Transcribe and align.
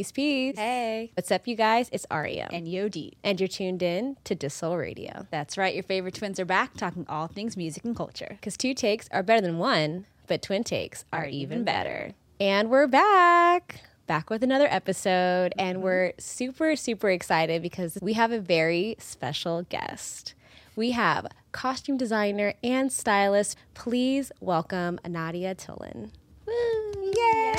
Peace, 0.00 0.12
peace. 0.12 0.56
Hey. 0.56 1.10
What's 1.12 1.30
up, 1.30 1.46
you 1.46 1.54
guys? 1.54 1.90
It's 1.92 2.06
Ariam. 2.06 2.48
And 2.50 2.66
Yodit. 2.66 3.12
And 3.22 3.38
you're 3.38 3.48
tuned 3.48 3.82
in 3.82 4.16
to 4.24 4.34
Dissol 4.34 4.78
Radio. 4.78 5.26
That's 5.30 5.58
right. 5.58 5.74
Your 5.74 5.82
favorite 5.82 6.14
twins 6.14 6.40
are 6.40 6.46
back 6.46 6.72
talking 6.72 7.04
all 7.06 7.26
things 7.26 7.54
music 7.54 7.84
and 7.84 7.94
culture. 7.94 8.28
Because 8.30 8.56
two 8.56 8.72
takes 8.72 9.10
are 9.12 9.22
better 9.22 9.42
than 9.42 9.58
one, 9.58 10.06
but 10.26 10.40
twin 10.40 10.64
takes 10.64 11.04
are 11.12 11.26
even 11.26 11.64
better. 11.64 12.14
And 12.40 12.70
we're 12.70 12.86
back. 12.86 13.82
Back 14.06 14.30
with 14.30 14.42
another 14.42 14.68
episode. 14.70 15.52
And 15.58 15.76
mm-hmm. 15.76 15.84
we're 15.84 16.12
super, 16.16 16.76
super 16.76 17.10
excited 17.10 17.60
because 17.60 17.98
we 18.00 18.14
have 18.14 18.32
a 18.32 18.40
very 18.40 18.96
special 18.98 19.64
guest. 19.64 20.32
We 20.76 20.92
have 20.92 21.26
costume 21.52 21.98
designer 21.98 22.54
and 22.64 22.90
stylist. 22.90 23.54
Please 23.74 24.32
welcome 24.40 24.98
Nadia 25.06 25.54
Tulin. 25.54 26.08
Woo! 26.46 27.12
Yay! 27.14 27.49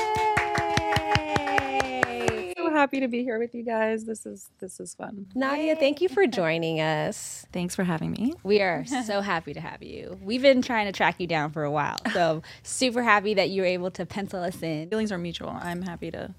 So 2.72 2.78
happy 2.78 3.00
to 3.02 3.08
be 3.08 3.24
here 3.24 3.40
with 3.40 3.54
you 3.54 3.64
guys. 3.64 4.06
This 4.06 4.26
is 4.26 4.50
this 4.60 4.80
is 4.80 4.94
fun. 4.96 5.28
Nadia, 5.36 5.76
thank 5.76 6.02
you 6.02 6.10
for 6.10 6.26
joining 6.42 6.80
us. 6.80 7.46
Thanks 7.52 7.76
for 7.76 7.84
having 7.84 8.12
me. 8.12 8.34
We 8.44 8.62
are 8.62 8.86
so 9.06 9.22
happy 9.22 9.54
to 9.54 9.60
have 9.62 9.84
you. 9.84 10.18
We've 10.22 10.42
been 10.42 10.62
trying 10.62 10.86
to 10.88 10.92
track 10.92 11.20
you 11.20 11.28
down 11.28 11.52
for 11.52 11.64
a 11.64 11.72
while. 11.72 11.98
So 12.14 12.42
super 12.64 13.04
happy 13.04 13.34
that 13.36 13.50
you 13.50 13.62
were 13.62 13.68
able 13.68 13.92
to 13.92 14.06
pencil 14.06 14.42
us 14.42 14.62
in. 14.62 14.90
Feelings 14.90 15.12
are 15.12 15.18
mutual. 15.18 15.50
I'm 15.50 15.82
happy 15.82 16.12
to 16.12 16.34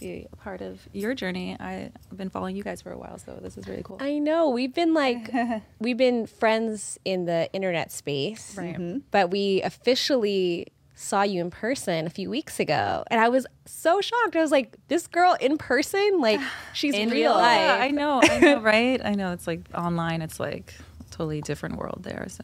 be 0.00 0.26
a 0.30 0.36
part 0.36 0.60
of 0.60 0.80
your 0.92 1.14
journey. 1.14 1.56
I've 1.58 1.92
been 2.14 2.28
following 2.28 2.54
you 2.56 2.62
guys 2.62 2.82
for 2.82 2.92
a 2.92 2.98
while, 2.98 3.18
so 3.18 3.38
this 3.40 3.56
is 3.56 3.66
really 3.66 3.82
cool. 3.82 3.96
I 4.00 4.18
know. 4.18 4.50
We've 4.50 4.74
been 4.74 4.92
like, 4.92 5.30
we've 5.78 5.96
been 5.96 6.26
friends 6.26 6.98
in 7.06 7.24
the 7.24 7.50
internet 7.54 7.90
space, 7.92 8.56
Right. 8.58 8.74
Mm-hmm. 8.74 8.82
Mm-hmm. 8.82 8.98
but 9.10 9.30
we 9.30 9.62
officially 9.62 10.66
saw 10.98 11.22
you 11.22 11.42
in 11.42 11.50
person 11.50 12.06
a 12.06 12.10
few 12.10 12.28
weeks 12.30 12.58
ago. 12.58 13.04
And 13.10 13.20
I 13.20 13.28
was 13.28 13.46
so 13.66 14.00
shocked. 14.00 14.34
I 14.34 14.40
was 14.40 14.50
like, 14.50 14.74
this 14.88 15.06
girl 15.06 15.36
in 15.40 15.58
person, 15.58 16.20
like, 16.20 16.40
she's 16.72 16.94
In 16.94 17.10
real. 17.10 17.32
real 17.32 17.34
life. 17.34 17.60
Yeah, 17.60 17.76
I 17.80 17.90
know, 17.90 18.20
I 18.22 18.38
know, 18.40 18.60
right? 18.62 19.00
I 19.04 19.12
know 19.12 19.32
it's 19.32 19.46
like 19.46 19.60
online, 19.74 20.22
it's 20.22 20.40
like 20.40 20.74
a 21.00 21.04
totally 21.10 21.42
different 21.42 21.76
world 21.76 22.00
there. 22.02 22.26
So 22.28 22.42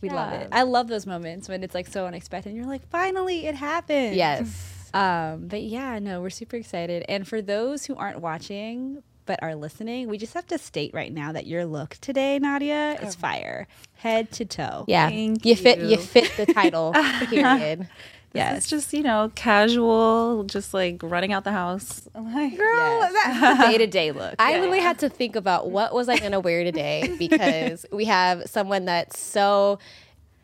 We 0.00 0.08
love 0.08 0.32
it. 0.32 0.48
I 0.52 0.62
love 0.62 0.88
those 0.88 1.06
moments 1.06 1.48
when 1.48 1.62
it's 1.62 1.74
like 1.74 1.86
so 1.86 2.06
unexpected. 2.06 2.48
And 2.50 2.56
you're 2.58 2.66
like, 2.66 2.88
finally, 2.88 3.46
it 3.46 3.54
happened. 3.54 4.16
Yes. 4.16 4.90
Um, 4.94 5.46
but 5.48 5.60
yeah, 5.62 5.98
no, 5.98 6.22
we're 6.22 6.30
super 6.30 6.56
excited. 6.56 7.04
And 7.10 7.28
for 7.28 7.42
those 7.42 7.84
who 7.84 7.94
aren't 7.96 8.20
watching 8.20 9.02
but 9.26 9.42
are 9.42 9.54
listening, 9.54 10.08
we 10.08 10.18
just 10.18 10.34
have 10.34 10.46
to 10.46 10.58
state 10.58 10.94
right 10.94 11.12
now 11.12 11.32
that 11.32 11.46
your 11.46 11.66
look 11.66 11.98
today, 12.00 12.38
Nadia, 12.38 12.94
is 13.02 13.14
oh. 13.14 13.18
fire, 13.18 13.66
head 13.96 14.30
to 14.32 14.44
toe. 14.44 14.84
Yeah. 14.88 15.08
Thank 15.08 15.44
you 15.44 15.56
fit 15.56 15.80
you 15.80 15.88
you. 15.88 15.96
fit 15.98 16.32
the 16.36 16.52
title. 16.52 16.92
period. 17.28 17.88
yeah, 18.32 18.54
it's 18.54 18.68
just 18.68 18.92
you 18.92 19.02
know 19.02 19.30
casual, 19.34 20.44
just 20.44 20.72
like 20.72 21.00
running 21.02 21.32
out 21.32 21.44
the 21.44 21.52
house. 21.52 22.08
Like, 22.14 22.56
Girl, 22.56 22.66
Yes. 22.76 23.12
that- 23.12 23.70
Day 23.70 23.78
to 23.78 23.86
day 23.86 24.12
look. 24.12 24.34
I 24.38 24.58
literally 24.58 24.80
had 24.80 24.98
to 25.00 25.08
think 25.08 25.36
about 25.36 25.70
what 25.70 25.92
was 25.92 26.08
I 26.08 26.18
going 26.18 26.32
to 26.32 26.40
wear 26.40 26.64
today 26.64 27.14
because 27.18 27.84
we 27.92 28.04
have 28.06 28.48
someone 28.48 28.84
that's 28.84 29.18
so 29.18 29.78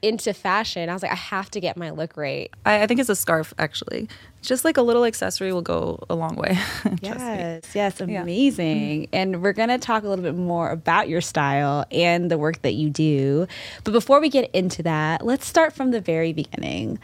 into 0.03 0.34
fashion. 0.34 0.89
I 0.91 0.92
was 0.92 1.03
like, 1.03 1.12
I 1.12 1.17
have 1.17 1.50
to 1.53 1.61
get 1.61 1.77
my 1.77 1.91
look 1.91 2.17
right. 2.17 2.50
I, 2.67 2.83
I 2.83 2.86
think 2.86 3.00
it's 3.00 3.08
a 3.08 3.17
scarf 3.17 3.55
actually. 3.58 4.08
Just 4.42 4.64
like 4.64 4.77
a 4.77 4.83
little 4.83 5.05
accessory 5.05 5.53
will 5.53 5.62
go 5.62 6.05
a 6.11 6.17
long 6.17 6.34
way. 6.34 6.58
Yes, 7.00 7.64
yes, 7.75 8.00
amazing. 8.00 9.08
And 9.12 9.42
we're 9.42 9.53
going 9.53 9.69
to 9.69 9.78
talk 9.78 10.03
a 10.03 10.08
little 10.08 10.25
bit 10.25 10.34
more 10.34 10.70
about 10.70 11.08
your 11.08 11.20
style 11.20 11.84
and 11.91 12.30
the 12.30 12.39
work 12.39 12.62
that 12.62 12.73
you 12.73 12.91
do. 12.91 13.47
But 13.84 13.92
before 13.92 14.20
we 14.20 14.28
get 14.28 14.50
into 14.53 14.83
that, 14.83 15.25
let's 15.25 15.47
start 15.47 15.73
from 15.73 15.92
the 15.92 16.00
very 16.00 16.33
beginning. 16.33 16.98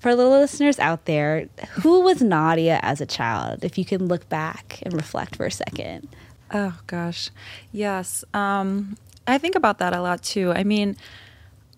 For 0.00 0.16
the 0.16 0.26
listeners 0.26 0.80
out 0.80 1.04
there, 1.04 1.48
who 1.82 2.00
was 2.00 2.20
Nadia 2.20 2.80
as 2.82 3.00
a 3.00 3.06
child? 3.06 3.64
If 3.64 3.78
you 3.78 3.84
can 3.84 4.06
look 4.06 4.28
back 4.28 4.80
and 4.82 4.92
reflect 4.92 5.36
for 5.36 5.46
a 5.46 5.50
second. 5.52 6.08
Oh 6.52 6.76
gosh, 6.86 7.30
yes. 7.70 8.24
Um, 8.34 8.96
I 9.26 9.38
think 9.38 9.54
about 9.54 9.78
that 9.78 9.94
a 9.94 10.00
lot 10.02 10.22
too. 10.22 10.52
I 10.52 10.64
mean, 10.64 10.96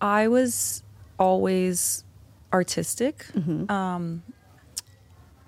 I 0.01 0.27
was 0.27 0.83
always 1.19 2.03
artistic. 2.53 3.25
Um, 3.69 4.23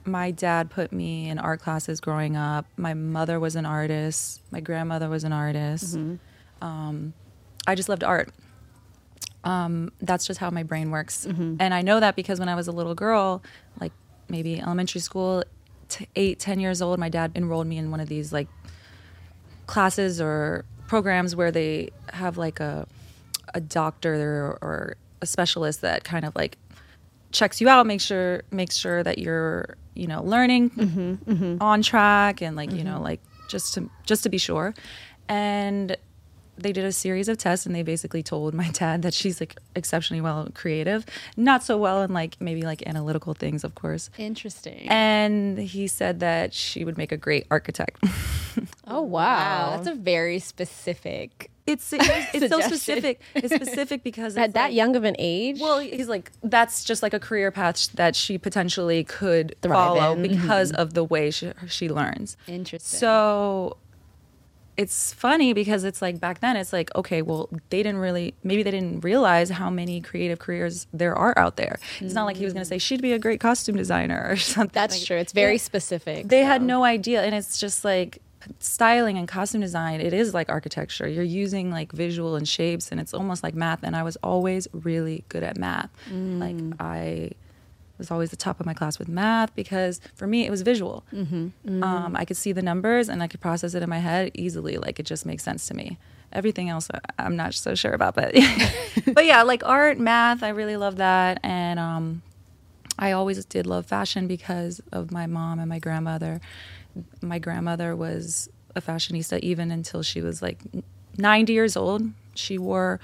my 0.06 0.32
dad 0.32 0.70
put 0.70 0.92
me 0.94 1.30
in 1.30 1.38
art 1.38 1.60
classes 1.62 2.00
growing 2.00 2.38
up. 2.38 2.66
My 2.78 2.94
mother 2.94 3.40
was 3.40 3.56
an 3.56 3.66
artist. 3.66 4.42
My 4.52 4.62
grandmother 4.62 5.10
was 5.10 5.24
an 5.26 5.34
artist. 5.34 5.96
Um, 6.62 7.14
I 7.68 7.76
just 7.76 7.90
loved 7.90 8.04
art. 8.04 8.30
Um, 9.44 9.92
that's 10.02 10.26
just 10.26 10.40
how 10.40 10.50
my 10.50 10.64
brain 10.64 10.92
works. 10.92 11.26
And 11.60 11.74
I 11.74 11.82
know 11.82 12.00
that 12.00 12.16
because 12.16 12.40
when 12.40 12.50
I 12.50 12.56
was 12.56 12.68
a 12.68 12.72
little 12.72 12.96
girl, 12.96 13.44
like 13.80 13.92
maybe 14.30 14.60
elementary 14.60 15.02
school, 15.02 15.44
t- 15.90 16.08
eight, 16.16 16.40
ten 16.40 16.60
years 16.60 16.82
old, 16.82 17.00
my 17.00 17.10
dad 17.10 17.32
enrolled 17.36 17.68
me 17.68 17.78
in 17.78 17.92
one 17.92 18.00
of 18.00 18.08
these 18.10 18.32
like 18.34 18.48
classes 19.68 20.20
or 20.22 20.64
programs 20.88 21.36
where 21.36 21.52
they 21.52 21.90
have 22.14 22.38
like 22.38 22.60
a 22.62 22.88
a 23.54 23.62
doctor 23.62 24.58
or 24.62 24.98
a 25.22 25.26
specialist 25.26 25.82
that 25.82 26.04
kind 26.04 26.26
of 26.26 26.36
like 26.36 26.58
checks 27.32 27.62
you 27.62 27.70
out, 27.70 27.86
makes 27.86 28.04
sure 28.04 28.44
makes 28.52 28.76
sure 28.76 29.04
that 29.04 29.18
you're 29.18 29.76
you 29.96 30.08
know 30.08 30.24
learning 30.24 30.70
mm-hmm, 30.72 31.32
mm-hmm. 31.32 31.62
on 31.62 31.82
track 31.82 32.42
and 32.42 32.56
like 32.56 32.72
you 32.72 32.84
know 32.84 32.96
mm-hmm. 32.96 33.04
like 33.04 33.22
just 33.48 33.74
to 33.76 33.90
just 34.06 34.24
to 34.24 34.30
be 34.30 34.38
sure. 34.38 34.74
And 35.30 35.98
they 36.58 36.74
did 36.74 36.86
a 36.86 36.92
series 36.92 37.30
of 37.30 37.38
tests 37.38 37.66
and 37.66 37.76
they 37.76 37.84
basically 37.84 38.24
told 38.24 38.54
my 38.54 38.70
dad 38.74 39.04
that 39.04 39.14
she's 39.14 39.40
like 39.40 39.58
exceptionally 39.76 40.22
well 40.22 40.48
creative, 40.54 41.06
not 41.36 41.64
so 41.64 41.78
well 41.78 42.02
in 42.02 42.14
like 42.14 42.40
maybe 42.40 42.64
like 42.64 42.86
analytical 42.88 43.34
things, 43.34 43.64
of 43.64 43.76
course. 43.76 44.10
Interesting. 44.18 44.88
And 44.90 45.58
he 45.58 45.88
said 45.88 46.20
that 46.20 46.54
she 46.54 46.84
would 46.84 46.98
make 46.98 47.12
a 47.12 47.18
great 47.18 47.46
architect. 47.50 48.04
Oh, 48.88 49.02
wow, 49.02 49.20
wow. 49.20 49.76
that's 49.76 49.88
a 49.88 49.94
very 49.94 50.40
specific. 50.40 51.52
It's 51.68 51.92
it's, 51.94 52.08
it's 52.34 52.50
so 52.50 52.60
specific. 52.62 53.22
It's 53.36 53.54
specific 53.64 54.04
because 54.04 54.36
At 54.38 54.46
it's 54.46 54.54
that 54.56 54.64
like- 54.68 54.74
young 54.74 54.96
of 54.96 55.04
an 55.04 55.16
age? 55.20 55.60
Well, 55.60 55.80
he's 55.80 56.08
like 56.08 56.32
that's 56.42 56.84
just 56.84 57.04
like 57.04 57.14
a 57.14 57.20
career 57.20 57.52
path 57.52 57.92
that 57.94 58.16
she 58.16 58.38
potentially 58.38 59.04
could 59.04 59.56
Thrive 59.62 59.74
follow 59.76 60.14
in. 60.14 60.24
Mm-hmm. 60.24 60.42
because 60.42 60.72
of 60.72 60.94
the 60.94 61.04
way 61.04 61.30
she, 61.32 61.52
she 61.68 61.90
learns. 61.90 62.38
Interesting. 62.48 63.00
So 63.00 63.78
it's 64.78 65.12
funny 65.12 65.54
because 65.54 65.84
it's 65.84 66.04
like 66.04 66.20
back 66.20 66.40
then 66.40 66.56
it's 66.56 66.72
like 66.72 66.94
okay, 66.96 67.24
well 67.24 67.50
they 67.72 67.82
didn't 67.82 67.98
really 68.00 68.36
maybe 68.44 68.62
they 68.62 68.70
didn't 68.70 69.02
realize 69.04 69.50
how 69.50 69.72
many 69.72 70.00
creative 70.02 70.38
careers 70.38 70.86
there 70.94 71.16
are 71.16 71.34
out 71.38 71.58
there. 71.58 71.80
It's 72.00 72.14
not 72.14 72.26
like 72.26 72.38
he 72.38 72.44
was 72.46 72.54
going 72.54 72.62
to 72.64 72.68
say 72.70 72.78
she'd 72.78 73.02
be 73.02 73.12
a 73.14 73.18
great 73.20 73.40
costume 73.40 73.76
designer 73.76 74.24
or 74.30 74.36
something. 74.38 74.72
That's 74.74 74.96
like- 75.00 75.06
true. 75.08 75.18
It's 75.18 75.34
very 75.34 75.58
specific. 75.58 76.28
they 76.28 76.44
had 76.44 76.62
no 76.62 76.84
idea 76.84 77.24
and 77.24 77.34
it's 77.34 77.60
just 77.60 77.84
like 77.84 78.20
styling 78.60 79.18
and 79.18 79.28
costume 79.28 79.62
design 79.62 80.02
it 80.02 80.14
is 80.14 80.34
like 80.34 80.50
architecture. 80.50 81.08
You're 81.08 81.24
using 81.24 81.72
like 81.72 81.92
visual 81.92 82.36
and 82.36 82.48
shapes 82.48 82.92
and 82.92 83.00
it's 83.00 83.14
almost 83.14 83.44
like 83.44 83.56
math 83.56 83.84
and 83.84 83.96
i 83.96 84.04
was 84.04 84.16
always 84.18 84.68
really 84.74 85.24
good 85.30 85.44
at 85.44 85.58
math. 85.58 85.90
Like 86.12 86.56
i 86.80 87.32
was 87.98 88.12
always 88.12 88.30
the 88.30 88.36
top 88.36 88.60
of 88.60 88.66
my 88.66 88.74
class 88.74 89.00
with 89.00 89.08
math 89.08 89.56
because 89.56 90.00
for 90.16 90.28
me 90.28 90.46
it 90.46 90.52
was 90.52 90.62
visual. 90.62 91.04
Um, 91.84 92.16
i 92.16 92.26
could 92.26 92.38
see 92.38 92.52
the 92.52 92.62
numbers 92.62 93.10
and 93.10 93.24
i 93.24 93.28
could 93.28 93.42
process 93.42 93.74
it 93.74 93.84
in 93.84 93.90
my 93.90 94.00
head 94.00 94.32
easily. 94.34 94.78
Like 94.78 95.00
it 95.00 95.06
just 95.06 95.26
makes 95.26 95.44
sense 95.44 95.68
to 95.68 95.74
me. 95.74 95.98
Everything 96.34 96.68
else 96.70 96.90
i'm 97.18 97.36
not 97.36 97.54
so 97.54 97.74
sure 97.74 97.94
about 97.94 98.14
but 98.16 98.34
but 99.14 99.26
yeah 99.26 99.44
like 99.44 99.64
art 99.66 99.98
math 99.98 100.44
i 100.44 100.50
really 100.50 100.76
love 100.76 100.98
that 100.98 101.40
and 101.42 101.80
um, 101.80 102.22
I 103.00 103.12
always 103.12 103.44
did 103.46 103.68
love 103.68 103.86
fashion 103.86 104.28
because 104.28 104.82
of 104.92 105.12
my 105.12 105.28
mom 105.28 105.60
and 105.60 105.70
my 105.70 105.80
grandmother. 105.80 106.42
My 107.22 107.40
grandmother 107.40 107.96
was 107.96 108.50
a 108.76 108.82
fashionista 108.82 109.40
even 109.40 109.72
until 109.72 110.04
she 110.04 110.22
was 110.22 110.42
like 110.42 110.60
90 111.18 111.54
years 111.54 111.76
old. 111.76 112.04
She 112.36 112.58
wore 112.58 113.00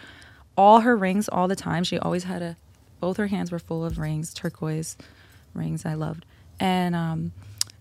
all 0.57 0.81
her 0.81 0.95
rings 0.95 1.27
all 1.27 1.47
the 1.47 1.55
time. 1.55 1.83
She 1.83 1.97
always 1.97 2.25
had 2.25 2.41
a, 2.41 2.55
both 2.99 3.17
her 3.17 3.27
hands 3.27 3.51
were 3.51 3.59
full 3.59 3.83
of 3.83 3.97
rings, 3.97 4.33
turquoise 4.33 4.95
rings 5.53 5.85
I 5.85 5.95
loved. 5.95 6.25
And 6.59 6.95
um, 6.95 7.31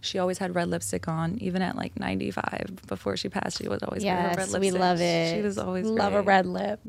she 0.00 0.18
always 0.18 0.38
had 0.38 0.54
red 0.54 0.68
lipstick 0.68 1.06
on, 1.06 1.36
even 1.38 1.60
at 1.62 1.76
like 1.76 1.98
95. 2.00 2.80
Before 2.86 3.16
she 3.16 3.28
passed, 3.28 3.58
she 3.58 3.68
was 3.68 3.82
always 3.82 4.04
wearing 4.04 4.20
her 4.22 4.28
red 4.28 4.38
Yes, 4.38 4.50
lipstick. 4.52 4.72
we 4.72 4.78
love 4.78 5.00
it. 5.00 5.36
She 5.36 5.42
was 5.42 5.58
always 5.58 5.86
love 5.86 6.14
a 6.14 6.22
red 6.22 6.46
lip. 6.46 6.80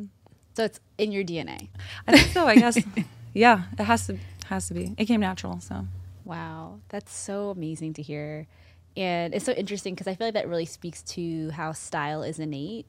so 0.56 0.64
it's 0.64 0.80
in 0.98 1.12
your 1.12 1.24
DNA. 1.24 1.68
I 2.08 2.18
think 2.18 2.32
so, 2.32 2.48
I 2.48 2.56
guess. 2.56 2.78
yeah, 3.34 3.64
it 3.78 3.84
has 3.84 4.08
to 4.08 4.18
has 4.48 4.68
to 4.70 4.74
be. 4.74 4.94
It 4.98 5.06
came 5.06 5.20
natural, 5.20 5.60
so. 5.60 5.86
Wow, 6.26 6.80
that's 6.90 7.14
so 7.14 7.50
amazing 7.50 7.94
to 7.96 8.02
hear. 8.02 8.48
And 8.96 9.34
it's 9.34 9.46
so 9.46 9.54
interesting 9.54 9.96
because 9.96 10.08
I 10.08 10.16
feel 10.16 10.28
like 10.28 10.36
that 10.36 10.48
really 10.48 10.66
speaks 10.66 11.02
to 11.04 11.50
how 11.52 11.72
style 11.72 12.22
is 12.24 12.40
innate. 12.40 12.86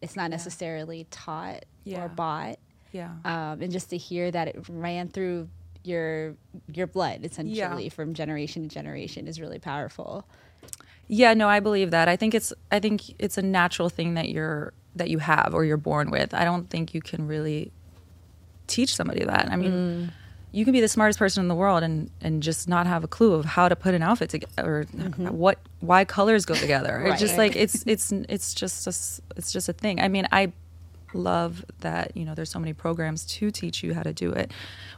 It's 0.00 0.14
not 0.16 0.30
necessarily 0.30 1.06
taught 1.10 1.64
Yeah. 1.84 2.04
or 2.04 2.08
bought. 2.08 2.58
Yeah. 2.92 3.10
Um, 3.24 3.60
and 3.60 3.72
just 3.72 3.90
to 3.90 3.96
hear 3.96 4.30
that 4.30 4.48
it 4.48 4.64
ran 4.68 5.08
through 5.08 5.48
your 5.84 6.34
your 6.72 6.86
blood 6.86 7.20
essentially 7.24 7.84
Yeah. 7.84 7.88
from 7.90 8.12
generation 8.14 8.62
to 8.64 8.68
generation 8.68 9.26
is 9.26 9.40
really 9.40 9.58
powerful. 9.58 10.26
Yeah, 11.06 11.32
no, 11.34 11.48
I 11.48 11.60
believe 11.60 11.90
that. 11.92 12.08
I 12.08 12.16
think 12.16 12.34
it's 12.34 12.52
I 12.70 12.78
think 12.80 13.02
it's 13.18 13.38
a 13.38 13.42
natural 13.42 13.88
thing 13.88 14.14
that 14.14 14.28
you're 14.28 14.72
that 14.96 15.08
you 15.10 15.18
have 15.18 15.54
or 15.54 15.64
you're 15.64 15.76
born 15.76 16.10
with. 16.10 16.34
I 16.34 16.44
don't 16.44 16.68
think 16.68 16.94
you 16.94 17.00
can 17.00 17.26
really 17.26 17.72
teach 18.66 18.94
somebody 18.94 19.24
that. 19.24 19.50
I 19.50 19.56
mean, 19.56 20.12
you 20.50 20.64
can 20.64 20.72
be 20.72 20.80
the 20.80 20.88
smartest 20.88 21.18
person 21.18 21.42
in 21.42 21.48
the 21.48 21.54
world 21.54 21.82
and 21.82 22.10
and 22.20 22.42
just 22.42 22.68
not 22.68 22.86
have 22.86 23.04
a 23.04 23.08
clue 23.08 23.34
of 23.34 23.44
how 23.44 23.68
to 23.68 23.76
put 23.76 23.94
an 23.94 24.02
outfit 24.02 24.30
together 24.30 24.52
or 24.58 24.84
mm-hmm. 24.84 25.28
what 25.28 25.58
why 25.80 26.04
colors 26.04 26.44
go 26.44 26.54
together. 26.54 27.04
It's 27.06 27.20
just 27.20 27.36
like 27.36 27.54
it's 27.54 27.84
it's 27.86 28.12
it's 28.12 28.54
just 28.54 28.86
a, 28.86 28.90
it's 29.36 29.52
just 29.52 29.68
a 29.68 29.72
thing. 29.72 30.00
I 30.00 30.08
mean, 30.08 30.26
I 30.32 30.52
love 31.14 31.64
that 31.80 32.16
you 32.16 32.24
know 32.24 32.34
there's 32.34 32.50
so 32.50 32.58
many 32.58 32.72
programs 32.72 33.24
to 33.26 33.50
teach 33.50 33.82
you 33.82 33.94
how 33.94 34.02
to 34.02 34.12
do 34.12 34.32
it 34.32 34.50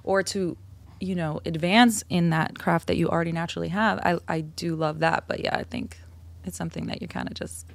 or 0.05 0.23
to 0.23 0.57
you 1.01 1.15
know 1.15 1.41
advance 1.45 2.05
in 2.09 2.31
that 2.31 2.59
craft 2.59 2.87
that 2.87 2.97
you 2.97 3.09
already 3.09 3.33
naturally 3.33 3.69
have. 3.69 3.99
I 4.01 4.19
I 4.29 4.41
do 4.43 4.77
love 4.77 5.01
that, 5.01 5.25
but 5.27 5.41
yeah, 5.41 5.57
I 5.57 5.65
think 5.65 5.99
it's 6.45 6.57
something 6.57 6.87
that 6.87 7.03
you 7.03 7.09
kind 7.09 7.29
of 7.29 7.35
just 7.35 7.67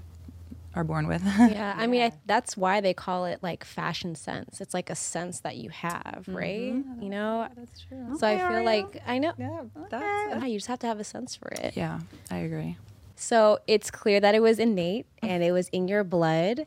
are 0.76 0.84
born 0.84 1.08
with. 1.08 1.24
Yeah, 1.26 1.74
I 1.78 1.88
mean, 1.88 2.04
I, 2.04 2.12
that's 2.26 2.58
why 2.58 2.82
they 2.82 2.94
call 2.94 3.26
it 3.26 3.40
like 3.42 3.64
fashion 3.64 4.14
sense. 4.16 4.60
It's 4.60 4.74
like 4.74 4.90
a 4.90 4.96
sense 4.96 5.40
that 5.40 5.56
you 5.56 5.70
have, 5.70 6.26
mm-hmm. 6.28 6.36
right? 6.36 7.02
You 7.02 7.10
know? 7.10 7.48
That's 7.56 7.80
true. 7.82 8.18
So 8.18 8.28
I 8.28 8.38
feel 8.38 8.64
like 8.64 9.02
I 9.08 9.18
know. 9.20 9.34
Yeah, 9.38 9.64
that's 9.90 10.04
Yeah, 10.04 10.46
you 10.46 10.58
just 10.58 10.68
have 10.68 10.80
to 10.80 10.88
have 10.88 11.00
a 11.00 11.04
sense 11.04 11.36
for 11.36 11.48
it. 11.48 11.76
yeah, 11.76 12.00
I 12.30 12.38
agree. 12.38 12.78
So 13.16 13.60
it's 13.66 13.90
clear 13.90 14.20
that 14.20 14.36
it 14.36 14.42
was 14.42 14.60
innate 14.60 15.06
mm-hmm. 15.18 15.28
and 15.28 15.44
it 15.44 15.52
was 15.52 15.70
in 15.70 15.88
your 15.88 16.04
blood. 16.04 16.66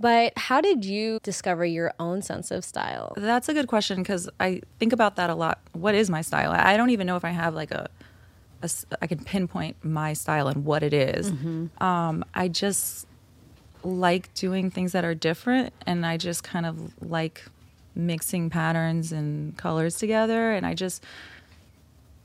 But 0.00 0.32
how 0.36 0.60
did 0.60 0.84
you 0.84 1.18
discover 1.24 1.64
your 1.64 1.92
own 1.98 2.22
sense 2.22 2.52
of 2.52 2.64
style? 2.64 3.14
That's 3.16 3.48
a 3.48 3.52
good 3.52 3.66
question 3.66 3.98
because 3.98 4.28
I 4.38 4.62
think 4.78 4.92
about 4.92 5.16
that 5.16 5.28
a 5.28 5.34
lot. 5.34 5.58
What 5.72 5.96
is 5.96 6.08
my 6.08 6.22
style? 6.22 6.52
I 6.52 6.74
I 6.74 6.76
don't 6.76 6.90
even 6.90 7.06
know 7.08 7.16
if 7.16 7.24
I 7.24 7.30
have 7.30 7.54
like 7.56 7.72
a, 7.72 7.88
a 8.62 8.64
s- 8.66 8.86
I 9.02 9.08
can 9.08 9.18
pinpoint 9.24 9.84
my 9.84 10.12
style 10.12 10.46
and 10.46 10.64
what 10.64 10.84
it 10.84 10.94
is. 10.94 11.32
Mm-hmm. 11.32 11.82
Um, 11.82 12.24
I 12.32 12.46
just 12.46 13.08
like 13.82 14.32
doing 14.34 14.70
things 14.70 14.92
that 14.92 15.04
are 15.04 15.14
different, 15.14 15.72
and 15.86 16.04
I 16.04 16.16
just 16.16 16.42
kind 16.44 16.66
of 16.66 17.02
like 17.02 17.44
mixing 17.94 18.48
patterns 18.48 19.12
and 19.12 19.56
colors 19.56 19.96
together. 19.96 20.52
And 20.52 20.64
I 20.64 20.74
just, 20.74 21.04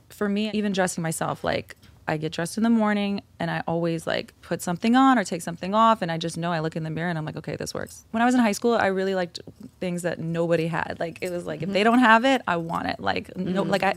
for 0.09 0.29
me, 0.29 0.51
even 0.53 0.71
dressing 0.71 1.01
myself, 1.01 1.43
like 1.43 1.75
I 2.07 2.17
get 2.17 2.31
dressed 2.31 2.57
in 2.57 2.63
the 2.63 2.69
morning 2.69 3.21
and 3.39 3.49
I 3.49 3.63
always 3.67 4.05
like 4.05 4.33
put 4.41 4.61
something 4.61 4.95
on 4.95 5.17
or 5.17 5.23
take 5.23 5.41
something 5.41 5.73
off. 5.73 6.01
And 6.01 6.11
I 6.11 6.17
just 6.17 6.37
know 6.37 6.51
I 6.51 6.59
look 6.59 6.75
in 6.75 6.83
the 6.83 6.89
mirror 6.89 7.09
and 7.09 7.17
I'm 7.17 7.25
like, 7.25 7.37
okay, 7.37 7.55
this 7.55 7.73
works. 7.73 8.05
When 8.11 8.21
I 8.21 8.25
was 8.25 8.35
in 8.35 8.41
high 8.41 8.51
school, 8.51 8.73
I 8.73 8.87
really 8.87 9.15
liked 9.15 9.39
things 9.79 10.03
that 10.03 10.19
nobody 10.19 10.67
had. 10.67 10.97
Like 10.99 11.17
it 11.21 11.31
was 11.31 11.45
like, 11.45 11.61
if 11.61 11.67
mm-hmm. 11.67 11.73
they 11.73 11.83
don't 11.83 11.99
have 11.99 12.23
it, 12.23 12.41
I 12.47 12.57
want 12.57 12.87
it. 12.87 12.99
Like, 12.99 13.35
no, 13.35 13.61
mm-hmm. 13.61 13.71
like 13.71 13.83
I, 13.83 13.95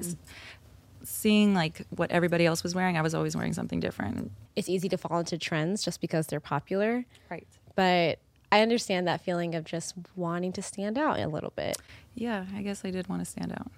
seeing 1.27 1.55
like 1.55 1.85
what 1.91 2.13
everybody 2.13 2.47
else 2.47 2.63
was 2.63 2.73
wearing, 2.73 2.97
I 2.97 3.03
was 3.03 3.13
always 3.13 3.35
wearing 3.35 3.53
something 3.53 3.81
different. 3.81 4.31
It's 4.55 4.69
easy 4.69 4.89
to 4.91 4.97
fall 4.97 5.19
into 5.19 5.37
trends 5.37 5.85
just 5.85 6.01
because 6.01 6.29
they're 6.29 6.39
popular. 6.39 7.05
Right. 7.29 7.49
But 7.75 8.21
I 8.53 8.61
understand 8.61 9.09
that 9.09 9.23
feeling 9.23 9.57
of 9.57 9.65
just 9.65 9.95
wanting 10.15 10.53
to 10.53 10.63
stand 10.63 10.97
out 10.97 11.19
a 11.19 11.27
little 11.27 11.53
bit. 11.57 11.79
Yeah, 12.15 12.45
I 12.55 12.63
guess 12.63 12.85
I 12.85 12.93
did 12.93 13.09
want 13.09 13.23
to 13.23 13.27
stand 13.27 13.51
out. 13.51 13.73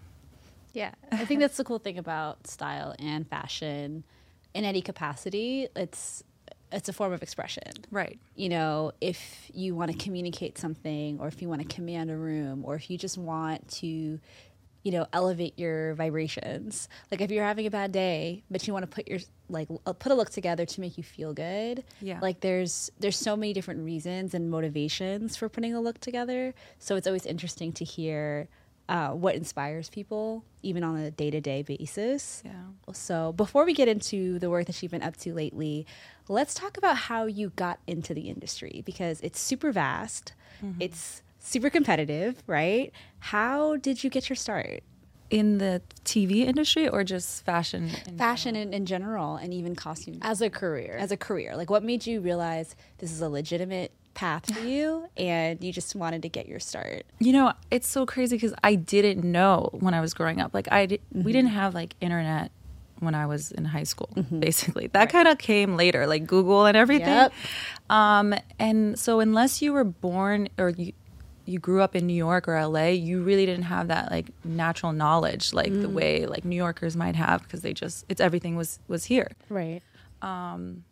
Yeah, 0.74 0.90
I 1.10 1.24
think 1.24 1.40
that's 1.40 1.56
the 1.56 1.64
cool 1.64 1.78
thing 1.78 1.96
about 1.96 2.46
style 2.46 2.94
and 2.98 3.26
fashion 3.26 4.04
in 4.52 4.64
any 4.66 4.82
capacity. 4.82 5.68
It's 5.74 6.22
it's 6.70 6.90
a 6.90 6.92
form 6.92 7.14
of 7.14 7.22
expression. 7.22 7.72
Right. 7.90 8.18
You 8.36 8.50
know, 8.50 8.92
if 9.00 9.50
you 9.54 9.74
want 9.74 9.90
to 9.90 9.96
communicate 9.96 10.58
something 10.58 11.18
or 11.18 11.28
if 11.28 11.40
you 11.40 11.48
want 11.48 11.62
to 11.62 11.74
command 11.74 12.10
a 12.10 12.16
room 12.16 12.62
or 12.62 12.74
if 12.74 12.90
you 12.90 12.98
just 12.98 13.16
want 13.16 13.66
to 13.80 14.20
you 14.84 14.92
know 14.92 15.06
elevate 15.12 15.58
your 15.58 15.94
vibrations. 15.94 16.88
Like 17.10 17.20
if 17.20 17.30
you're 17.30 17.44
having 17.44 17.66
a 17.66 17.70
bad 17.70 17.92
day 17.92 18.42
but 18.50 18.66
you 18.66 18.72
want 18.72 18.84
to 18.84 18.94
put 18.94 19.08
your 19.08 19.18
like 19.48 19.68
put 19.98 20.12
a 20.12 20.14
look 20.14 20.30
together 20.30 20.64
to 20.66 20.80
make 20.80 20.96
you 20.98 21.04
feel 21.04 21.32
good 21.32 21.84
Yeah. 22.00 22.18
like 22.20 22.40
there's 22.40 22.90
there's 23.00 23.16
so 23.16 23.36
many 23.36 23.52
different 23.52 23.84
reasons 23.84 24.34
and 24.34 24.50
motivations 24.50 25.36
for 25.36 25.48
putting 25.48 25.74
a 25.74 25.80
look 25.80 25.98
together. 26.00 26.54
So 26.78 26.96
it's 26.96 27.06
always 27.06 27.26
interesting 27.26 27.72
to 27.72 27.84
hear 27.84 28.48
uh, 28.88 29.10
what 29.10 29.34
inspires 29.34 29.90
people 29.90 30.44
even 30.62 30.82
on 30.82 30.96
a 30.96 31.10
day-to-day 31.10 31.62
basis. 31.62 32.42
Yeah. 32.44 32.52
so 32.92 33.32
before 33.32 33.64
we 33.66 33.74
get 33.74 33.86
into 33.88 34.38
the 34.38 34.48
work 34.48 34.66
that 34.66 34.82
you've 34.82 34.92
been 34.92 35.02
up 35.02 35.16
to 35.18 35.34
lately 35.34 35.86
let's 36.28 36.54
talk 36.54 36.76
about 36.78 36.96
how 36.96 37.26
you 37.26 37.50
got 37.56 37.78
into 37.86 38.14
the 38.14 38.28
industry 38.28 38.82
because 38.86 39.20
it's 39.22 39.40
super 39.40 39.72
vast. 39.72 40.32
It's 40.80 41.22
super 41.38 41.70
competitive 41.70 42.42
right 42.46 42.92
how 43.20 43.76
did 43.76 44.02
you 44.04 44.10
get 44.10 44.28
your 44.28 44.36
start 44.36 44.80
In 45.30 45.58
the 45.58 45.82
TV 46.04 46.46
industry 46.46 46.88
or 46.88 47.04
just 47.04 47.44
fashion? 47.44 47.90
in 48.06 48.16
fashion 48.18 48.56
in, 48.56 48.72
in 48.72 48.86
general 48.86 49.36
and 49.36 49.52
even 49.52 49.74
costume 49.74 50.18
As 50.22 50.40
a 50.40 50.50
career. 50.50 50.96
as 50.98 51.10
a 51.12 51.16
career 51.16 51.56
like 51.56 51.70
what 51.70 51.82
made 51.82 52.06
you 52.06 52.20
realize 52.20 52.74
this 52.98 53.12
is 53.12 53.20
a 53.20 53.28
legitimate 53.28 53.92
path 54.14 54.52
for 54.52 54.60
you 54.60 55.08
and 55.16 55.62
you 55.62 55.72
just 55.72 55.94
wanted 55.94 56.22
to 56.22 56.28
get 56.28 56.48
your 56.48 56.58
start 56.58 57.04
You 57.20 57.32
know, 57.32 57.52
it's 57.70 57.86
so 57.88 58.04
crazy 58.04 58.36
because 58.36 58.54
I 58.64 58.74
didn't 58.74 59.22
know 59.24 59.70
when 59.72 59.94
I 59.94 60.00
was 60.00 60.12
growing 60.12 60.40
up. 60.40 60.52
Like, 60.54 60.66
I 60.72 60.86
di- 60.86 61.00
we 61.12 61.30
didn't 61.32 61.50
have 61.50 61.72
like 61.72 61.94
internet 62.00 62.50
when 62.98 63.14
I 63.14 63.26
was 63.26 63.52
in 63.52 63.64
high 63.64 63.84
school. 63.84 64.10
Basically, 64.40 64.88
that 64.88 65.08
kind 65.10 65.28
of 65.28 65.38
came 65.38 65.76
later, 65.76 66.04
like 66.08 66.26
Google 66.26 66.66
and 66.66 66.76
everything. 66.76 67.06
Yep. 67.06 67.32
Um, 67.90 68.34
and 68.58 68.98
so, 68.98 69.20
unless 69.20 69.62
you 69.62 69.72
were 69.72 69.84
born 69.84 70.48
or 70.58 70.70
you 70.70 70.94
you 71.48 71.58
grew 71.58 71.80
up 71.80 71.96
in 71.96 72.06
New 72.06 72.14
York 72.14 72.46
or 72.46 72.66
LA, 72.66 72.88
you 72.88 73.22
really 73.22 73.46
didn't 73.46 73.64
have 73.64 73.88
that 73.88 74.10
like 74.10 74.30
natural 74.44 74.92
knowledge, 74.92 75.52
like 75.52 75.72
the 75.72 75.88
mm. 75.88 75.94
way 75.94 76.26
like 76.26 76.44
New 76.44 76.56
Yorkers 76.56 76.96
might 76.96 77.16
have, 77.16 77.42
because 77.42 77.62
they 77.62 77.72
just 77.72 78.04
it's 78.08 78.20
everything 78.20 78.54
was 78.54 78.78
was 78.86 79.06
here 79.06 79.30
right. 79.48 79.80
Um 80.22 80.84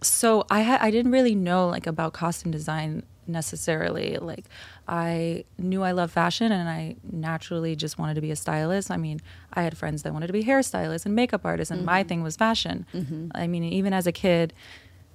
so 0.00 0.46
I 0.50 0.62
ha- 0.62 0.78
I 0.80 0.90
didn't 0.90 1.12
really 1.12 1.34
know 1.34 1.68
like 1.68 1.86
about 1.86 2.12
costume 2.12 2.50
design 2.50 3.02
necessarily. 3.26 4.16
Like 4.16 4.46
I 4.86 5.44
knew 5.58 5.82
I 5.82 5.92
loved 5.92 6.12
fashion 6.12 6.50
and 6.50 6.68
I 6.68 6.96
naturally 7.10 7.76
just 7.76 7.98
wanted 7.98 8.14
to 8.14 8.20
be 8.22 8.30
a 8.30 8.36
stylist. 8.36 8.90
I 8.90 8.96
mean, 8.96 9.20
I 9.52 9.62
had 9.62 9.76
friends 9.76 10.02
that 10.02 10.14
wanted 10.14 10.28
to 10.28 10.32
be 10.32 10.44
hairstylists 10.44 11.04
and 11.04 11.14
makeup 11.14 11.44
artists 11.44 11.70
and 11.70 11.84
my 11.84 12.00
mm-hmm. 12.00 12.08
thing 12.08 12.22
was 12.22 12.36
fashion. 12.36 12.86
Mm-hmm. 12.94 13.28
I 13.34 13.46
mean, 13.46 13.64
even 13.64 13.92
as 13.92 14.06
a 14.06 14.12
kid, 14.12 14.54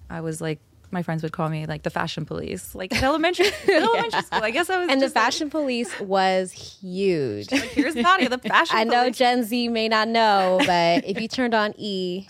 I 0.09 0.21
was 0.21 0.41
like 0.41 0.59
my 0.93 1.03
friends 1.03 1.23
would 1.23 1.33
call 1.33 1.49
me 1.49 1.65
like 1.65 1.83
the 1.83 1.89
fashion 1.89 2.25
police. 2.25 2.73
Like 2.73 2.91
in 2.93 3.03
elementary, 3.03 3.47
in 3.67 3.83
elementary 3.83 4.21
school, 4.21 4.43
I 4.43 4.51
guess 4.51 4.69
I 4.69 4.77
was 4.79 4.89
And 4.89 5.01
the 5.01 5.05
just 5.07 5.15
like, 5.15 5.25
fashion 5.25 5.49
police 5.49 5.99
was 5.99 6.51
huge. 6.51 7.49
Here's 7.49 7.95
Nadia, 7.95 8.29
the 8.29 8.37
fashion 8.53 8.77
I 8.77 8.83
know 8.85 9.03
police. 9.03 9.17
Gen 9.17 9.43
Z 9.43 9.67
may 9.67 9.89
not 9.89 10.07
know, 10.07 10.59
but 10.65 11.03
if 11.05 11.19
you 11.19 11.27
turned 11.27 11.53
on 11.53 11.73
E, 11.77 12.27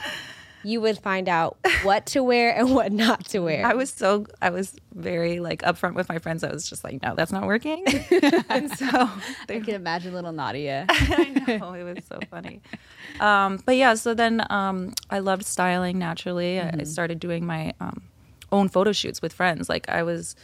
you 0.65 0.79
would 0.79 0.97
find 0.97 1.27
out 1.27 1.57
what 1.83 2.05
to 2.05 2.23
wear 2.23 2.55
and 2.55 2.73
what 2.73 2.93
not 2.93 3.25
to 3.25 3.39
wear. 3.39 3.65
I 3.65 3.73
was 3.73 3.91
so 3.91 4.25
I 4.41 4.49
was 4.49 4.73
very 4.93 5.41
like 5.41 5.61
upfront 5.63 5.95
with 5.95 6.07
my 6.07 6.19
friends. 6.19 6.41
I 6.41 6.51
was 6.53 6.69
just 6.69 6.85
like, 6.85 7.01
no, 7.03 7.15
that's 7.15 7.33
not 7.33 7.45
working. 7.45 7.83
and 8.49 8.71
so 8.77 9.09
they 9.47 9.57
i 9.57 9.59
can 9.59 9.75
imagine 9.75 10.13
little 10.13 10.31
nadia 10.31 10.85
I 10.89 11.57
know 11.59 11.73
it 11.73 11.83
was 11.83 12.05
so 12.07 12.17
funny. 12.31 12.61
Um, 13.19 13.59
but 13.65 13.75
yeah, 13.75 13.93
so 13.95 14.13
then 14.13 14.45
um, 14.49 14.93
I 15.09 15.19
loved 15.19 15.45
styling 15.45 15.99
naturally. 15.99 16.59
I- 16.61 16.71
I 16.79 16.83
started 16.85 17.19
doing 17.19 17.45
my 17.45 17.73
um, 17.81 18.01
own 18.53 18.69
photo 18.69 18.91
shoots 18.91 19.21
with 19.21 19.33
friends. 19.33 19.67
Like 19.67 19.85
I 19.89 20.03
was 20.03 20.35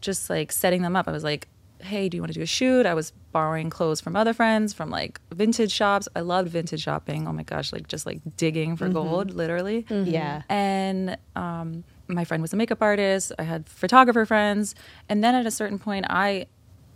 just 0.00 0.28
like 0.30 0.50
setting 0.50 0.82
them 0.82 0.96
up. 0.96 1.06
I 1.06 1.12
was 1.12 1.24
like, 1.24 1.46
"Hey, 1.90 2.08
do 2.08 2.16
you 2.16 2.22
want 2.22 2.32
to 2.32 2.38
do 2.38 2.42
a 2.42 2.46
shoot?" 2.58 2.84
I 2.86 2.94
was 2.94 3.12
borrowing 3.30 3.70
clothes 3.70 4.00
from 4.00 4.14
other 4.16 4.34
friends 4.34 4.72
from 4.72 4.90
like 4.90 5.20
vintage 5.32 5.72
shops. 5.72 6.08
I 6.16 6.20
loved 6.20 6.48
vintage 6.48 6.82
shopping. 6.82 7.28
Oh 7.28 7.32
my 7.32 7.44
gosh, 7.44 7.72
like 7.72 7.86
just 7.94 8.04
like 8.06 8.20
digging 8.36 8.76
for 8.76 8.88
gold, 8.88 9.34
literally. 9.34 9.86
yeah 9.88 10.42
And 10.48 11.16
um, 11.36 11.84
my 12.08 12.24
friend 12.24 12.42
was 12.42 12.52
a 12.52 12.56
makeup 12.56 12.82
artist. 12.82 13.32
I 13.38 13.44
had 13.44 13.68
photographer 13.68 14.24
friends. 14.26 14.74
And 15.08 15.22
then 15.24 15.34
at 15.34 15.46
a 15.46 15.50
certain 15.50 15.78
point, 15.78 16.04
I 16.10 16.46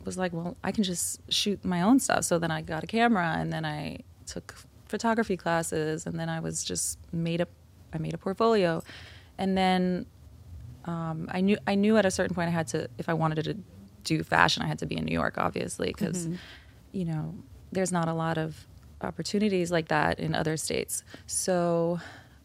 was 0.04 0.16
like, 0.18 0.32
well, 0.32 0.56
I 0.62 0.72
can 0.72 0.84
just 0.84 1.20
shoot 1.32 1.64
my 1.64 1.80
own 1.82 1.98
stuff. 2.00 2.24
So 2.24 2.38
then 2.38 2.50
I 2.50 2.60
got 2.62 2.84
a 2.84 2.86
camera 2.86 3.36
and 3.40 3.52
then 3.52 3.64
I 3.64 4.00
took 4.26 4.54
photography 4.88 5.36
classes 5.36 6.06
and 6.06 6.18
then 6.20 6.28
I 6.28 6.40
was 6.40 6.64
just 6.64 6.98
made 7.12 7.40
up, 7.40 7.48
I 7.94 7.98
made 7.98 8.14
a 8.14 8.18
portfolio. 8.18 8.82
And 9.38 9.56
then 9.56 10.06
um, 10.86 11.28
I 11.32 11.40
knew 11.40 11.56
I 11.66 11.74
knew 11.74 11.96
at 11.96 12.06
a 12.06 12.10
certain 12.10 12.34
point 12.34 12.48
I 12.48 12.52
had 12.52 12.68
to 12.68 12.88
if 12.98 13.08
I 13.08 13.14
wanted 13.14 13.44
to 13.44 13.54
do 14.04 14.22
fashion 14.22 14.62
I 14.62 14.66
had 14.66 14.78
to 14.80 14.86
be 14.86 14.96
in 14.96 15.04
New 15.04 15.12
York 15.14 15.36
obviously 15.38 15.88
because 15.88 16.28
you 16.92 17.04
know 17.04 17.34
there's 17.72 17.90
not 17.92 18.08
a 18.08 18.12
lot 18.14 18.38
of 18.38 18.66
opportunities 19.02 19.70
like 19.72 19.88
that 19.88 20.18
in 20.20 20.34
other 20.34 20.56
states 20.56 21.02
so 21.26 21.98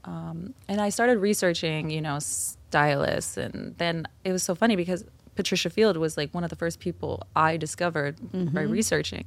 um, 0.06 0.54
and 0.68 0.82
I 0.82 0.90
started 0.90 1.20
researching 1.20 1.90
you 1.92 2.02
know 2.02 2.18
stylists 2.20 3.38
and 3.38 3.76
then 3.78 4.08
it 4.24 4.32
was 4.32 4.44
so 4.44 4.56
funny 4.56 4.76
because 4.76 5.06
Patricia 5.36 5.70
Field 5.70 5.98
was 5.98 6.18
like 6.18 6.34
one 6.34 6.44
of 6.44 6.50
the 6.50 6.56
first 6.56 6.80
people 6.80 7.24
I 7.36 7.58
discovered 7.58 8.18
by 8.54 8.62
researching 8.62 9.26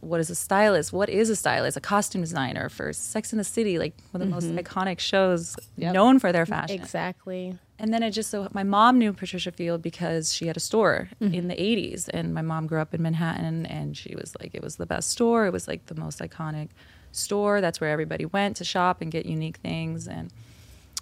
what 0.00 0.20
is 0.20 0.28
a 0.28 0.34
stylist? 0.34 0.92
What 0.92 1.08
is 1.08 1.30
a 1.30 1.36
stylist? 1.36 1.78
A 1.78 1.80
costume 1.80 2.20
designer 2.20 2.68
for 2.68 2.92
Sex 2.92 3.32
in 3.32 3.38
the 3.38 3.44
City, 3.44 3.78
like 3.78 3.94
one 4.10 4.20
of 4.20 4.28
the 4.28 4.34
most 4.34 4.46
iconic 4.54 4.98
shows 4.98 5.56
Yep. 5.78 5.94
known 5.94 6.18
for 6.18 6.30
their 6.30 6.44
fashion. 6.44 6.78
exactly. 6.78 7.56
And 7.78 7.92
then 7.92 8.02
it 8.02 8.12
just 8.12 8.30
so 8.30 8.48
my 8.52 8.62
mom 8.62 8.98
knew 8.98 9.12
Patricia 9.12 9.50
Field 9.50 9.82
because 9.82 10.32
she 10.32 10.46
had 10.46 10.56
a 10.56 10.60
store 10.60 11.08
in 11.20 11.32
mm-hmm. 11.32 11.48
the 11.48 11.56
80s 11.56 12.08
and 12.08 12.32
my 12.32 12.42
mom 12.42 12.66
grew 12.66 12.80
up 12.80 12.94
in 12.94 13.02
Manhattan 13.02 13.66
and 13.66 13.96
she 13.96 14.14
was 14.14 14.34
like 14.40 14.54
it 14.54 14.62
was 14.62 14.76
the 14.76 14.86
best 14.86 15.10
store. 15.10 15.46
It 15.46 15.52
was 15.52 15.66
like 15.66 15.86
the 15.86 15.96
most 15.96 16.20
iconic 16.20 16.68
store. 17.10 17.60
That's 17.60 17.80
where 17.80 17.90
everybody 17.90 18.26
went 18.26 18.56
to 18.58 18.64
shop 18.64 19.00
and 19.00 19.10
get 19.10 19.26
unique 19.26 19.56
things 19.56 20.06
and 20.06 20.32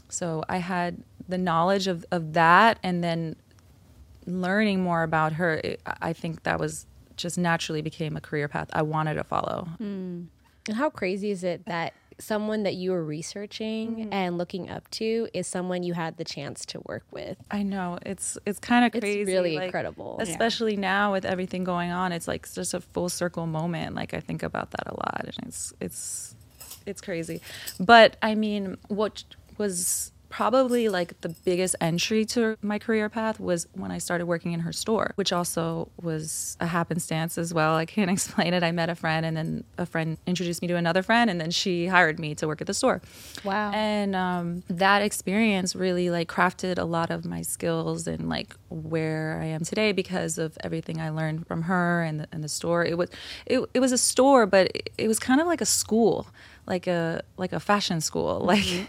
so 0.08 0.44
I 0.48 0.58
had 0.58 1.02
the 1.26 1.38
knowledge 1.38 1.86
of, 1.86 2.04
of 2.12 2.34
that 2.34 2.78
and 2.82 3.02
then 3.02 3.36
learning 4.26 4.82
more 4.82 5.02
about 5.02 5.34
her. 5.34 5.54
It, 5.54 5.80
I 5.86 6.12
think 6.12 6.42
that 6.42 6.60
was 6.60 6.86
just 7.16 7.38
naturally 7.38 7.82
became 7.82 8.16
a 8.16 8.20
career 8.20 8.48
path 8.48 8.68
I 8.72 8.82
wanted 8.82 9.14
to 9.14 9.24
follow. 9.24 9.68
Hmm. 9.78 10.24
And 10.68 10.76
how 10.76 10.90
crazy 10.90 11.30
is 11.30 11.44
it 11.44 11.64
that 11.66 11.94
someone 12.22 12.62
that 12.62 12.74
you 12.74 12.92
were 12.92 13.04
researching 13.04 13.96
Mm-hmm. 13.96 14.12
and 14.12 14.38
looking 14.38 14.70
up 14.70 14.88
to 14.92 15.28
is 15.34 15.46
someone 15.46 15.82
you 15.82 15.94
had 15.94 16.16
the 16.16 16.24
chance 16.24 16.64
to 16.66 16.80
work 16.86 17.04
with? 17.10 17.36
I 17.50 17.62
know 17.62 17.98
it's 18.06 18.38
it's 18.46 18.58
kind 18.58 18.84
of 18.84 18.94
It's 18.94 19.02
crazy. 19.02 19.24
really 19.32 19.56
like, 19.56 19.64
incredible. 19.66 20.16
Yeah. 20.18 20.30
especially 20.30 20.76
now 20.76 21.12
with 21.12 21.24
everything 21.24 21.64
going 21.64 21.90
on. 21.90 22.12
It's 22.12 22.28
like 22.28 22.50
just 22.52 22.74
a 22.74 22.80
full 22.80 23.08
circle 23.08 23.46
moment. 23.46 23.94
Like 23.96 24.14
I 24.14 24.20
think 24.20 24.42
about 24.42 24.70
that 24.70 24.86
a 24.86 24.94
lot, 24.94 25.24
and 25.24 25.48
it's 25.48 25.72
it's 25.80 26.34
it's 26.86 27.00
crazy. 27.00 27.40
But 27.80 28.16
I 28.22 28.34
mean, 28.36 28.76
what 28.88 29.24
was 29.58 30.11
probably 30.32 30.88
like 30.88 31.20
the 31.20 31.28
biggest 31.28 31.76
entry 31.78 32.24
to 32.24 32.56
my 32.62 32.78
career 32.78 33.10
path 33.10 33.38
was 33.38 33.68
when 33.74 33.90
I 33.90 33.98
started 33.98 34.24
working 34.24 34.52
in 34.52 34.60
her 34.60 34.72
store, 34.72 35.12
which 35.16 35.30
also 35.30 35.90
was 36.00 36.56
a 36.58 36.66
happenstance 36.66 37.36
as 37.36 37.52
well. 37.52 37.76
I 37.76 37.84
can't 37.84 38.10
explain 38.16 38.54
it. 38.54 38.62
I 38.62 38.72
met 38.72 38.88
a 38.88 38.94
friend, 38.94 39.26
and 39.26 39.36
then 39.36 39.64
a 39.76 39.84
friend 39.84 40.16
introduced 40.26 40.62
me 40.62 40.68
to 40.68 40.76
another 40.76 41.02
friend, 41.02 41.28
and 41.28 41.38
then 41.38 41.50
she 41.50 41.86
hired 41.86 42.18
me 42.18 42.34
to 42.36 42.46
work 42.46 42.62
at 42.62 42.66
the 42.66 42.72
store. 42.72 43.02
Wow. 43.44 43.72
And 43.72 44.16
um, 44.16 44.62
that 44.68 45.02
experience 45.02 45.76
really 45.76 46.08
like 46.08 46.28
crafted 46.28 46.78
a 46.78 46.84
lot 46.84 47.10
of 47.10 47.26
my 47.26 47.42
skills 47.42 48.06
and 48.06 48.30
like 48.30 48.56
where 48.70 49.38
I 49.38 49.44
am 49.44 49.64
today 49.64 49.92
because 49.92 50.38
of 50.38 50.56
everything 50.64 50.98
I 50.98 51.10
learned 51.10 51.46
from 51.46 51.62
her 51.62 52.02
and 52.02 52.20
the, 52.20 52.28
and 52.32 52.42
the 52.42 52.48
store. 52.48 52.86
It 52.86 52.96
was 52.96 53.10
it, 53.44 53.60
it 53.74 53.80
was 53.80 53.92
a 53.92 53.98
store, 53.98 54.46
but 54.46 54.68
it, 54.74 54.90
it 54.96 55.08
was 55.08 55.18
kind 55.18 55.42
of 55.42 55.46
like 55.46 55.60
a 55.60 55.66
school, 55.66 56.28
like 56.66 56.86
a 56.86 57.22
like 57.36 57.52
a 57.52 57.60
fashion 57.60 58.00
school. 58.00 58.40
Like 58.52 58.88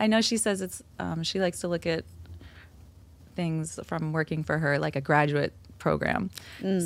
I 0.00 0.06
know 0.06 0.20
she 0.20 0.36
says 0.36 0.60
it's 0.60 0.82
um, 0.98 1.22
she 1.22 1.40
likes 1.40 1.60
to 1.60 1.68
look 1.68 1.86
at 1.86 2.04
things 3.34 3.78
from 3.84 4.12
working 4.12 4.42
for 4.44 4.58
her 4.58 4.78
like 4.78 4.96
a 4.96 5.00
graduate 5.00 5.52
program. 5.78 6.30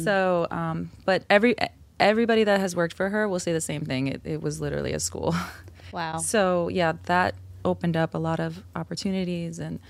So, 0.04 0.46
um, 0.50 0.90
but 1.04 1.24
every 1.28 1.54
everybody 1.98 2.44
that 2.44 2.60
has 2.60 2.76
worked 2.76 2.94
for 2.94 3.08
her 3.10 3.28
will 3.28 3.38
say 3.40 3.52
the 3.52 3.60
same 3.60 3.84
thing. 3.84 4.08
It, 4.08 4.20
it 4.24 4.42
was 4.42 4.60
literally 4.60 4.92
a 4.92 5.00
school. 5.00 5.34
wow. 5.92 6.18
So 6.18 6.68
yeah, 6.68 6.94
that 7.04 7.34
opened 7.64 7.96
up 7.96 8.14
a 8.14 8.18
lot 8.18 8.40
of 8.40 8.62
opportunities, 8.74 9.58
and 9.58 9.80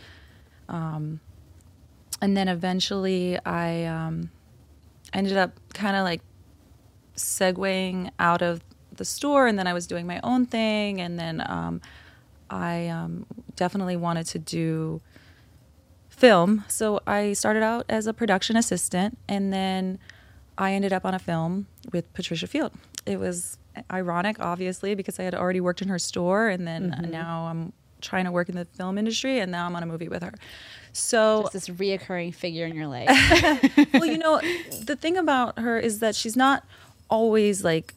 um, 0.68 1.20
and 2.20 2.36
then 2.36 2.48
eventually 2.48 3.38
I 3.44 3.84
um, 3.84 4.30
ended 5.12 5.36
up 5.36 5.58
kind 5.74 5.96
of 5.96 6.04
like 6.04 6.22
segueing 7.16 8.10
out 8.18 8.42
of 8.42 8.60
the 8.96 9.04
store, 9.04 9.46
and 9.46 9.58
then 9.58 9.66
I 9.66 9.72
was 9.72 9.86
doing 9.86 10.06
my 10.06 10.20
own 10.22 10.46
thing, 10.46 11.00
and 11.00 11.18
then 11.18 11.42
um, 11.46 11.80
I 12.50 12.88
um, 12.88 13.26
definitely 13.56 13.96
wanted 13.96 14.26
to 14.28 14.38
do 14.38 15.00
film. 16.08 16.64
So 16.68 17.00
I 17.06 17.34
started 17.34 17.62
out 17.62 17.84
as 17.88 18.06
a 18.06 18.14
production 18.14 18.56
assistant, 18.56 19.18
and 19.28 19.52
then 19.52 19.98
I 20.58 20.72
ended 20.72 20.92
up 20.92 21.04
on 21.04 21.14
a 21.14 21.18
film 21.18 21.66
with 21.92 22.12
Patricia 22.14 22.46
Field. 22.46 22.72
It 23.04 23.20
was 23.20 23.58
ironic, 23.90 24.40
obviously, 24.40 24.94
because 24.94 25.20
I 25.20 25.24
had 25.24 25.34
already 25.34 25.60
worked 25.60 25.82
in 25.82 25.88
her 25.88 25.98
store, 25.98 26.48
and 26.48 26.66
then 26.66 27.08
now 27.10 27.46
I'm 27.46 27.72
trying 28.00 28.24
to 28.24 28.32
work 28.32 28.48
in 28.48 28.56
the 28.56 28.64
film 28.64 28.98
industry, 28.98 29.38
and 29.40 29.52
now 29.52 29.66
I'm 29.66 29.76
on 29.76 29.82
a 29.82 29.86
movie 29.86 30.08
with 30.08 30.22
her. 30.22 30.32
So 30.92 31.42
Just 31.42 31.52
this 31.52 31.68
reoccurring 31.68 32.34
figure 32.34 32.64
in 32.64 32.74
your 32.74 32.86
life. 32.86 33.08
well, 33.92 34.06
you 34.06 34.18
know, 34.18 34.40
the 34.82 34.96
thing 34.96 35.16
about 35.16 35.58
her 35.58 35.78
is 35.78 35.98
that 35.98 36.14
she's 36.14 36.36
not 36.36 36.64
always 37.10 37.62
like 37.62 37.94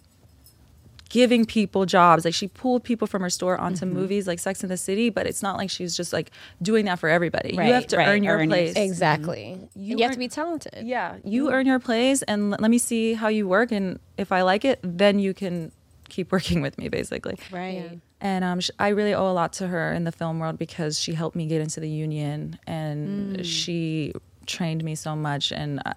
giving 1.09 1.43
people 1.45 1.85
jobs. 1.85 2.23
Like 2.23 2.33
she 2.33 2.47
pulled 2.47 2.83
people 2.83 3.07
from 3.07 3.21
her 3.23 3.29
store 3.29 3.57
onto 3.57 3.85
Mm-hmm. 3.85 3.93
movies 3.95 4.27
like 4.27 4.39
Sex 4.39 4.63
in 4.63 4.69
the 4.69 4.77
City, 4.77 5.09
but 5.09 5.25
it's 5.27 5.41
not 5.41 5.57
like 5.57 5.69
she's 5.69 5.97
just 5.97 6.13
like 6.13 6.31
doing 6.61 6.85
that 6.85 6.99
for 6.99 7.09
everybody. 7.09 7.55
Right, 7.57 7.67
you 7.67 7.73
have 7.73 7.87
to 7.87 7.97
right, 7.97 8.07
earn 8.09 8.23
your 8.23 8.35
earn 8.37 8.49
your- 8.49 8.57
place. 8.57 8.75
Exactly. 8.75 9.59
You 9.75 9.97
You, 9.97 10.03
have 10.03 10.13
to 10.13 10.19
be 10.19 10.27
talented. 10.27 10.85
Yeah, 10.85 11.15
you 11.23 11.51
earn 11.51 11.65
your 11.65 11.79
place, 11.79 12.21
and 12.23 12.53
l- 12.53 12.57
let 12.59 12.69
me 12.71 12.77
see 12.77 13.13
how 13.15 13.27
you 13.27 13.47
work, 13.47 13.71
and 13.71 13.99
if 14.17 14.31
I 14.31 14.41
like 14.43 14.63
it, 14.65 14.79
then 14.83 15.19
you 15.19 15.33
can 15.33 15.71
keep 16.09 16.31
working 16.35 16.61
with 16.61 16.77
me, 16.77 16.89
basically. 16.89 17.37
right. 17.51 17.99
And 18.21 18.43
um, 18.43 18.59
sh- 18.59 18.69
I 18.77 18.89
really 18.89 19.13
owe 19.13 19.31
a 19.31 19.31
lot 19.31 19.53
to 19.53 19.67
her 19.67 19.93
in 19.93 20.03
the 20.03 20.11
film 20.11 20.39
world 20.39 20.57
because 20.59 20.99
she 20.99 21.13
helped 21.13 21.37
me 21.37 21.45
get 21.47 21.61
into 21.61 21.79
the 21.79 21.89
union, 21.89 22.59
and 22.67 23.45
she 23.45 24.13
trained 24.45 24.83
me 24.83 24.95
so 24.95 25.15
much, 25.15 25.51
and 25.53 25.81
uh, 25.85 25.93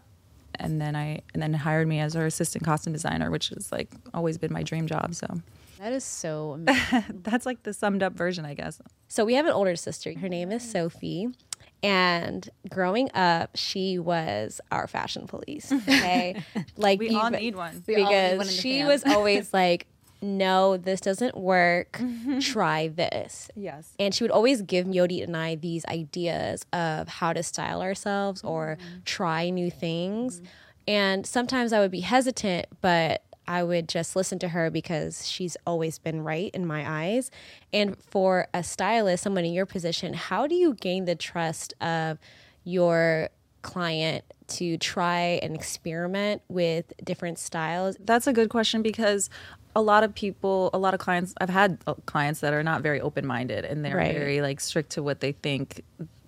and 0.59 0.81
then 0.81 0.95
I 0.97 1.21
and 1.35 1.43
then 1.43 1.53
hired 1.55 1.89
me 1.89 2.01
as 2.01 2.15
her 2.15 2.27
assistant 2.27 2.65
costume 2.65 2.93
designer, 2.93 3.31
which 3.31 3.49
has 3.51 3.71
like 3.73 3.91
always 4.15 4.39
been 4.39 4.53
my 4.53 4.63
dream 4.63 4.87
job. 4.87 5.15
So 5.15 5.27
That 5.79 5.93
is 5.93 6.05
so 6.05 6.53
amazing. 6.55 7.21
that's 7.23 7.47
like 7.47 7.63
the 7.63 7.73
summed 7.73 8.03
up 8.03 8.13
version, 8.15 8.45
I 8.45 8.55
guess. 8.55 8.81
So 9.09 9.25
we 9.25 9.35
have 9.35 9.47
an 9.47 9.53
older 9.53 9.77
sister. 9.77 10.13
Her 10.19 10.29
name 10.29 10.51
is 10.53 10.69
Sophie. 10.69 11.29
And 11.85 12.49
growing 12.71 13.11
up, 13.13 13.51
she 13.57 13.99
was 13.99 14.61
our 14.71 14.87
fashion 14.87 15.27
police. 15.27 15.73
Okay. 15.73 16.43
Like 16.77 17.01
We 17.01 17.11
all 17.15 17.29
need 17.31 17.57
one. 17.57 17.83
We 17.89 17.97
all 17.97 18.03
need 18.03 18.09
because 18.09 18.39
one 18.39 18.47
she 18.49 18.85
was 18.85 19.05
always 19.05 19.53
like, 19.53 19.87
no, 20.23 20.77
this 20.77 21.01
doesn't 21.01 21.37
work. 21.37 21.93
Mm-hmm. 21.93 22.39
Try 22.39 22.89
this. 22.89 23.51
Yes. 23.57 23.93
And 23.99 24.15
she 24.15 24.23
would 24.25 24.31
always 24.31 24.63
give 24.63 24.87
Yodit 24.87 25.25
and 25.25 25.37
I 25.37 25.57
these 25.57 25.85
ideas 25.87 26.65
of 26.73 27.09
how 27.09 27.33
to 27.33 27.43
style 27.43 27.83
ourselves 27.83 28.43
or 28.43 28.79
mm-hmm. 28.81 28.99
try 29.05 29.51
new 29.51 29.71
things. 29.71 30.37
Mm-hmm. 30.37 30.47
And 30.89 31.27
sometimes 31.27 31.73
I 31.73 31.81
would 31.81 31.91
be 31.91 32.01
hesitant, 32.01 32.67
but 32.81 33.23
I 33.47 33.63
would 33.63 33.89
just 33.89 34.15
listen 34.15 34.39
to 34.41 34.49
her 34.49 34.71
because 34.71 35.29
she's 35.29 35.57
always 35.67 35.99
been 35.99 36.23
right 36.23 36.51
in 36.55 36.67
my 36.67 37.05
eyes. 37.05 37.31
And 37.73 37.97
for 38.03 38.47
a 38.55 38.63
stylist, 38.63 39.25
someone 39.25 39.45
in 39.45 39.53
your 39.53 39.67
position, 39.67 40.15
how 40.15 40.47
do 40.47 40.55
you 40.55 40.75
gain 40.75 41.05
the 41.05 41.17
trust 41.17 41.75
of 41.81 42.19
your 42.65 43.29
client 43.63 44.25
to 44.49 44.77
try 44.77 45.41
and 45.43 45.55
experiment 45.55 46.43
with 46.49 46.93
different 47.03 47.39
styles? 47.39 47.97
That's 48.01 48.27
a 48.27 48.33
good 48.33 48.51
question 48.51 48.83
because 48.83 49.31
a 49.75 49.81
lot 49.83 50.05
of 50.05 50.15
people, 50.15 50.71
a 50.75 50.79
lot 50.79 50.95
of 50.95 51.01
clients, 51.01 51.35
I've 51.41 51.49
had 51.49 51.79
uh, 51.87 51.95
clients 52.07 52.41
that 52.41 52.53
are 52.53 52.63
not 52.63 52.83
very 52.83 53.01
open 53.01 53.27
minded 53.27 53.65
and 53.65 53.85
they're 53.85 53.97
Right. 53.97 54.15
very 54.15 54.41
like 54.43 54.61
strict 54.61 54.91
to 54.91 55.03
what 55.03 55.21
they 55.21 55.33
think 55.33 55.83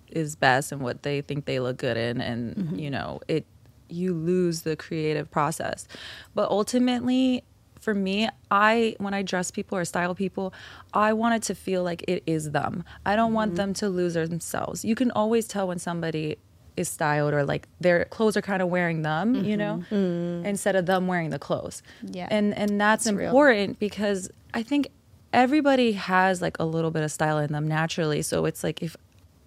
is 0.09 0.35
best 0.35 0.71
and 0.71 0.81
what 0.81 1.03
they 1.03 1.21
think 1.21 1.45
they 1.45 1.59
look 1.59 1.77
good 1.77 1.97
in. 1.97 2.21
And, 2.21 2.79
you 2.79 2.89
know, 2.89 3.19
it, 3.27 3.45
you 3.89 4.13
lose 4.13 4.61
the 4.61 4.75
creative 4.75 5.29
process. 5.29 5.87
But 6.33 6.49
ultimately, 6.49 7.43
for 7.79 7.93
me, 7.93 8.27
I 8.49 8.95
when 8.97 9.13
I 9.13 9.21
dress 9.21 9.51
people 9.51 9.77
or 9.77 9.85
style 9.85 10.15
people, 10.15 10.53
I 10.93 11.13
want 11.13 11.35
it 11.35 11.43
to 11.43 11.53
feel 11.55 11.83
like 11.83 12.03
it 12.07 12.23
is 12.25 12.49
them. 12.51 12.83
I 13.05 13.15
don't 13.15 13.33
want 13.33 13.55
them 13.57 13.73
to 13.75 13.89
lose 13.89 14.15
themselves. 14.15 14.83
You 14.83 14.95
can 14.95 15.11
always 15.11 15.47
tell 15.47 15.67
when 15.67 15.77
somebody 15.77 16.37
is 16.77 16.89
styled 16.89 17.33
or 17.33 17.43
like 17.43 17.67
their 17.79 18.05
clothes 18.05 18.35
are 18.35 18.41
kind 18.41 18.61
of 18.61 18.69
wearing 18.69 19.01
them, 19.01 19.35
you 19.45 19.57
know, 19.57 19.83
mm-hmm. 19.89 19.95
mm. 19.95 20.45
instead 20.45 20.75
of 20.75 20.85
them 20.85 21.07
wearing 21.07 21.29
the 21.29 21.39
clothes. 21.39 21.81
Yeah. 22.03 22.27
And 22.29 22.53
and 22.53 22.79
that's 22.79 23.09
real. 23.11 23.27
important 23.27 23.79
because 23.79 24.29
I 24.53 24.63
think 24.63 24.89
everybody 25.33 25.93
has 25.93 26.41
like 26.41 26.57
a 26.59 26.65
little 26.65 26.91
bit 26.91 27.03
of 27.03 27.11
style 27.11 27.37
in 27.37 27.51
them 27.51 27.67
naturally. 27.67 28.21
So 28.21 28.45
it's 28.45 28.63
like 28.63 28.81
if 28.81 28.95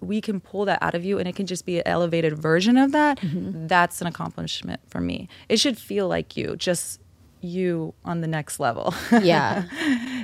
we 0.01 0.21
can 0.21 0.39
pull 0.39 0.65
that 0.65 0.81
out 0.81 0.95
of 0.95 1.03
you 1.03 1.19
and 1.19 1.27
it 1.27 1.35
can 1.35 1.45
just 1.45 1.65
be 1.65 1.77
an 1.77 1.83
elevated 1.85 2.37
version 2.37 2.77
of 2.77 2.91
that, 2.93 3.19
mm-hmm. 3.19 3.67
that's 3.67 3.99
an 4.01 4.07
accomplishment 4.07 4.79
for 4.87 5.01
me. 5.01 5.27
It 5.49 5.59
should 5.59 5.77
feel 5.77 6.07
like 6.07 6.37
you, 6.37 6.55
just 6.55 7.01
you 7.41 7.93
on 8.05 8.21
the 8.21 8.27
next 8.27 8.59
level. 8.59 8.93
Yeah. 9.11 9.65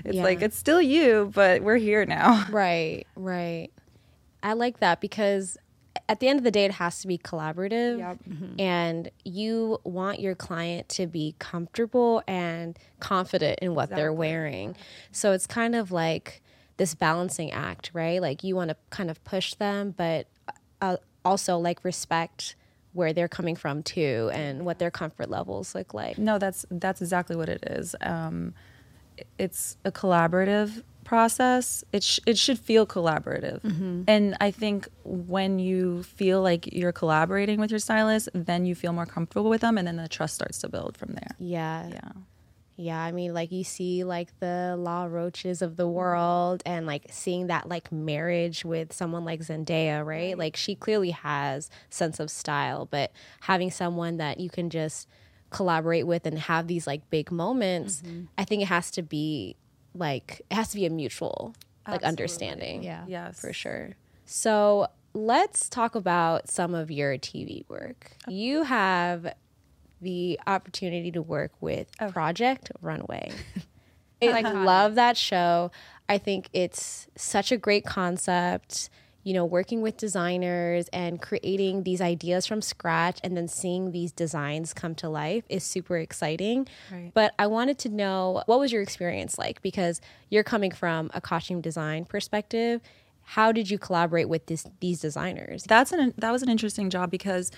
it's 0.06 0.16
Yeah. 0.16 0.24
like 0.24 0.42
it's 0.42 0.58
still 0.58 0.82
you, 0.82 1.32
but 1.34 1.62
we're 1.62 1.78
here 1.78 2.06
now. 2.06 2.46
Right, 2.50 3.06
right. 3.16 3.70
I 4.44 4.54
like 4.54 4.80
that 4.80 5.02
because 5.02 5.58
at 6.08 6.20
the 6.20 6.28
end 6.28 6.40
of 6.40 6.44
the 6.44 6.52
day, 6.52 6.66
it 6.66 6.74
has 6.74 7.00
to 7.02 7.08
be 7.08 7.18
collaborative. 7.18 8.00
Yep. 8.00 8.18
And 8.60 9.10
you 9.24 9.80
want 9.84 10.20
your 10.20 10.36
client 10.36 10.90
to 10.90 11.08
be 11.08 11.36
comfortable 11.40 12.24
and 12.28 12.78
confident 13.00 13.60
in 13.62 13.76
what 13.76 13.90
they're 13.90 14.14
wearing. 14.14 14.76
So 15.12 15.32
it's 15.32 15.48
kind 15.48 15.76
of 15.76 15.92
like 15.92 16.42
this 16.78 16.94
balancing 16.94 17.52
act, 17.52 17.92
right? 17.94 18.22
Like 18.22 18.44
you 18.44 18.56
want 18.56 18.70
to 18.70 18.78
kind 18.90 19.10
of 19.10 19.24
push 19.24 19.54
them, 19.54 19.94
but 19.96 20.28
uh, 20.82 20.98
also 21.24 21.58
like 21.58 21.84
respect 21.84 22.56
where 22.94 23.12
they're 23.12 23.28
coming 23.28 23.56
from 23.56 23.84
too 23.84 24.30
and 24.34 24.66
what 24.66 24.80
their 24.80 24.92
comfort 24.92 25.30
levels 25.30 25.76
look 25.76 25.94
like. 25.94 26.18
No, 26.18 26.38
that's 26.38 26.66
that's 26.72 27.02
exactly 27.02 27.36
what 27.36 27.50
it 27.50 27.64
is. 27.68 27.96
Um, 28.02 28.54
it's 29.38 29.78
a 29.86 29.92
collaborative 29.92 30.84
process. 31.06 31.84
It 31.94 32.04
sh- 32.04 32.20
it 32.26 32.38
should 32.38 32.60
feel 32.60 32.86
collaborative, 32.86 33.62
mm-hmm. 33.62 34.04
and 34.08 34.36
I 34.42 34.52
think 34.52 34.90
when 35.06 35.60
you 35.60 36.04
feel 36.04 36.42
like 36.42 36.74
you're 36.74 36.92
collaborating 36.92 37.60
with 37.60 37.72
your 37.72 37.80
stylist, 37.80 38.28
then 38.34 38.66
you 38.66 38.76
feel 38.76 38.92
more 38.92 39.06
comfortable 39.06 39.50
with 39.50 39.62
them, 39.62 39.78
and 39.78 39.88
then 39.88 39.96
the 39.96 40.10
trust 40.10 40.36
starts 40.36 40.58
to 40.60 40.70
build 40.70 40.98
from 40.98 41.14
there. 41.14 41.36
Yeah. 41.40 41.88
Yeah. 41.88 42.12
Yeah, 42.78 43.02
I 43.02 43.14
mean, 43.14 43.34
like 43.34 43.54
you 43.54 43.64
see, 43.64 44.04
like 44.04 44.38
the 44.42 44.76
Law 44.78 45.06
Roaches 45.06 45.62
of 45.62 45.78
the 45.78 45.88
world, 45.88 46.62
and 46.66 46.86
like 46.86 47.06
seeing 47.10 47.48
that 47.48 47.70
like 47.70 47.90
marriage 47.90 48.66
with 48.66 48.92
someone 48.92 49.24
like 49.24 49.40
Zendaya, 49.40 50.06
right? 50.06 50.38
Like 50.38 50.58
she 50.58 50.76
clearly 50.76 51.12
has 51.12 51.70
sense 51.90 52.20
of 52.20 52.30
style, 52.30 52.86
but 52.86 53.14
having 53.42 53.72
someone 53.72 54.18
that 54.18 54.42
you 54.42 54.50
can 54.50 54.70
just 54.70 55.08
collaborate 55.52 56.06
with 56.06 56.26
and 56.26 56.38
have 56.38 56.68
these 56.68 56.86
like 56.86 57.10
big 57.10 57.32
moments, 57.32 58.02
mm-hmm. 58.02 58.26
I 58.38 58.44
think 58.44 58.62
it 58.62 58.68
has 58.68 58.92
to 58.92 59.02
be 59.02 59.56
like 59.96 60.42
it 60.52 60.56
has 60.56 60.70
to 60.70 60.76
be 60.76 60.86
a 60.86 60.90
mutual 60.90 61.56
like 61.88 62.04
understanding. 62.04 62.84
Yeah. 62.84 63.06
Yes, 63.08 63.40
for 63.40 63.54
sure. 63.54 63.96
So 64.26 64.88
let's 65.14 65.70
talk 65.70 65.96
about 65.96 66.50
some 66.50 66.74
of 66.76 66.92
your 66.92 67.18
TV 67.18 67.68
work. 67.70 68.12
You 68.28 68.64
have 68.64 69.34
the 70.02 70.40
opportunity 70.46 71.12
to 71.12 71.22
work 71.22 71.52
with 71.62 71.88
Oh. 72.00 72.10
Project 72.12 72.72
Runway. 72.82 73.32
I 74.22 74.42
love 74.42 74.96
that 74.96 75.18
show. 75.18 75.72
I 76.10 76.18
think 76.18 76.50
it's 76.54 77.08
such 77.16 77.52
a 77.52 77.58
great 77.58 77.86
concept. 77.86 78.90
You 79.26 79.34
know, 79.34 79.44
working 79.44 79.82
with 79.82 79.98
designers 79.98 80.88
and 80.94 81.22
creating 81.22 81.84
these 81.84 82.00
ideas 82.00 82.46
from 82.46 82.62
scratch 82.62 83.20
and 83.24 83.36
then 83.36 83.50
seeing 83.50 83.92
these 83.92 84.14
designs 84.14 84.74
come 84.74 84.96
to 84.96 85.10
life 85.10 85.44
is 85.50 85.64
super 85.64 85.98
exciting. 85.98 86.68
Right. 86.92 87.12
But 87.14 87.34
I 87.38 87.48
wanted 87.48 87.78
to 87.80 87.90
know 87.90 88.44
what 88.46 88.60
was 88.60 88.72
your 88.72 88.82
experience 88.82 89.38
like 89.38 89.62
because 89.62 90.00
you're 90.30 90.44
coming 90.44 90.72
from 90.72 91.12
a 91.14 91.20
costume 91.20 91.60
design 91.60 92.06
perspective. 92.06 92.82
How 93.24 93.52
did 93.52 93.70
you 93.70 93.80
collaborate 93.80 94.30
with 94.30 94.46
this, 94.46 94.66
these 94.80 95.02
designers? 95.02 95.64
that's 95.64 95.92
an 95.92 96.14
that 96.18 96.32
was 96.32 96.44
an 96.44 96.50
interesting 96.50 96.90
job 96.90 97.10
because 97.12 97.52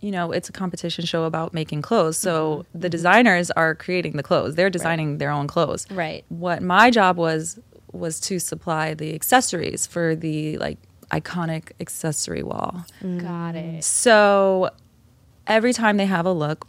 you 0.00 0.10
know 0.10 0.32
it's 0.32 0.48
a 0.48 0.52
competition 0.52 1.04
show 1.04 1.24
about 1.24 1.54
making 1.54 1.82
clothes 1.82 2.16
so 2.16 2.32
mm-hmm. 2.32 2.78
the 2.78 2.86
mm-hmm. 2.86 2.90
designers 2.90 3.50
are 3.52 3.74
creating 3.74 4.16
the 4.16 4.22
clothes 4.22 4.54
they're 4.54 4.70
designing 4.70 5.18
their 5.18 5.30
own 5.30 5.46
clothes 5.46 5.86
Right. 5.90 6.24
what 6.28 6.62
my 6.62 6.90
job 6.90 7.16
was 7.16 7.58
was 7.92 8.20
to 8.20 8.38
supply 8.38 8.94
the 8.94 9.14
accessories 9.14 9.86
for 9.86 10.14
the 10.14 10.56
like 10.58 10.78
iconic 11.10 11.72
accessory 11.80 12.42
wall 12.42 12.84
Got 13.02 13.56
it. 13.56 13.84
so 13.84 14.70
every 15.46 15.72
time 15.72 15.96
they 15.96 16.06
have 16.06 16.26
a 16.26 16.32
look 16.32 16.68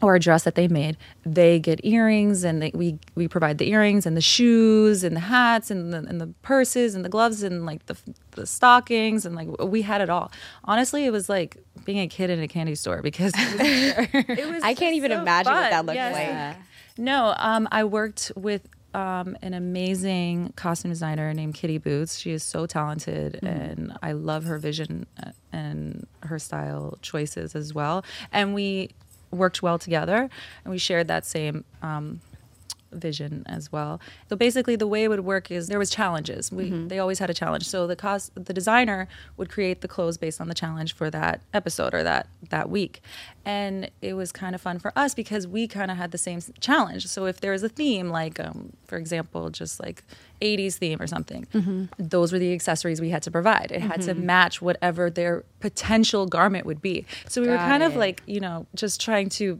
or 0.00 0.16
a 0.16 0.18
dress 0.18 0.42
that 0.42 0.56
they 0.56 0.66
made, 0.66 0.96
they 1.24 1.60
get 1.60 1.84
earrings, 1.84 2.42
and 2.42 2.60
they, 2.60 2.72
we 2.74 2.98
we 3.14 3.28
provide 3.28 3.58
the 3.58 3.70
earrings 3.70 4.04
and 4.04 4.16
the 4.16 4.20
shoes 4.20 5.04
and 5.04 5.14
the 5.14 5.20
hats 5.20 5.70
and 5.70 5.92
the, 5.92 5.98
and 5.98 6.20
the 6.20 6.26
purses 6.42 6.96
and 6.96 7.04
the 7.04 7.08
gloves 7.08 7.44
and 7.44 7.64
like 7.64 7.86
the 7.86 7.96
the 8.32 8.44
stockings 8.44 9.24
and 9.24 9.36
like 9.36 9.46
we 9.62 9.82
had 9.82 10.00
it 10.00 10.10
all. 10.10 10.32
Honestly, 10.64 11.04
it 11.04 11.10
was 11.12 11.28
like 11.28 11.56
being 11.84 12.00
a 12.00 12.08
kid 12.08 12.30
in 12.30 12.40
a 12.40 12.48
candy 12.48 12.74
store 12.74 13.00
because 13.00 13.32
it 13.36 13.52
was, 13.52 14.24
it 14.38 14.48
was 14.52 14.62
I 14.64 14.74
can't 14.74 14.96
even 14.96 15.12
so 15.12 15.20
imagine 15.20 15.52
what 15.52 15.70
that 15.70 15.86
looked 15.86 15.94
Yes. 15.94 16.14
like. 16.56 16.56
No, 16.98 17.32
um, 17.36 17.68
I 17.70 17.84
worked 17.84 18.32
with 18.34 18.68
um, 18.94 19.36
an 19.42 19.54
amazing 19.54 20.52
costume 20.56 20.90
designer 20.90 21.32
named 21.32 21.54
Kitty 21.54 21.78
Boots. 21.78 22.18
She 22.18 22.32
is 22.32 22.42
so 22.42 22.66
talented, 22.66 23.40
and 23.42 23.96
I 24.02 24.12
love 24.12 24.44
her 24.44 24.58
vision 24.58 25.06
uh, 25.22 25.30
and 25.52 26.06
her 26.22 26.38
style 26.38 26.98
choices 27.02 27.54
as 27.54 27.72
well. 27.72 28.04
And 28.32 28.54
we 28.54 28.90
worked 29.30 29.62
well 29.62 29.78
together, 29.78 30.28
and 30.64 30.70
we 30.70 30.78
shared 30.78 31.08
that 31.08 31.24
same. 31.24 31.64
Um, 31.82 32.20
vision 32.92 33.44
as 33.46 33.70
well. 33.72 34.00
So 34.28 34.36
basically 34.36 34.76
the 34.76 34.86
way 34.86 35.04
it 35.04 35.08
would 35.08 35.24
work 35.24 35.50
is 35.50 35.68
there 35.68 35.78
was 35.78 35.90
challenges. 35.90 36.52
We 36.52 36.70
mm-hmm. 36.70 36.88
they 36.88 36.98
always 36.98 37.18
had 37.18 37.30
a 37.30 37.34
challenge. 37.34 37.68
So 37.68 37.86
the 37.86 37.96
cost 37.96 38.32
the 38.34 38.52
designer 38.52 39.08
would 39.36 39.50
create 39.50 39.80
the 39.80 39.88
clothes 39.88 40.16
based 40.16 40.40
on 40.40 40.48
the 40.48 40.54
challenge 40.54 40.94
for 40.94 41.10
that 41.10 41.40
episode 41.52 41.94
or 41.94 42.02
that 42.02 42.28
that 42.50 42.70
week. 42.70 43.02
And 43.44 43.90
it 44.00 44.14
was 44.14 44.30
kind 44.30 44.54
of 44.54 44.60
fun 44.60 44.78
for 44.78 44.92
us 44.96 45.14
because 45.14 45.46
we 45.46 45.66
kind 45.66 45.90
of 45.90 45.96
had 45.96 46.12
the 46.12 46.18
same 46.18 46.40
challenge. 46.60 47.08
So 47.08 47.26
if 47.26 47.40
there 47.40 47.52
was 47.52 47.62
a 47.62 47.68
theme 47.68 48.08
like 48.10 48.38
um, 48.38 48.72
for 48.86 48.96
example 48.96 49.50
just 49.50 49.80
like 49.80 50.04
80s 50.40 50.74
theme 50.74 51.00
or 51.00 51.06
something, 51.06 51.46
mm-hmm. 51.52 51.84
those 51.98 52.32
were 52.32 52.38
the 52.38 52.52
accessories 52.52 53.00
we 53.00 53.10
had 53.10 53.22
to 53.22 53.30
provide. 53.30 53.70
It 53.72 53.80
had 53.80 54.02
to 54.02 54.14
mm-hmm. 54.14 54.26
match 54.26 54.60
whatever 54.60 55.10
their 55.10 55.44
potential 55.60 56.26
garment 56.26 56.66
would 56.66 56.82
be. 56.82 57.06
So 57.28 57.40
we 57.40 57.48
were 57.48 57.56
Got 57.56 57.68
kind 57.68 57.82
of 57.82 57.96
like, 57.96 58.22
you 58.26 58.40
know, 58.40 58.66
just 58.74 59.00
trying 59.00 59.28
to 59.30 59.58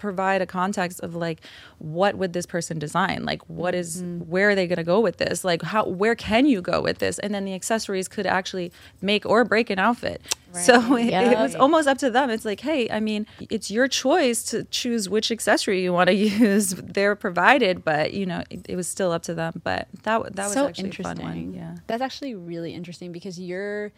provide 0.00 0.42
a 0.42 0.46
context 0.46 1.00
of 1.00 1.14
like 1.14 1.40
what 1.78 2.16
would 2.16 2.32
this 2.32 2.46
person 2.46 2.78
design? 2.78 3.24
Like 3.24 3.42
what 3.48 3.74
is 3.74 4.02
mm-hmm. 4.02 4.28
where 4.28 4.50
are 4.50 4.54
they 4.54 4.66
going 4.66 4.78
to 4.78 4.84
go 4.84 5.00
with 5.00 5.18
this? 5.18 5.44
Like 5.44 5.62
how 5.62 5.86
where 5.86 6.14
can 6.14 6.46
you 6.46 6.60
go 6.60 6.80
with 6.80 6.98
this? 6.98 7.18
And 7.20 7.32
then 7.32 7.44
the 7.44 7.54
accessories 7.54 8.08
could 8.08 8.26
actually 8.26 8.72
make 9.00 9.24
or 9.24 9.44
break 9.44 9.70
an 9.70 9.78
outfit. 9.78 10.22
So 10.52 10.96
it, 10.96 11.12
it 11.12 11.38
was 11.38 11.54
almost 11.54 11.86
up 11.86 11.98
to 11.98 12.10
them. 12.10 12.30
It's 12.30 12.44
like 12.44 12.60
hey 12.60 12.90
i 12.90 12.98
mean 12.98 13.26
it's 13.48 13.70
your 13.70 13.86
choice 13.86 14.42
to 14.44 14.64
choose 14.64 15.08
which 15.08 15.30
accessory 15.30 15.82
you 15.82 15.92
want 15.92 16.08
to 16.08 16.14
use. 16.48 16.70
They're 16.70 17.14
provided 17.14 17.84
but 17.84 18.14
you 18.14 18.26
know 18.26 18.42
it, 18.50 18.66
it 18.68 18.76
was 18.76 18.88
still 18.88 19.12
up 19.12 19.22
to 19.24 19.34
them. 19.34 19.60
But 19.62 19.88
that 20.02 20.34
that 20.34 20.44
was 20.46 20.54
so 20.54 20.66
actually 20.66 20.90
a 20.90 20.92
fun 20.92 21.04
one 21.04 21.36
interesting. 21.36 21.54
yeah. 21.54 21.76
That's 21.86 22.02
actually 22.02 22.34
really 22.34 22.74
interesting 22.74 23.12
because 23.12 23.38
you're 23.38 23.92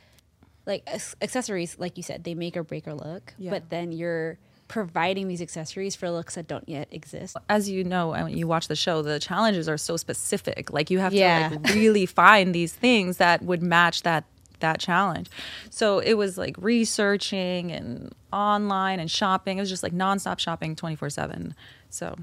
like 0.66 0.88
accessories, 1.20 1.78
like 1.78 1.96
you 1.96 2.02
said, 2.02 2.24
they 2.24 2.34
make 2.34 2.56
or 2.56 2.62
break 2.62 2.86
a 2.86 2.94
look, 2.94 3.34
Yeah. 3.38 3.50
but 3.50 3.70
then 3.70 3.92
you're 3.92 4.38
providing 4.72 5.28
these 5.28 5.42
accessories 5.42 5.94
for 5.94 6.10
looks 6.10 6.34
that 6.36 6.48
don't 6.48 6.66
yet 6.66 6.88
exist. 6.90 7.36
as 7.50 7.68
you 7.68 7.84
know 7.84 8.08
when 8.08 8.34
you 8.34 8.46
watch 8.46 8.68
the 8.68 8.74
show 8.74 9.02
the 9.02 9.18
challenges 9.18 9.68
are 9.68 9.76
so 9.76 9.98
specific 9.98 10.72
like 10.72 10.88
you 10.90 10.98
have 10.98 11.12
Yeah. 11.12 11.50
to 11.50 11.54
like 11.58 11.74
really 11.74 12.06
find 12.06 12.54
these 12.54 12.72
things 12.72 13.18
that 13.18 13.42
would 13.42 13.62
match 13.62 14.00
that 14.02 14.24
that 14.60 14.80
challenge 14.80 15.28
so 15.68 15.98
it 15.98 16.14
was 16.14 16.38
like 16.38 16.56
researching 16.56 17.70
and 17.70 18.14
online 18.32 18.98
and 18.98 19.10
shopping 19.10 19.58
it 19.58 19.60
was 19.60 19.68
just 19.68 19.82
like 19.82 19.92
nonstop 19.92 20.38
shopping 20.38 20.74
24 20.74 21.10
7 21.10 21.54
so 21.90 22.16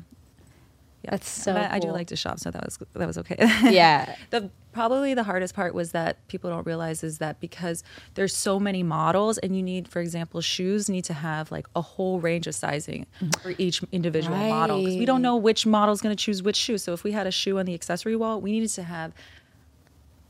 yeah 1.04 1.12
That's 1.12 1.30
so 1.30 1.54
But 1.54 1.72
I 1.72 1.80
do 1.80 1.92
like 1.92 2.08
to 2.08 2.16
shop 2.16 2.40
so 2.40 2.52
that 2.52 2.64
was 2.64 2.80
that 2.94 3.08
was 3.08 3.18
okay. 3.20 3.36
Yeah. 3.72 4.16
the 4.30 4.50
probably 4.72 5.14
the 5.14 5.24
hardest 5.24 5.56
part 5.56 5.74
was 5.74 5.92
that 5.92 6.28
people 6.28 6.50
don't 6.50 6.66
realize 6.66 7.04
is 7.04 7.18
that 7.18 7.40
because 7.40 7.84
there's 8.14 8.36
so 8.36 8.60
many 8.60 8.84
models 8.84 9.38
and 9.40 9.56
you 9.56 9.64
need 9.64 9.88
for 9.88 10.00
example 10.00 10.42
shoes 10.42 10.90
need 10.90 11.04
to 11.06 11.14
have 11.14 11.52
like 11.52 11.68
a 11.76 11.82
whole 11.82 12.20
range 12.20 12.48
of 12.48 12.54
sizing 12.56 13.06
mm-hmm. 13.20 13.30
for 13.42 13.54
each 13.58 13.82
individual 13.92 14.38
model 14.38 14.80
because 14.80 14.98
we 14.98 15.06
don't 15.06 15.22
know 15.22 15.36
which 15.36 15.66
model 15.66 15.94
is 15.94 16.02
going 16.02 16.16
to 16.16 16.24
choose 16.24 16.44
which 16.44 16.56
shoe. 16.56 16.78
So 16.78 16.94
if 16.94 17.04
we 17.04 17.12
had 17.12 17.28
a 17.28 17.32
shoe 17.32 17.60
on 17.60 17.66
the 17.66 17.74
accessory 17.74 18.16
wall 18.16 18.42
we 18.42 18.52
needed 18.52 18.70
to 18.70 18.84
have 18.84 19.14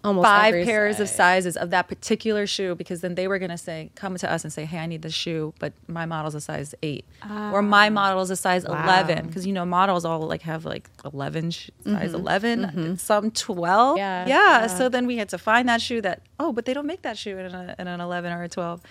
Almost 0.01 0.25
five 0.25 0.53
pairs 0.65 1.01
of 1.01 1.09
sizes 1.09 1.57
of 1.57 1.71
that 1.71 1.89
particular 1.89 2.47
shoe 2.47 2.73
because 2.73 3.01
then 3.01 3.15
they 3.15 3.27
were 3.27 3.37
going 3.37 3.51
to 3.51 3.57
say 3.57 3.91
come 3.95 4.15
to 4.15 4.31
us 4.31 4.45
and 4.45 4.53
say 4.53 4.63
hey 4.63 4.77
i 4.77 4.85
need 4.85 5.01
this 5.01 5.13
shoe 5.13 5.53
but 5.59 5.73
my 5.87 6.05
model's 6.05 6.35
a 6.35 6.39
size 6.39 6.73
8 6.81 7.03
or 7.51 7.61
my 7.61 7.87
ah. 7.87 7.89
model's 7.89 8.29
a 8.29 8.37
size 8.37 8.63
11 8.63 9.27
because 9.27 9.45
you 9.45 9.51
know 9.51 9.65
models 9.65 10.05
all 10.05 10.21
like 10.21 10.43
have 10.43 10.63
like 10.63 10.89
11 11.03 11.51
sh- 11.51 11.69
size 11.83 12.11
mm-hmm. 12.11 12.15
11 12.15 12.59
mm-hmm. 12.59 12.95
some 12.95 13.29
12 13.29 13.97
Yeah. 13.97 14.25
yeah 14.25 14.67
so 14.67 14.87
then 14.87 15.05
we 15.05 15.17
had 15.17 15.27
to 15.29 15.37
find 15.37 15.67
that 15.67 15.81
shoe 15.81 15.99
that 15.99 16.21
oh 16.39 16.53
but 16.53 16.63
they 16.63 16.73
don't 16.73 16.87
make 16.87 17.01
that 17.01 17.17
shoe 17.17 17.37
in, 17.37 17.53
a, 17.53 17.75
in 17.77 17.87
an 17.87 17.99
11 17.99 18.31
or 18.31 18.43
a 18.43 18.49
12 18.49 18.81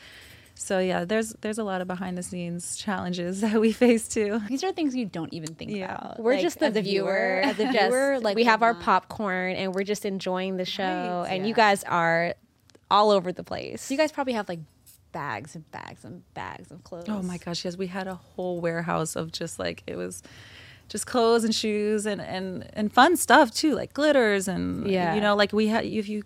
so 0.61 0.81
yeah 0.81 1.05
there's 1.05 1.35
there's 1.41 1.59
a 1.59 1.65
lot 1.65 1.81
of 1.81 1.87
behind 1.87 2.19
the 2.19 2.23
scenes 2.23 2.77
challenges 2.77 3.41
that 3.45 3.61
we 3.61 3.71
face 3.73 4.09
too 4.09 4.41
These 4.49 4.65
are 4.65 4.73
things 4.73 4.95
you 4.97 5.07
don't 5.07 5.33
even 5.33 5.55
think 5.55 5.71
Yeah. 5.71 5.95
about. 5.95 6.19
We're 6.21 6.33
Like, 6.35 6.43
just 6.43 6.59
the 6.59 6.67
as 6.67 6.77
a 6.77 6.83
viewer. 6.83 7.41
As 7.45 7.59
a 7.61 7.65
Just- 7.73 7.79
viewer, 7.89 8.19
like 8.21 8.35
we 8.37 8.45
have 8.45 8.63
our 8.63 8.73
not- 8.75 8.83
popcorn 8.83 9.55
and 9.55 9.75
we're 9.75 9.85
just 9.85 10.05
enjoying 10.05 10.57
the 10.57 10.65
show. 10.65 11.23
Right. 11.25 11.33
and 11.33 11.43
Yeah. 11.45 11.49
you 11.49 11.55
guys 11.55 11.85
are 11.85 12.35
all 12.91 13.11
over 13.11 13.33
the 13.33 13.45
place. 13.45 13.91
You 13.91 13.97
guys 13.97 14.11
probably 14.13 14.33
have 14.35 14.49
like 14.49 14.61
bags 15.13 15.55
and 15.55 15.71
bags 15.71 16.05
and 16.05 16.23
bags 16.35 16.71
of 16.71 16.83
clothes. 16.85 17.05
Oh 17.09 17.23
my 17.23 17.39
gosh, 17.39 17.65
yes, 17.65 17.77
we 17.77 17.87
had 17.87 18.07
a 18.09 18.15
whole 18.17 18.61
warehouse 18.61 19.15
of 19.17 19.31
just 19.33 19.59
like 19.59 19.83
it 19.87 19.97
was 19.97 20.23
just 20.89 21.07
clothes 21.07 21.45
and 21.45 21.55
shoes 21.55 22.05
and 22.07 22.21
and 22.21 22.69
and 22.73 22.93
fun 22.93 23.17
stuff 23.17 23.53
too, 23.53 23.75
like 23.75 23.93
glitters 23.95 24.49
and 24.49 24.91
Yeah. 24.91 25.15
you 25.15 25.21
know, 25.21 25.37
like 25.37 25.53
we 25.53 25.69
had 25.69 25.85
if 25.85 26.09
you 26.09 26.25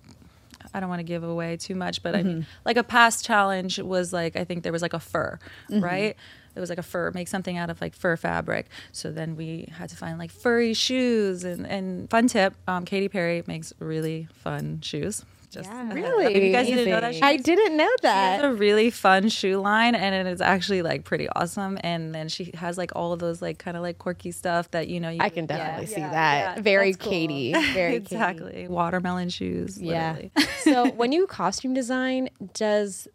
I 0.74 0.80
don't 0.80 0.88
want 0.88 1.00
to 1.00 1.04
give 1.04 1.22
away 1.22 1.56
too 1.56 1.74
much, 1.74 2.02
but 2.02 2.14
I 2.14 2.18
Mm-hmm. 2.20 2.28
mean, 2.28 2.46
like 2.64 2.76
a 2.76 2.84
past 2.84 3.24
challenge 3.24 3.78
was 3.78 4.12
like 4.12 4.36
I 4.36 4.44
think 4.44 4.62
there 4.62 4.72
was 4.72 4.82
like 4.82 4.94
a 4.94 5.00
fur, 5.00 5.38
Mm-hmm. 5.70 5.84
right? 5.84 6.16
It 6.54 6.60
was 6.60 6.68
like 6.68 6.78
a 6.78 6.82
fur, 6.82 7.10
make 7.14 7.28
something 7.28 7.56
out 7.56 7.70
of 7.70 7.80
like 7.80 7.94
fur 7.94 8.14
fabric. 8.16 8.66
So 8.92 9.10
then 9.10 9.36
we 9.36 9.68
had 9.72 9.88
to 9.88 9.96
find 9.96 10.18
like 10.18 10.30
furry 10.30 10.74
shoes 10.74 11.44
and 11.44 11.66
and 11.66 12.10
fun 12.10 12.26
tip, 12.28 12.54
um, 12.68 12.84
Katy 12.84 13.08
Perry 13.08 13.42
makes 13.46 13.72
really 13.78 14.28
fun 14.34 14.80
shoes. 14.82 15.24
Just 15.52 15.68
Yeah. 15.70 15.92
Really? 15.92 16.34
If 16.34 16.42
you 16.42 16.50
guys 16.52 16.66
didn't 16.66 16.88
know 16.90 17.00
that, 17.00 17.14
she 17.14 17.22
I 17.22 17.32
makes 17.32 17.44
didn't 17.44 17.76
know 17.76 17.88
she 18.00 18.06
has 18.08 18.40
that. 18.40 18.44
a 18.44 18.52
really 18.52 18.90
fun 18.90 19.28
shoe 19.28 19.58
line 19.60 19.94
and 19.94 20.14
it 20.14 20.30
is 20.32 20.40
actually 20.40 20.82
like 20.82 21.04
pretty 21.04 21.28
awesome 21.28 21.78
and 21.82 22.14
then 22.14 22.28
she 22.28 22.50
has 22.54 22.78
like 22.78 22.90
all 22.96 23.12
of 23.12 23.20
those 23.20 23.42
like 23.42 23.58
kind 23.58 23.76
of 23.76 23.82
like 23.82 23.98
quirky 23.98 24.30
stuff 24.32 24.70
that 24.72 24.88
you 24.88 24.98
know 24.98 25.10
you 25.10 25.18
I 25.20 25.28
can 25.28 25.46
definitely 25.46 25.86
see 25.86 26.00
yeah, 26.00 26.10
that. 26.10 26.56
yeah, 26.56 26.62
Very 26.62 26.92
that's 26.92 27.02
cool. 27.04 27.12
Katy. 27.12 27.52
Very 27.74 27.92
Katy. 27.92 27.96
exactly 27.96 28.66
watermelon 28.68 29.28
shoes 29.28 29.80
Yeah. 29.80 30.16
so 30.60 30.90
when 30.92 31.12
you 31.12 31.26
costume 31.26 31.74
design, 31.74 32.30
does 32.54 33.06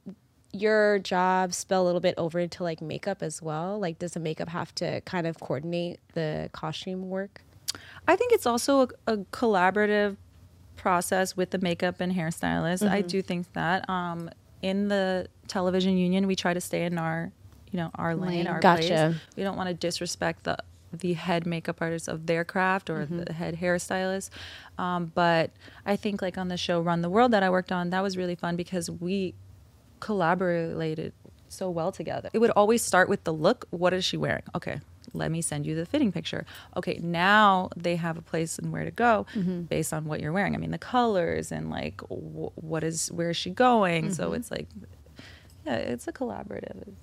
your 0.54 1.00
job 1.00 1.54
spill 1.54 1.84
a 1.84 1.86
little 1.86 2.02
bit 2.02 2.16
over 2.18 2.40
into 2.40 2.64
like 2.64 2.82
makeup 2.82 3.22
as 3.22 3.42
well? 3.42 3.80
Like, 3.80 4.00
does 4.00 4.14
the 4.14 4.20
makeup 4.20 4.50
have 4.50 4.74
to 4.76 5.02
kind 5.02 5.28
of 5.28 5.40
coordinate 5.40 6.00
the 6.14 6.50
costume 6.54 7.10
work? 7.10 7.42
I 8.08 8.16
think 8.16 8.32
it's 8.32 8.46
also 8.46 8.82
a, 8.82 9.14
a 9.14 9.18
collaborative 9.18 10.16
process 10.78 11.36
with 11.36 11.50
the 11.52 11.58
makeup 11.60 12.00
and 12.00 12.14
hairstylist. 12.14 12.88
I 12.88 13.00
Mm-hmm. 13.02 13.08
do 13.08 13.22
think 13.22 13.54
that 13.54 13.90
um, 13.90 14.30
in 14.62 14.88
the 14.88 15.28
television 15.48 15.98
union, 15.98 16.28
we 16.28 16.36
try 16.36 16.54
to 16.54 16.62
stay 16.62 16.84
in 16.86 16.98
our, 16.98 17.32
you 17.72 17.78
know, 17.78 17.92
our 17.96 18.16
lane, 18.16 18.30
Lane. 18.30 18.48
our 18.48 18.60
Gotcha. 18.60 18.88
place. 18.88 19.16
We 19.36 19.44
don't 19.44 19.58
want 19.58 19.68
to 19.70 19.74
disrespect 19.76 20.44
the 20.46 20.58
the 20.94 21.14
head 21.14 21.46
makeup 21.46 21.78
artist 21.82 22.08
of 22.08 22.26
their 22.28 22.46
craft 22.46 22.90
or 22.90 23.00
Mm-hmm. 23.06 23.24
the 23.24 23.34
head 23.34 23.58
hairstylist. 23.58 24.30
Um, 24.78 25.12
but 25.14 25.52
I 25.86 25.98
think 25.98 26.22
like 26.22 26.38
on 26.38 26.48
the 26.48 26.56
show 26.58 26.80
Run 26.80 27.02
the 27.02 27.10
World 27.10 27.32
that 27.32 27.44
I 27.44 27.50
worked 27.50 27.74
on, 27.74 27.90
that 27.90 28.02
was 28.02 28.16
really 28.16 28.36
fun 28.36 28.56
because 28.56 28.90
we 28.90 29.34
collaborated 30.00 31.14
so 31.50 31.70
well 31.70 31.92
together. 31.92 32.30
It 32.34 32.40
would 32.40 32.52
always 32.52 32.82
start 32.82 33.10
with 33.10 33.24
the 33.26 33.34
look. 33.34 33.68
What 33.70 33.94
is 33.94 34.06
she 34.06 34.16
wearing? 34.18 34.44
Okay, 34.56 34.80
let 35.14 35.32
me 35.32 35.42
send 35.42 35.66
you 35.66 35.76
the 35.76 35.86
fitting 35.86 36.12
picture. 36.12 36.46
Okay, 36.76 37.00
now 37.02 37.70
they 37.76 37.96
have 37.96 38.18
a 38.18 38.22
place 38.22 38.58
and 38.60 38.72
where 38.72 38.84
to 38.86 38.92
go 38.92 39.26
based 39.70 39.94
on 39.94 40.06
what 40.06 40.20
you're 40.20 40.34
wearing. 40.34 40.54
I 40.56 40.58
mean, 40.58 40.72
the 40.72 40.78
colors 40.78 41.52
and 41.52 41.70
like 41.70 41.98
w- 42.10 42.52
what 42.56 42.84
is 42.84 43.12
where 43.12 43.30
is 43.30 43.38
she 43.38 43.50
going? 43.50 44.14
So 44.14 44.34
it's 44.34 44.52
like, 44.52 44.68
yeah, 45.66 45.76
it's 45.76 46.08
a 46.08 46.12
collaborative. 46.12 46.94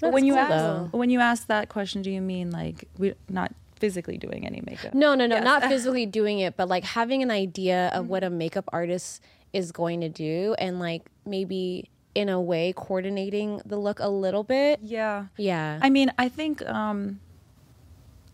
But 0.00 0.12
when 0.12 0.24
you 0.24 0.34
cool, 0.34 0.42
ask 0.42 0.50
though. 0.50 0.88
when 0.98 1.10
you 1.10 1.20
ask 1.20 1.46
that 1.48 1.68
question, 1.68 2.02
do 2.02 2.10
you 2.10 2.20
mean 2.20 2.50
like 2.50 2.88
we 2.98 3.14
not 3.28 3.52
physically 3.76 4.16
doing 4.18 4.46
any 4.46 4.60
makeup? 4.64 4.94
No, 4.94 5.14
no, 5.14 5.26
no, 5.26 5.36
Yes. 5.36 5.44
not 5.44 5.62
physically 5.68 6.06
doing 6.06 6.38
it, 6.40 6.56
but 6.56 6.68
like 6.68 6.84
having 6.84 7.22
an 7.22 7.30
idea 7.30 7.90
of 7.94 8.08
what 8.08 8.22
Mm-hmm. 8.22 8.32
a 8.34 8.36
makeup 8.36 8.64
artist 8.72 9.22
is 9.52 9.72
going 9.72 10.00
to 10.02 10.08
do 10.08 10.54
and 10.58 10.78
like 10.78 11.02
maybe 11.26 11.88
in 12.14 12.28
a 12.28 12.40
way 12.40 12.72
coordinating 12.76 13.60
the 13.64 13.76
look 13.76 13.98
a 14.00 14.08
little 14.08 14.42
bit. 14.44 14.80
Yeah. 14.82 15.26
Yeah. 15.36 15.78
I 15.82 15.90
mean, 15.90 16.12
I 16.18 16.28
think, 16.28 16.64
um, 16.68 17.20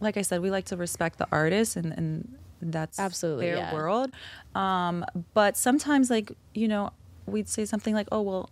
like 0.04 0.16
I 0.16 0.22
said, 0.22 0.40
we 0.42 0.50
like 0.50 0.66
to 0.66 0.76
respect 0.76 1.18
the 1.18 1.26
artist, 1.32 1.76
and, 1.76 1.92
and 1.92 2.36
that's 2.62 2.98
Absolutely, 2.98 3.46
their 3.46 3.56
yeah. 3.56 3.74
world. 3.74 4.10
Um, 4.54 5.04
but 5.34 5.56
sometimes, 5.56 6.10
like 6.10 6.30
you 6.54 6.68
know, 6.68 6.92
we'd 7.26 7.48
say 7.48 7.64
something 7.64 7.94
like, 7.94 8.06
"Oh, 8.12 8.20
well, 8.22 8.50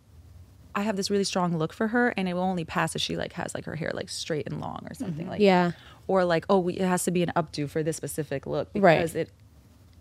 I 0.74 0.82
have 0.82 0.96
this 0.96 1.10
really 1.10 1.24
strong 1.24 1.56
look 1.56 1.72
for 1.72 1.88
her, 1.88 2.08
and 2.16 2.28
it 2.28 2.34
will 2.34 2.42
only 2.42 2.64
pass 2.64 2.96
if 2.96 3.02
she 3.02 3.16
like 3.16 3.34
has 3.34 3.54
like 3.54 3.64
her 3.66 3.76
hair 3.76 3.90
like 3.94 4.08
straight 4.08 4.46
and 4.46 4.60
long 4.60 4.86
or 4.90 4.94
something 4.94 5.28
like 5.28 5.40
Yeah. 5.40 5.72
or 6.08 6.24
like, 6.24 6.44
oh, 6.48 6.58
we, 6.58 6.74
it 6.74 6.86
has 6.86 7.04
to 7.04 7.10
be 7.10 7.22
an 7.22 7.30
updo 7.36 7.68
for 7.70 7.82
this 7.82 7.96
specific 7.96 8.46
look 8.46 8.68
Right. 8.74 8.98
because 8.98 9.14
it 9.14 9.30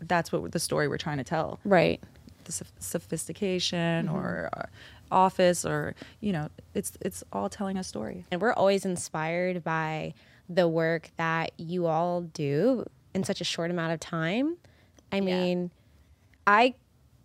that's 0.02 0.32
what 0.32 0.52
the 0.52 0.60
story 0.60 0.88
we're 0.88 0.98
trying 0.98 1.18
to 1.20 1.24
tell 1.24 1.60
right. 1.64 2.02
the 2.46 2.52
soph- 2.52 2.72
sophistication 2.80 4.08
Mm-hmm. 4.08 4.16
or 4.16 4.50
uh, 4.58 4.64
office 5.12 5.66
or 5.66 5.94
you 6.22 6.32
know 6.32 6.48
it's 6.74 6.94
it's 7.02 7.22
all 7.34 7.50
telling 7.50 7.78
a 7.78 7.84
story 7.84 8.26
And 8.32 8.42
we're 8.42 8.54
always 8.54 8.86
inspired 8.86 9.62
by 9.64 10.14
the 10.54 10.68
work 10.68 11.10
that 11.18 11.52
you 11.58 11.88
all 11.88 12.22
do 12.22 12.86
in 13.14 13.24
such 13.24 13.42
a 13.42 13.44
short 13.44 13.72
amount 13.72 13.94
of 13.94 14.00
time. 14.00 14.58
I 15.12 15.20
mean, 15.20 15.72
I 16.48 16.76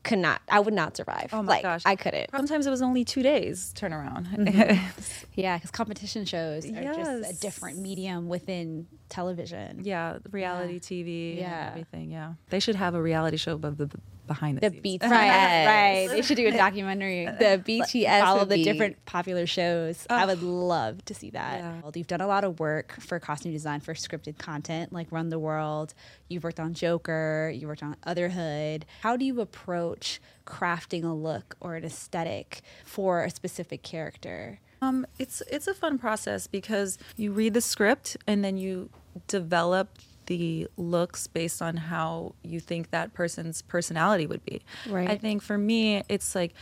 could 0.03 0.19
not, 0.19 0.41
I 0.49 0.61
would 0.61 0.75
not 0.75 0.97
survive. 0.97 1.31
Oh 1.33 1.43
my 1.43 1.55
like, 1.55 1.63
gosh. 1.63 1.83
I 1.85 1.97
couldn't. 1.97 2.31
sometimes 2.31 2.67
it 2.67 2.71
was 2.71 2.83
only 2.83 3.05
two 3.05 3.23
days 3.23 3.75
turnaround 3.77 4.27
mm-hmm. 4.29 5.03
Yeah, 5.35 5.57
because 5.57 5.71
competition 5.71 6.25
shows 6.25 6.65
are 6.65 6.95
just 6.95 7.31
a 7.31 7.41
different 7.41 7.79
medium 7.79 8.29
within 8.29 8.87
television. 9.09 9.81
yeah 9.85 10.19
reality 10.31 10.79
tv 10.81 11.39
Yeah. 11.39 11.69
everything 11.71 12.11
yeah 12.11 12.35
they 12.51 12.61
should 12.61 12.77
have 12.77 12.95
a 12.95 13.03
reality 13.03 13.37
show 13.37 13.53
of 13.55 13.63
the, 13.63 13.87
the 13.87 14.01
behind 14.27 14.57
the, 14.59 14.63
The 14.63 14.71
scenes. 14.71 14.83
beats, 14.83 15.07
Right, 15.07 15.67
right. 15.67 16.09
They 16.11 16.21
should 16.23 16.37
do 16.37 16.49
a 16.49 16.51
documentary. 16.51 17.27
The 17.39 17.63
BTS 17.65 18.23
all 18.25 18.41
would 18.41 18.49
the 18.49 18.65
different 18.65 19.05
popular 19.07 19.47
shows. 19.47 20.05
I 20.11 20.27
would 20.27 20.43
love 20.43 21.05
to 21.05 21.15
see 21.15 21.31
that. 21.31 21.59
Yeah. 21.61 21.91
You've 21.95 22.09
done 22.09 22.21
a 22.21 22.27
lot 22.27 22.43
of 22.43 22.59
work 22.59 22.97
for 23.01 23.21
costume 23.21 23.53
design 23.53 23.79
for 23.79 23.95
scripted 23.95 24.37
content 24.37 24.93
like 24.93 25.13
Run 25.13 25.29
the 25.29 25.39
World. 25.39 25.95
You've 26.27 26.43
worked 26.43 26.59
on 26.59 26.75
Joker. 26.75 27.53
You 27.55 27.69
worked 27.69 27.85
on 27.85 27.95
Otherhood. 28.05 28.83
How 29.03 29.17
do 29.17 29.25
you 29.25 29.41
approach 29.41 30.21
crafting 30.45 31.05
a 31.05 31.15
look 31.15 31.55
or 31.61 31.77
an 31.77 31.85
aesthetic 31.85 32.63
for 32.85 33.23
a 33.23 33.31
specific 33.31 33.85
character? 33.85 34.59
Um, 34.83 35.07
it's 35.19 35.43
it's 35.51 35.67
a 35.67 35.75
fun 35.75 35.99
process 35.99 36.47
because 36.47 36.99
you 37.17 37.33
read 37.33 37.55
the 37.55 37.61
script 37.61 38.17
and 38.27 38.45
then 38.45 38.57
you 38.57 38.91
develop 39.27 39.99
the 40.27 40.69
looks 40.77 41.27
based 41.27 41.63
on 41.63 41.77
how 41.77 42.35
you 42.43 42.61
think 42.61 42.91
that 42.91 43.15
person's 43.15 43.63
personality 43.63 44.27
would 44.27 44.45
be. 44.45 44.63
Right. 44.89 45.09
I 45.09 45.17
think 45.17 45.43
for 45.43 45.57
me, 45.57 46.03
it's 46.09 46.35
like 46.35 46.53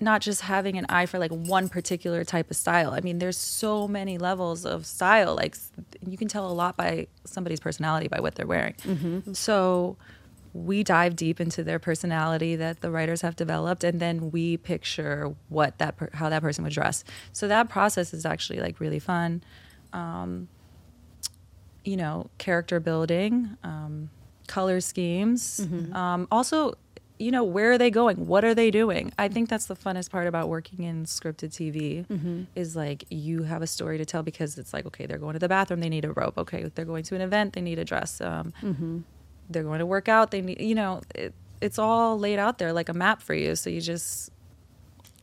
not 0.00 0.20
just 0.20 0.42
having 0.42 0.76
an 0.76 0.86
eye 0.88 1.06
for 1.06 1.18
like 1.18 1.30
one 1.30 1.68
particular 1.68 2.22
type 2.24 2.50
of 2.50 2.56
style. 2.56 2.92
I 2.92 3.00
mean, 3.00 3.18
there's 3.18 3.38
so 3.38 3.88
many 3.88 4.18
levels 4.18 4.64
of 4.64 4.86
style. 4.86 5.34
Like 5.34 5.56
you 6.06 6.16
can 6.16 6.28
tell 6.28 6.46
a 6.50 6.52
lot 6.52 6.76
by 6.76 7.08
somebody's 7.24 7.60
personality 7.60 8.08
by 8.08 8.20
what 8.20 8.34
they're 8.34 8.46
wearing. 8.46 8.74
So 9.32 9.96
we 10.64 10.82
dive 10.82 11.16
deep 11.16 11.40
into 11.40 11.62
their 11.62 11.78
personality 11.78 12.56
that 12.56 12.80
the 12.80 12.90
writers 12.90 13.20
have 13.22 13.36
developed 13.36 13.84
and 13.84 14.00
then 14.00 14.30
we 14.30 14.56
picture 14.56 15.34
what 15.48 15.78
that 15.78 15.96
per- 15.96 16.10
how 16.14 16.28
that 16.28 16.42
person 16.42 16.64
would 16.64 16.72
dress. 16.72 17.04
So 17.32 17.46
that 17.48 17.68
process 17.68 18.14
is 18.14 18.24
actually 18.24 18.60
like 18.60 18.80
really 18.80 18.98
fun. 18.98 19.42
Um, 19.92 20.48
you 21.84 21.96
know, 21.96 22.28
character 22.38 22.80
building, 22.80 23.56
um, 23.62 24.10
color 24.48 24.80
schemes. 24.80 25.60
Um, 25.94 26.26
also, 26.32 26.74
you 27.18 27.30
know, 27.30 27.44
where 27.44 27.72
are 27.72 27.78
they 27.78 27.90
going? 27.90 28.26
What 28.26 28.44
are 28.44 28.54
they 28.54 28.70
doing? 28.70 29.12
I 29.18 29.28
think 29.28 29.48
that's 29.48 29.66
the 29.66 29.76
funnest 29.76 30.10
part 30.10 30.26
about 30.26 30.48
working 30.48 30.82
in 30.84 31.04
scripted 31.04 31.50
TV 31.50 32.04
is 32.54 32.74
like 32.76 33.04
you 33.08 33.44
have 33.44 33.62
a 33.62 33.66
story 33.66 33.98
to 33.98 34.04
tell 34.04 34.22
because 34.22 34.58
it's 34.58 34.74
like, 34.74 34.84
okay, 34.86 35.06
they're 35.06 35.16
going 35.18 35.32
to 35.34 35.38
the 35.38 35.48
bathroom, 35.48 35.80
they 35.80 35.88
need 35.88 36.04
a 36.04 36.12
robe. 36.12 36.36
Okay, 36.36 36.70
they're 36.74 36.84
going 36.84 37.04
to 37.04 37.14
an 37.14 37.20
event, 37.20 37.52
they 37.54 37.60
need 37.62 37.78
a 37.78 37.84
dress. 37.84 38.20
Um, 38.20 38.52
They're 39.48 39.62
going 39.62 39.78
to 39.80 39.86
work 39.86 40.08
out, 40.08 40.30
they 40.30 40.42
need, 40.42 40.60
you 40.60 40.74
know, 40.74 41.02
it, 41.14 41.34
it's 41.60 41.78
all 41.78 42.18
laid 42.18 42.38
out 42.38 42.58
there 42.58 42.72
like 42.72 42.88
a 42.88 42.94
map 42.94 43.22
for 43.22 43.34
you. 43.34 43.56
So 43.56 43.70
you 43.70 43.80
just 43.80 44.30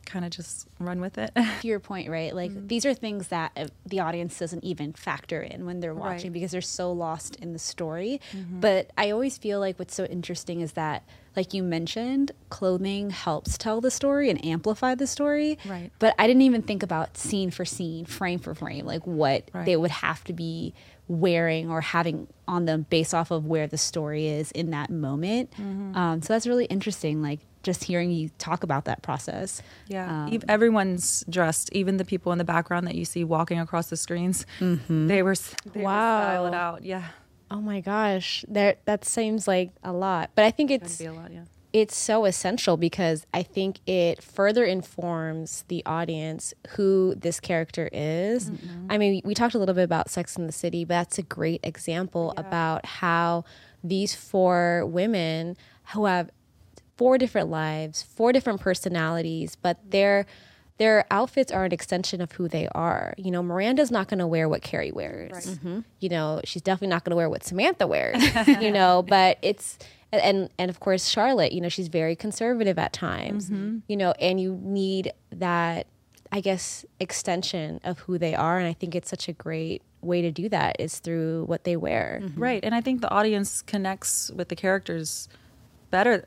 kind 0.04 0.24
of 0.24 0.30
just 0.30 0.66
run 0.78 1.00
with 1.00 1.18
it. 1.18 1.30
to 1.60 1.66
your 1.68 1.80
point, 1.80 2.08
right? 2.10 2.34
Like 2.34 2.68
these 2.68 2.84
are 2.86 2.94
things 2.94 3.28
that 3.28 3.52
uh, 3.56 3.66
the 3.86 4.00
audience 4.00 4.38
doesn't 4.38 4.64
even 4.64 4.92
factor 4.92 5.40
in 5.42 5.64
when 5.66 5.80
they're 5.80 5.94
watching 5.94 6.04
Right. 6.14 6.22
Mm-hmm. 6.24 6.32
because 6.32 6.50
they're 6.52 6.60
so 6.60 6.92
lost 6.92 7.36
in 7.36 7.52
the 7.52 7.58
story. 7.58 8.20
But 8.50 8.90
I 8.98 9.10
always 9.10 9.38
feel 9.38 9.60
like 9.60 9.78
what's 9.78 9.94
so 9.94 10.04
interesting 10.04 10.60
is 10.60 10.72
that, 10.72 11.02
like 11.36 11.52
you 11.54 11.62
mentioned, 11.62 12.32
clothing 12.50 13.10
helps 13.10 13.58
tell 13.58 13.80
the 13.80 13.90
story 13.90 14.30
and 14.30 14.44
amplify 14.44 14.94
the 14.94 15.06
story. 15.06 15.58
Right. 15.66 15.90
But 15.98 16.14
I 16.18 16.26
didn't 16.26 16.42
even 16.42 16.62
think 16.62 16.82
about 16.82 17.16
scene 17.16 17.50
for 17.50 17.64
scene, 17.64 18.04
frame 18.04 18.38
for 18.38 18.54
frame, 18.54 18.86
like 18.86 19.06
what 19.06 19.50
Right. 19.52 19.66
they 19.66 19.76
would 19.76 19.90
have 19.90 20.22
to 20.24 20.32
be 20.32 20.74
wearing 21.08 21.70
or 21.70 21.80
having 21.80 22.26
on 22.48 22.64
them 22.64 22.86
based 22.88 23.12
off 23.14 23.30
of 23.30 23.44
where 23.46 23.66
the 23.66 23.76
story 23.78 24.26
is 24.28 24.50
in 24.52 24.70
that 24.70 24.88
moment. 24.90 25.50
Mm-hmm. 25.52 25.96
Um, 25.96 26.22
so 26.22 26.32
that's 26.32 26.46
really 26.46 26.64
interesting. 26.66 27.20
Like 27.22 27.40
just 27.64 27.84
hearing 27.84 28.10
you 28.12 28.28
talk 28.38 28.62
about 28.62 28.84
that 28.84 29.02
process. 29.02 29.60
Yeah, 29.88 30.26
Um, 30.26 30.38
everyone's 30.48 31.24
dressed. 31.28 31.70
Even 31.72 31.96
the 31.96 32.04
people 32.04 32.30
in 32.30 32.38
the 32.38 32.44
background 32.44 32.86
that 32.86 32.94
you 32.94 33.04
see 33.04 33.24
walking 33.24 33.58
across 33.58 33.88
the 33.88 33.96
screens, 33.96 34.46
they 34.60 35.22
were 35.22 35.32
s- 35.32 35.54
they 35.72 35.80
were 35.80 35.86
Wow. 35.86 36.20
styled 36.22 36.54
out. 36.54 36.84
Yeah, 36.84 37.04
Oh 37.50 37.60
my 37.60 37.80
gosh. 37.80 38.44
There 38.48 38.76
that 38.84 39.04
seems 39.04 39.46
like 39.46 39.70
a 39.82 39.92
lot. 39.92 40.30
But 40.34 40.44
I 40.44 40.50
think 40.50 40.70
it's 40.70 40.98
be 40.98 41.04
a 41.06 41.12
lot. 41.12 41.30
Yeah, 41.32 41.44
it's 41.72 41.94
so 41.96 42.24
essential 42.24 42.76
because 42.76 43.26
I 43.34 43.42
think 43.42 43.80
it 43.86 44.22
further 44.22 44.64
informs 44.64 45.64
the 45.68 45.84
audience 45.86 46.54
who 46.70 47.14
this 47.16 47.40
character 47.40 47.88
is. 47.92 48.50
I 48.88 48.96
mean, 48.98 49.20
we 49.24 49.34
talked 49.34 49.54
a 49.54 49.58
little 49.58 49.74
bit 49.74 49.84
about 49.84 50.08
Sex 50.10 50.36
in 50.36 50.46
the 50.46 50.52
City, 50.52 50.84
but 50.84 50.94
that's 50.94 51.18
a 51.18 51.22
great 51.22 51.60
example 51.62 52.32
about 52.36 52.86
how 52.86 53.44
these 53.84 54.14
four 54.14 54.86
women 54.86 55.56
who 55.92 56.06
have 56.06 56.30
four 56.96 57.18
different 57.18 57.50
lives, 57.50 58.02
four 58.02 58.32
different 58.32 58.60
personalities, 58.60 59.56
but 59.56 59.78
their 59.90 60.26
their 60.78 61.06
outfits 61.10 61.52
are 61.52 61.64
an 61.64 61.72
extension 61.72 62.20
of 62.20 62.32
who 62.32 62.48
they 62.48 62.66
are. 62.74 63.14
You 63.16 63.30
know, 63.30 63.42
Miranda's 63.42 63.92
not 63.92 64.08
going 64.08 64.18
to 64.18 64.26
wear 64.26 64.48
what 64.48 64.62
Carrie 64.62 64.90
wears. 64.90 65.46
Mm-hmm. 65.46 65.80
You 66.00 66.08
know, 66.08 66.40
she's 66.42 66.62
definitely 66.62 66.88
not 66.88 67.04
going 67.04 67.10
to 67.10 67.16
wear 67.16 67.30
what 67.30 67.44
Samantha 67.44 67.86
wears. 67.86 68.20
you 68.60 68.72
know, 68.72 69.02
but 69.02 69.38
it's 69.42 69.78
and 70.12 70.48
and 70.58 70.70
of 70.70 70.80
course 70.80 71.08
Charlotte. 71.08 71.52
You 71.52 71.60
know, 71.60 71.68
she's 71.68 71.88
very 71.88 72.16
conservative 72.16 72.78
at 72.78 72.92
times. 72.92 73.50
Mm-hmm. 73.50 73.78
You 73.88 73.96
know, 73.96 74.12
and 74.20 74.40
you 74.40 74.58
need 74.62 75.12
that. 75.30 75.86
I 76.32 76.40
guess 76.40 76.84
extension 76.98 77.80
of 77.84 78.00
who 78.00 78.18
they 78.18 78.34
are, 78.34 78.58
and 78.58 78.66
I 78.66 78.72
think 78.72 78.96
it's 78.96 79.08
such 79.08 79.28
a 79.28 79.32
great 79.32 79.82
way 80.00 80.20
to 80.22 80.32
do 80.32 80.48
that 80.48 80.76
is 80.80 80.98
through 80.98 81.44
what 81.44 81.62
they 81.62 81.76
wear. 81.76 82.20
Mm-hmm. 82.22 82.42
right. 82.42 82.64
And 82.64 82.74
I 82.74 82.80
think 82.80 83.02
the 83.02 83.10
audience 83.10 83.62
connects 83.62 84.32
with 84.34 84.48
the 84.48 84.56
characters 84.56 85.28
better. 85.90 86.26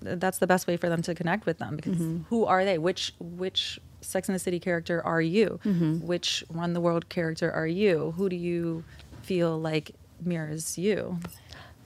That's 0.00 0.38
the 0.38 0.46
best 0.46 0.66
way 0.66 0.76
for 0.76 0.88
them 0.88 1.02
to 1.02 1.14
connect 1.14 1.46
with 1.46 1.58
them 1.58 1.76
because 1.76 1.98
mm-hmm. 1.98 2.22
who 2.28 2.44
are 2.44 2.64
they? 2.64 2.78
Which 2.78 3.14
which 3.18 3.78
Sex 4.00 4.28
in 4.28 4.32
the 4.32 4.38
City 4.38 4.58
character 4.58 5.04
are 5.04 5.20
you? 5.20 5.60
Mm-hmm. 5.64 6.06
Which 6.06 6.44
Run 6.50 6.72
the 6.72 6.80
World 6.80 7.08
character 7.08 7.50
are 7.52 7.66
you? 7.66 8.14
Who 8.16 8.28
do 8.28 8.36
you 8.36 8.84
feel 9.22 9.58
like 9.58 9.92
mirrors 10.22 10.78
you? 10.78 11.18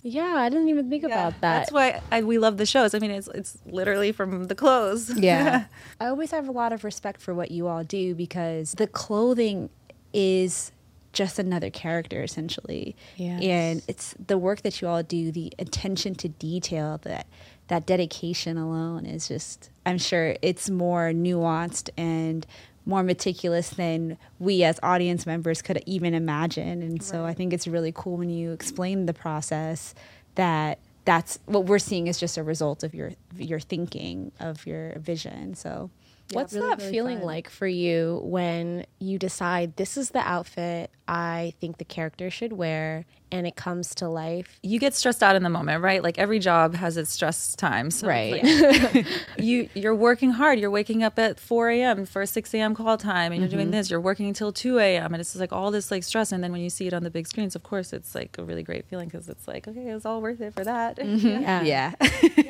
Yeah, 0.07 0.35
I 0.37 0.51
didn't 0.51 0.69
even 0.69 0.91
think 0.91 1.03
about 1.03 1.33
that. 1.41 1.41
That's 1.41 1.73
why 1.73 2.03
I, 2.13 2.23
we 2.23 2.37
love 2.37 2.59
the 2.59 2.67
shows. 2.67 2.95
I 2.95 2.99
mean, 2.99 3.11
it's 3.11 3.29
it's 3.29 3.59
literally 3.65 4.13
from 4.13 4.45
the 4.45 4.55
clothes. 4.55 5.11
Yeah. 5.19 5.65
I 6.01 6.07
always 6.07 6.31
have 6.31 6.47
a 6.47 6.53
lot 6.53 6.73
of 6.73 6.85
respect 6.85 7.23
for 7.23 7.35
what 7.35 7.51
you 7.51 7.67
all 7.67 7.85
do 7.85 8.15
because 8.15 8.73
the 8.73 8.87
clothing 8.87 9.71
is 10.13 10.73
just 11.15 11.39
another 11.39 11.71
character 11.71 12.23
essentially. 12.23 12.95
Yes. 13.17 13.43
And 13.43 13.83
it's 13.89 14.15
the 14.27 14.37
work 14.37 14.61
that 14.63 14.83
you 14.83 14.89
all 14.89 15.03
do, 15.03 15.33
the 15.33 15.53
attention 15.59 16.15
to 16.17 16.29
detail 16.29 17.01
that 17.05 17.27
that 17.69 17.87
dedication 17.87 18.57
alone 18.59 19.07
is 19.07 19.29
just 19.29 19.71
I'm 19.87 19.99
sure 19.99 20.37
it's 20.43 20.71
more 20.71 21.13
nuanced 21.13 21.91
and 21.97 22.47
more 22.87 23.03
meticulous 23.03 23.71
than 23.71 24.19
we 24.39 24.63
as 24.63 24.79
audience 24.83 25.25
members 25.27 25.63
could 25.63 25.83
even 25.87 26.13
imagine. 26.13 26.83
And 26.83 27.03
so 27.03 27.25
I 27.25 27.33
think 27.33 27.53
it's 27.53 27.67
really 27.67 27.93
cool 27.95 28.19
when 28.19 28.29
you 28.29 28.53
explain 28.53 29.07
the 29.07 29.15
process 29.15 29.95
that 30.35 30.79
that's 31.07 31.39
what 31.47 31.67
we're 31.67 31.79
seeing 31.79 32.07
is 32.07 32.19
just 32.19 32.37
a 32.37 32.43
result 32.43 32.83
of 32.83 32.95
your 32.95 33.13
your 33.37 33.61
thinking 33.61 34.33
of 34.41 34.67
your 34.67 34.99
vision. 34.99 35.55
So 35.55 35.91
What's 36.33 36.55
really, 36.55 36.69
that 36.69 36.79
really 36.79 36.91
feeling 36.91 37.19
fun. 37.19 37.27
like 37.27 37.51
for 37.51 37.67
you 37.67 38.21
when 38.25 38.87
you 38.99 39.19
decide 39.19 39.77
this 39.77 39.97
is 39.97 40.11
the 40.11 40.21
outfit 40.21 40.91
I 41.07 41.55
think 41.61 41.79
the 41.79 41.85
character 41.85 42.31
should 42.31 42.53
wear 42.53 43.05
and 43.35 43.49
it 43.49 43.57
comes 43.57 43.97
to 43.97 44.09
life. 44.09 44.61
You 44.63 44.79
get 44.79 44.95
stressed 44.95 45.21
out 45.21 45.35
in 45.35 45.43
the 45.43 45.51
moment, 45.51 45.83
right? 45.83 46.03
Like 46.05 46.19
every 46.19 46.39
job 46.39 46.75
has 46.77 46.97
its 46.97 47.11
stress 47.11 47.57
times. 47.57 47.97
So 47.99 48.07
Right. 48.07 48.45
like- 48.45 49.07
you 49.39 49.69
you're 49.75 49.95
working 49.95 50.31
hard. 50.31 50.61
You're 50.61 50.71
waking 50.71 51.03
up 51.03 51.19
at 51.19 51.41
4 51.41 51.71
a.m. 51.71 52.07
for 52.07 52.23
a 52.23 52.27
6 52.29 52.55
a.m. 52.55 52.77
call 52.77 52.97
time, 52.97 53.33
and 53.33 53.41
you're 53.41 53.51
doing 53.51 53.67
mm-hmm. 53.67 53.73
this. 53.73 53.91
You're 53.91 54.01
working 54.01 54.29
until 54.29 54.53
2 54.53 54.79
a.m. 54.79 55.13
and 55.13 55.21
it's 55.21 55.31
just 55.31 55.41
like 55.41 55.53
all 55.53 55.73
this 55.73 55.91
like 55.91 56.05
stress. 56.05 56.31
And 56.31 56.45
then 56.45 56.53
when 56.53 56.61
you 56.61 56.71
see 56.71 56.87
it 56.87 56.95
on 56.95 57.03
the 57.03 57.11
big 57.11 57.27
screens, 57.27 57.57
of 57.57 57.65
course, 57.65 57.93
it's 57.93 58.15
like 58.15 58.39
a 58.39 58.45
really 58.45 58.63
great 58.63 58.87
feeling 58.87 59.09
because 59.09 59.29
it's 59.29 59.49
like 59.49 59.67
okay, 59.67 59.91
it 59.91 59.95
was 59.95 60.07
all 60.07 60.23
worth 60.23 60.41
it 60.41 60.55
for 60.55 60.65
that. 60.65 60.99
Mm-hmm. 61.05 61.43
Yeah. 61.43 61.63
Yeah. 61.63 61.95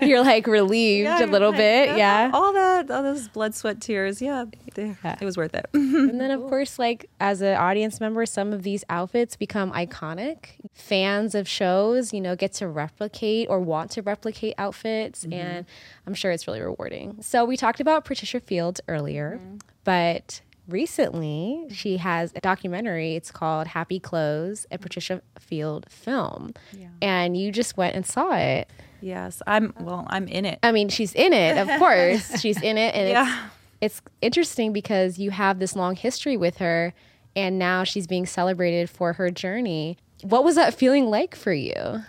You're 0.07 0.23
like 0.23 0.47
relieved 0.47 1.09
a 1.09 1.27
little 1.27 1.51
like, 1.51 1.59
bit. 1.59 1.97
Yeah. 1.99 2.31
all 2.33 2.53
that, 2.53 2.91
all 2.91 3.03
those 3.03 3.29
blood, 3.29 3.55
sweat, 3.55 3.81
tears. 3.81 4.23
Yeah, 4.23 4.45
they- 4.75 4.95
it 5.05 5.25
was 5.25 5.37
worth 5.37 5.55
it. 5.55 5.67
And 5.75 6.21
then, 6.21 6.31
of 6.31 6.41
course, 6.49 6.79
like 6.79 7.11
as 7.21 7.41
an 7.41 7.57
audience 7.57 8.01
member, 8.01 8.25
some 8.27 8.44
of 8.53 8.63
these 8.63 8.85
outfits 8.89 9.37
become 9.37 9.73
iconic. 9.73 10.47
Fans 10.73 11.35
of 11.35 11.49
shows, 11.49 12.13
you 12.13 12.21
know, 12.21 12.37
get 12.37 12.53
to 12.55 12.69
replicate 12.69 13.49
or 13.49 13.61
want 13.61 13.91
to 13.93 14.03
replicate 14.03 14.55
outfits. 14.59 15.25
Mm-hmm. 15.25 15.33
And 15.33 15.67
I'm 16.07 16.15
sure 16.15 16.31
it's 16.31 16.47
really 16.47 16.61
rewarding. 16.61 17.17
So, 17.21 17.45
we 17.45 17.57
talked 17.57 17.81
about 17.81 18.05
Patricia 18.05 18.41
Fields 18.41 18.81
earlier, 18.89 19.39
mm-hmm. 19.41 19.57
but 19.85 20.41
recently 20.69 21.67
she 21.71 21.99
has 21.99 22.33
a 22.35 22.41
documentary. 22.41 23.17
It's 23.17 23.31
called 23.31 23.67
Happy 23.69 24.01
Clothes, 24.01 24.67
a 24.71 24.79
Patricia 24.79 25.23
Field 25.39 25.87
film. 25.89 26.55
Yeah. 26.73 26.89
And 27.03 27.37
you 27.37 27.53
just 27.53 27.77
went 27.77 27.95
and 27.95 28.07
saw 28.07 28.35
it. 28.35 28.69
yes, 29.01 29.43
I'm. 29.47 29.75
Well, 29.79 30.07
I'm 30.09 30.29
in 30.29 30.45
it. 30.45 30.59
I 30.63 30.73
mean, 30.73 30.89
she's 30.89 31.15
in 31.15 31.33
it, 31.33 31.59
of 31.59 31.79
course. 31.79 32.41
she's 32.41 32.61
in 32.61 32.79
it. 32.79 32.95
And 32.95 33.09
it's 33.09 33.41
it's 33.81 34.03
interesting 34.23 34.73
because 34.73 35.19
you 35.19 35.31
have 35.31 35.59
this 35.59 35.77
long 35.77 35.95
history 35.97 36.37
with 36.37 36.59
her 36.59 36.95
and 37.37 37.59
now 37.59 37.85
she's 37.85 38.07
being 38.07 38.27
celebrated 38.27 38.89
for 38.91 39.15
her 39.15 39.31
journey. 39.31 39.99
What 40.23 40.45
was 40.45 40.55
that 40.57 40.75
feeling 40.75 41.07
like 41.07 41.35
for 41.35 41.53
you? 41.53 42.03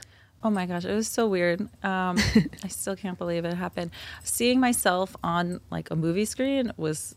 Oh 0.44 0.50
my 0.52 0.68
gosh, 0.68 0.86
it 0.86 0.94
was 0.94 1.08
so 1.08 1.28
weird. 1.28 1.62
Um, 1.84 2.18
I 2.64 2.68
still 2.68 2.96
can't 2.96 3.18
believe 3.18 3.46
it 3.46 3.54
happened. 3.56 3.92
Seeing 4.24 4.60
myself 4.60 5.16
on 5.24 5.60
like 5.72 5.90
a 5.90 5.96
movie 5.96 6.26
screen 6.26 6.72
was 6.78 7.16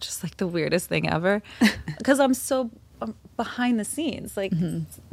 just 0.00 0.22
like 0.22 0.36
the 0.36 0.46
weirdest 0.46 0.88
thing 0.88 1.08
ever 1.08 1.42
because 1.98 2.20
I'm 2.20 2.34
so 2.34 2.70
um, 3.00 3.14
behind 3.36 3.78
the 3.78 3.84
scenes. 3.84 4.36
Like 4.36 4.52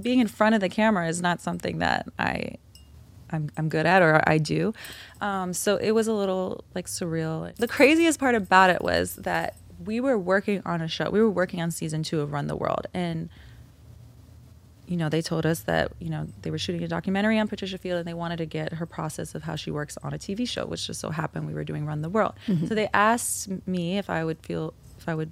being 0.01 0.19
in 0.19 0.27
front 0.27 0.55
of 0.55 0.61
the 0.61 0.69
camera 0.69 1.07
is 1.07 1.21
not 1.21 1.41
something 1.41 1.79
that 1.79 2.07
I. 2.17 2.55
I'm, 3.29 3.49
I'm 3.57 3.67
good 3.67 3.87
at 3.87 4.03
or 4.03 4.21
I 4.29 4.37
do. 4.37 4.75
Um, 5.19 5.53
so 5.53 5.77
it 5.77 5.89
was 5.89 6.07
a 6.07 6.13
little 6.13 6.63
like 6.75 6.85
surreal. 6.85 7.55
The 7.55 7.67
craziest 7.67 8.19
part 8.19 8.35
about 8.35 8.69
it 8.69 8.83
was 8.83 9.15
that 9.15 9.55
we 9.83 9.99
were 9.99 10.17
working 10.17 10.61
on 10.65 10.81
a 10.81 10.87
show. 10.87 11.09
We 11.09 11.21
were 11.21 11.29
working 11.29 11.61
on 11.61 11.71
season 11.71 12.03
two 12.03 12.21
of 12.21 12.31
Run 12.31 12.47
the 12.47 12.55
World. 12.55 12.87
And 12.93 13.29
you 14.85 14.97
know, 14.97 15.07
they 15.07 15.21
told 15.21 15.45
us 15.45 15.61
that, 15.61 15.93
you 15.99 16.09
know, 16.09 16.27
they 16.41 16.51
were 16.51 16.57
shooting 16.57 16.83
a 16.83 16.87
documentary 16.87 17.39
on 17.39 17.47
Patricia 17.47 17.77
Field 17.77 17.99
and 17.99 18.07
they 18.07 18.13
wanted 18.13 18.37
to 18.37 18.45
get 18.45 18.73
her 18.73 18.85
process 18.85 19.33
of 19.33 19.43
how 19.43 19.55
she 19.55 19.71
works 19.71 19.97
on 20.03 20.13
a 20.13 20.17
TV 20.17 20.47
show, 20.47 20.65
which 20.65 20.87
just 20.87 20.99
so 20.99 21.09
happened 21.09 21.47
we 21.47 21.53
were 21.53 21.63
doing 21.63 21.85
Run 21.85 22.01
the 22.01 22.09
World. 22.09 22.33
Mm-hmm. 22.47 22.67
So 22.67 22.75
they 22.75 22.89
asked 22.93 23.49
me 23.65 23.97
if 23.97 24.09
I 24.09 24.25
would 24.25 24.39
feel, 24.39 24.73
if 24.99 25.07
I 25.07 25.15
would 25.15 25.31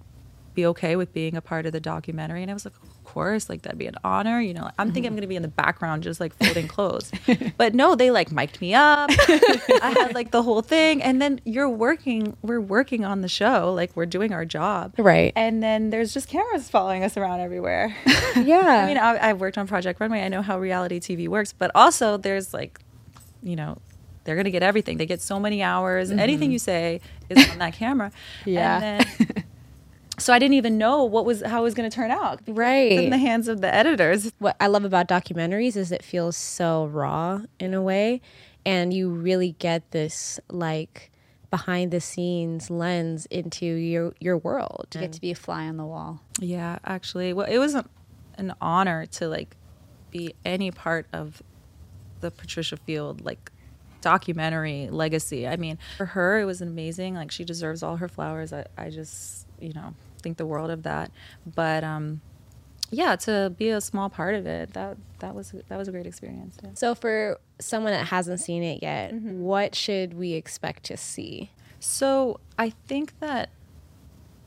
be 0.54 0.66
okay 0.68 0.96
with 0.96 1.14
being 1.14 1.36
a 1.36 1.42
part 1.42 1.66
of 1.66 1.74
the 1.74 1.82
documentary. 1.82 2.42
And 2.42 2.50
I 2.50 2.54
was 2.54 2.66
like, 2.66 2.74
course, 3.12 3.50
like 3.50 3.64
that'd 3.64 3.78
be 3.78 3.88
an 3.88 3.96
honor. 4.04 4.40
You 4.40 4.54
know, 4.54 4.70
I'm 4.80 4.94
thinking 4.94 5.06
I'm 5.06 5.12
mm-hmm. 5.12 5.16
going 5.16 5.22
to 5.22 5.28
be 5.28 5.36
in 5.36 5.42
the 5.42 5.50
background 5.50 6.04
just 6.04 6.20
like 6.20 6.34
folding 6.34 6.68
clothes. 6.76 7.12
but 7.58 7.76
no, 7.76 7.96
they 7.96 8.10
like 8.10 8.32
mic'd 8.32 8.62
me 8.62 8.74
up. 8.74 9.10
I 9.12 9.94
had 9.98 10.16
like 10.16 10.32
the 10.32 10.42
whole 10.42 10.62
thing. 10.62 11.04
And 11.04 11.22
then 11.22 11.42
you're 11.44 11.70
working, 11.70 12.38
we're 12.42 12.62
working 12.62 13.04
on 13.04 13.22
the 13.22 13.28
show, 13.28 13.74
like 13.74 13.96
we're 13.96 14.06
doing 14.06 14.34
our 14.34 14.46
job. 14.46 14.94
Right. 14.98 15.34
And 15.36 15.62
then 15.62 15.90
there's 15.90 16.14
just 16.14 16.30
cameras 16.30 16.70
following 16.70 17.04
us 17.04 17.18
around 17.18 17.42
everywhere. 17.42 17.96
Yeah. 18.42 18.84
I 18.84 18.88
mean, 18.88 18.98
I, 18.98 19.30
I've 19.30 19.42
worked 19.42 19.58
on 19.58 19.68
Project 19.68 20.00
Runway. 20.00 20.22
I 20.22 20.30
know 20.30 20.42
how 20.42 20.58
reality 20.58 21.00
TV 21.00 21.28
works, 21.28 21.52
but 21.52 21.70
also 21.76 22.16
there's 22.16 22.54
like, 22.54 22.80
you 23.44 23.58
know, 23.58 23.78
they're 24.24 24.36
gonna 24.36 24.52
get 24.52 24.64
everything. 24.64 24.98
They 24.98 25.06
get 25.06 25.22
so 25.22 25.40
many 25.40 25.62
hours. 25.62 26.12
Anything 26.12 26.48
mm-hmm. 26.48 26.52
you 26.54 26.60
say 26.60 27.02
is 27.30 27.50
on 27.50 27.58
that 27.58 27.74
camera. 27.74 28.12
Yeah. 28.46 28.80
And 28.82 29.06
then, 29.06 29.28
so 30.22 30.34
I 30.34 30.40
didn't 30.40 30.56
even 30.56 30.78
know 30.78 31.04
what 31.04 31.26
was 31.26 31.42
how 31.42 31.62
it 31.62 31.64
was 31.64 31.74
gonna 31.74 31.90
turn 31.90 32.12
out. 32.12 32.40
Right. 32.48 32.92
In 32.92 33.10
the 33.10 33.18
hands 33.18 33.48
of 33.48 33.62
the 33.62 33.74
editors. 33.74 34.32
what 34.40 34.56
I 34.60 34.68
love 34.68 34.86
about 34.86 35.08
documentaries 35.08 35.76
is 35.76 35.92
it 35.92 36.04
feels 36.04 36.38
so 36.38 36.86
raw 36.88 37.42
in 37.60 37.74
a 37.74 37.82
way 37.82 38.22
and 38.66 38.94
you 38.94 39.10
really 39.10 39.54
get 39.60 39.92
this 39.92 40.40
like 40.50 41.12
behind 41.50 41.92
the 41.92 42.00
scenes 42.00 42.70
lens 42.70 43.26
into 43.28 43.66
your 43.66 44.14
your 44.20 44.38
world. 44.38 44.88
You 44.94 45.02
get 45.02 45.14
to 45.14 45.22
be 45.22 45.32
a 45.32 45.36
fly 45.36 45.68
on 45.68 45.78
the 45.78 45.86
wall. 45.86 46.22
Yeah, 46.40 46.80
actually, 46.86 47.34
well, 47.34 47.48
it 47.48 47.58
was 47.58 47.76
a, 47.76 47.86
an 48.38 48.54
honor 48.62 49.06
to 49.08 49.28
like 49.28 49.56
be 50.12 50.34
any 50.46 50.72
part 50.72 51.08
of 51.14 51.42
the 52.22 52.32
Patricia 52.32 52.78
Field 52.78 53.22
like 53.22 53.52
documentary 54.02 54.90
legacy. 54.90 55.48
I 55.48 55.58
mean, 55.58 55.78
for 55.98 56.08
her, 56.08 56.40
it 56.40 56.46
was 56.46 56.62
amazing. 56.62 57.16
Like 57.16 57.32
she 57.32 57.44
deserves 57.44 57.84
all 57.84 57.98
her 57.98 58.08
flowers. 58.08 58.54
I, 58.54 58.66
I 58.78 58.90
just, 58.90 59.48
you 59.60 59.74
know, 59.74 59.94
think 60.22 60.38
the 60.38 60.46
world 60.46 60.70
of 60.70 60.84
that. 60.84 61.12
But 61.46 61.84
um, 61.84 62.22
yeah, 62.90 63.16
to 63.18 63.54
be 63.58 63.70
a 63.70 63.82
small 63.82 64.10
part 64.10 64.36
of 64.36 64.46
it, 64.46 64.74
that 64.74 64.98
that 65.20 65.34
was 65.34 65.54
that 65.68 65.78
was 65.78 65.88
a 65.88 65.92
great 65.92 66.06
experience. 66.06 66.58
Yeah. 66.64 66.70
So 66.74 66.96
for 66.96 67.40
someone 67.60 67.94
that 67.94 68.08
hasn't 68.08 68.40
seen 68.40 68.64
it 68.64 68.82
yet, 68.82 69.14
what 69.14 69.76
should 69.76 70.14
we 70.14 70.34
expect 70.34 70.84
to 70.86 70.98
see? 70.98 71.52
So 71.80 72.40
I 72.60 72.72
think 72.88 73.20
that 73.20 73.50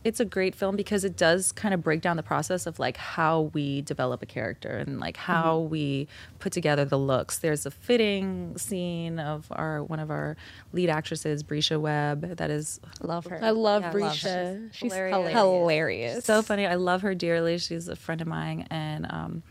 it's 0.04 0.20
a 0.20 0.24
great 0.26 0.54
film 0.54 0.76
because 0.76 1.02
it 1.02 1.16
does 1.16 1.50
kind 1.50 1.72
of 1.72 1.82
break 1.82 2.02
down 2.02 2.18
the 2.18 2.22
process 2.22 2.66
of 2.66 2.78
like 2.78 2.98
how 2.98 3.50
we 3.54 3.80
develop 3.80 4.20
a 4.22 4.26
character 4.26 4.68
and 4.68 5.00
like 5.00 5.16
how 5.16 5.60
we 5.60 6.06
put 6.38 6.52
together 6.52 6.84
the 6.84 6.98
looks. 6.98 7.38
There's 7.38 7.64
a 7.64 7.70
fitting 7.70 8.56
scene 8.58 9.18
of 9.18 9.46
our 9.50 9.82
one 9.82 10.00
of 10.00 10.10
our 10.10 10.36
lead 10.74 10.90
actresses, 10.90 11.42
Bresha 11.42 11.80
Webb, 11.80 12.36
that 12.36 12.50
is 12.50 12.80
Love 13.00 13.24
her. 13.26 13.42
I 13.42 13.50
love 13.50 13.82
Yeah, 13.82 13.88
I 13.88 13.92
love 13.92 14.12
Bresha. 14.12 14.68
She's 14.72 14.92
hilarious. 14.92 15.32
hilarious. 15.32 16.24
so 16.26 16.42
funny. 16.42 16.66
I 16.66 16.74
love 16.74 17.00
her 17.00 17.14
dearly. 17.14 17.56
She's 17.56 17.88
a 17.88 17.96
friend 17.96 18.20
of 18.20 18.26
mine, 18.26 18.66
and 18.70 19.06
um, 19.10 19.42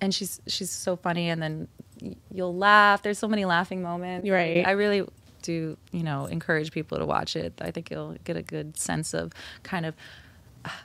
and 0.00 0.12
she's 0.12 0.40
she's 0.48 0.70
so 0.70 0.96
funny. 0.96 1.28
And 1.28 1.40
then 1.40 1.68
you'll 2.32 2.56
laugh. 2.56 3.02
There's 3.02 3.18
so 3.18 3.28
many 3.28 3.44
laughing 3.44 3.80
moments. 3.82 4.28
Right. 4.28 4.66
I 4.66 4.72
really 4.72 5.06
do. 5.42 5.76
You 5.92 6.02
know, 6.02 6.26
encourage 6.26 6.72
people 6.72 6.98
to 6.98 7.06
watch 7.06 7.36
it. 7.36 7.54
I 7.60 7.70
think 7.70 7.90
you'll 7.90 8.16
get 8.24 8.36
a 8.36 8.42
good 8.42 8.76
sense 8.78 9.14
of 9.14 9.32
kind 9.62 9.86
of 9.86 9.94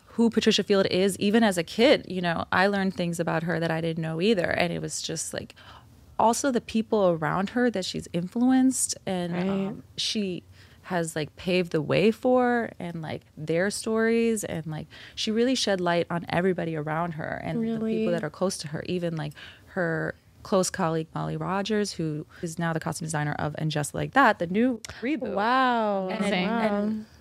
who 0.08 0.30
Patricia 0.30 0.63
Field 0.63 0.86
is. 0.89 1.18
Even 1.20 1.44
as 1.44 1.58
a 1.58 1.63
kid, 1.63 2.06
you 2.08 2.22
know, 2.22 2.46
I 2.52 2.68
learned 2.68 2.94
things 2.96 3.20
about 3.20 3.44
her 3.44 3.60
that 3.60 3.72
I 3.72 3.82
didn't 3.82 4.02
know 4.02 4.22
either, 4.22 4.50
and 4.50 4.72
it 4.72 4.82
was 4.82 5.02
just 5.02 5.34
like 5.34 5.56
also 6.18 6.50
the 6.52 6.62
people 6.62 7.10
around 7.10 7.50
her 7.50 7.70
that 7.70 7.84
she's 7.84 8.08
influenced 8.13 8.96
and 9.06 9.34
Right. 9.34 9.50
um, 9.50 9.84
she 9.98 10.44
has 10.84 11.13
like 11.15 11.36
paved 11.36 11.72
the 11.74 11.82
way 11.82 12.10
for 12.12 12.70
and 12.80 13.02
like 13.02 13.24
their 13.36 13.70
stories 13.70 14.44
and 14.46 14.65
like 14.68 14.88
she 15.15 15.30
really 15.32 15.56
shed 15.56 15.82
light 15.82 16.08
on 16.10 16.26
everybody 16.30 16.76
around 16.76 17.13
her 17.15 17.41
and 17.44 17.60
the 17.68 17.80
people 17.98 18.13
that 18.13 18.24
are 18.24 18.30
close 18.30 18.56
to 18.60 18.68
her 18.70 18.82
even 18.88 19.15
like 19.18 19.34
her 19.70 20.15
close 20.45 20.69
colleague 20.69 21.08
Molly 21.15 21.36
Rogers 21.36 21.93
who 21.93 22.23
is 22.43 22.60
now 22.60 22.71
the 22.71 22.79
costume 22.79 23.08
designer 23.08 23.36
of 23.39 23.55
and 23.58 23.71
just 23.71 23.95
like 23.95 24.12
that 24.12 24.38
the 24.38 24.45
new 24.45 24.79
reboot. 25.01 25.34
Wow. 25.34 26.08
and, 26.10 26.19
Amazing. 26.23 26.49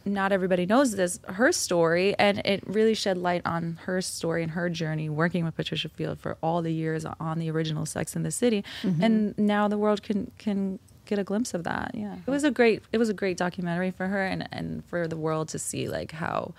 and 0.04 0.14
not 0.14 0.30
everybody 0.30 0.66
knows 0.66 0.94
this 0.94 1.18
her 1.26 1.50
story 1.50 2.14
and 2.18 2.42
it 2.44 2.62
really 2.66 2.92
shed 2.92 3.16
light 3.16 3.40
on 3.46 3.78
her 3.84 4.02
story 4.02 4.42
and 4.42 4.52
her 4.52 4.68
journey 4.68 5.08
working 5.08 5.42
with 5.42 5.56
patricia 5.56 5.88
field 5.88 6.20
for 6.20 6.36
all 6.42 6.60
the 6.60 6.70
years 6.70 7.06
on 7.18 7.38
the 7.38 7.50
original 7.50 7.86
sex 7.86 8.14
in 8.14 8.24
the 8.24 8.30
city. 8.30 8.62
Mm-hmm. 8.82 9.02
And 9.02 9.38
now 9.38 9.68
the 9.68 9.78
world 9.78 10.02
can 10.02 10.30
can 10.36 10.78
get 11.06 11.18
a 11.18 11.24
glimpse 11.24 11.54
of 11.54 11.64
that 11.64 11.92
yeah. 11.94 12.16
It 12.26 12.30
was 12.30 12.44
a 12.44 12.50
great 12.50 12.82
it 12.92 12.98
was 12.98 13.08
a 13.08 13.14
great 13.14 13.38
documentary 13.38 13.90
for 13.90 14.08
her 14.08 14.22
and 14.22 14.46
and 14.52 14.84
for 14.84 15.08
the 15.08 15.16
world 15.16 15.48
to 15.48 15.58
see 15.58 15.88
like 15.88 16.12
how 16.12 16.52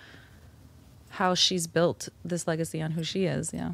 how 1.10 1.36
she's 1.36 1.68
built 1.68 2.10
this 2.24 2.48
legacy 2.48 2.82
on 2.82 2.92
who 2.92 3.04
she 3.04 3.26
is 3.26 3.54
yeah 3.54 3.74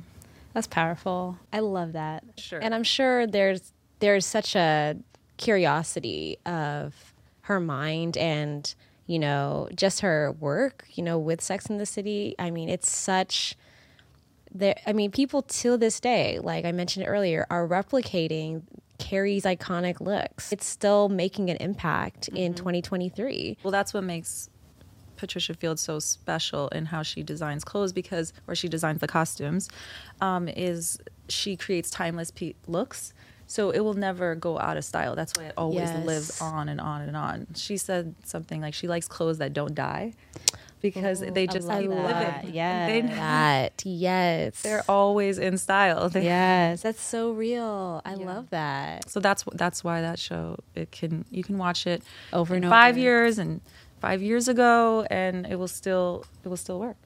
That's 0.53 0.67
powerful. 0.67 1.37
I 1.51 1.59
love 1.59 1.93
that. 1.93 2.23
sure 2.37 2.59
And 2.61 2.75
I'm 2.75 2.83
sure 2.83 3.27
there's 3.27 3.73
there's 3.99 4.25
such 4.25 4.55
a 4.55 4.95
curiosity 5.37 6.37
of 6.45 7.13
her 7.41 7.59
mind 7.59 8.17
and 8.17 8.73
you 9.07 9.17
know 9.17 9.67
just 9.75 10.01
her 10.01 10.31
work 10.33 10.85
you 10.93 11.03
know 11.03 11.17
with 11.17 11.41
Sex 11.41 11.67
in 11.67 11.77
the 11.77 11.85
City. 11.85 12.35
I 12.37 12.51
mean, 12.51 12.69
it's 12.69 12.89
such 12.89 13.55
there. 14.53 14.75
I 14.85 14.93
mean, 14.93 15.11
people 15.11 15.41
till 15.41 15.77
this 15.77 15.99
day, 15.99 16.39
like 16.41 16.65
I 16.65 16.71
mentioned 16.71 17.05
earlier, 17.07 17.45
are 17.49 17.67
replicating 17.67 18.63
Carrie's 19.01 19.43
iconic 19.43 19.99
looks. 19.99 20.51
It's 20.51 20.65
still 20.65 21.09
making 21.09 21.49
an 21.49 21.57
impact 21.57 22.27
in 22.29 22.53
mm-hmm. 22.53 22.57
2023. 22.57 23.57
Well, 23.63 23.71
that's 23.71 23.93
what 23.93 24.03
makes 24.03 24.49
Patricia 25.21 25.53
Field 25.53 25.79
so 25.79 25.99
special 25.99 26.67
in 26.69 26.87
how 26.87 27.03
she 27.03 27.21
designs 27.23 27.63
clothes 27.63 27.93
because, 27.93 28.33
or 28.47 28.55
she 28.55 28.67
designs 28.67 28.99
the 28.99 29.07
costumes, 29.07 29.69
um, 30.19 30.47
is 30.47 30.97
she 31.29 31.55
creates 31.55 31.89
timeless 31.91 32.31
pe- 32.31 32.55
looks. 32.67 33.13
So 33.45 33.69
it 33.69 33.81
will 33.81 33.93
never 33.93 34.33
go 34.33 34.57
out 34.57 34.77
of 34.77 34.83
style. 34.85 35.13
That's 35.15 35.33
why 35.37 35.45
it 35.49 35.53
always 35.57 35.89
Yes. 35.89 36.05
lives 36.05 36.41
on 36.41 36.69
and 36.69 36.81
on 36.81 37.01
and 37.03 37.15
on. 37.15 37.47
She 37.55 37.77
said 37.77 38.15
something 38.23 38.61
like 38.61 38.73
she 38.73 38.87
likes 38.87 39.07
clothes 39.07 39.37
that 39.37 39.53
don't 39.53 39.75
die. 39.75 40.13
because 40.81 41.19
they 41.19 41.45
just 41.45 41.67
love 41.67 41.79
keep 41.81 41.91
that. 41.91 42.37
living. 42.41 42.55
Yes. 42.55 42.89
They, 42.89 43.01
That 43.15 43.85
yes. 43.85 44.61
they're 44.63 44.83
always 44.89 45.37
in 45.37 45.59
style. 45.59 46.09
They- 46.09 46.23
Yes, 46.35 46.81
that's 46.81 46.99
so 47.03 47.31
real. 47.33 48.01
I 48.03 48.15
love 48.15 48.49
that. 48.49 49.07
So 49.07 49.19
that's 49.19 49.43
that's 49.53 49.83
why 49.83 50.01
that 50.01 50.17
show 50.17 50.57
it 50.73 50.89
can 50.91 51.23
you 51.29 51.43
can 51.43 51.59
watch 51.59 51.85
it 51.85 52.01
Over 52.33 52.55
and 52.55 52.65
five 52.65 52.97
years 52.97 53.37
and 53.37 53.61
five 54.01 54.21
years 54.21 54.47
ago 54.47 55.05
and 55.09 55.45
it 55.45 55.57
will 55.57 55.67
still 55.67 56.25
it 56.43 56.49
will 56.49 56.57
still 56.57 56.79
work. 56.79 56.97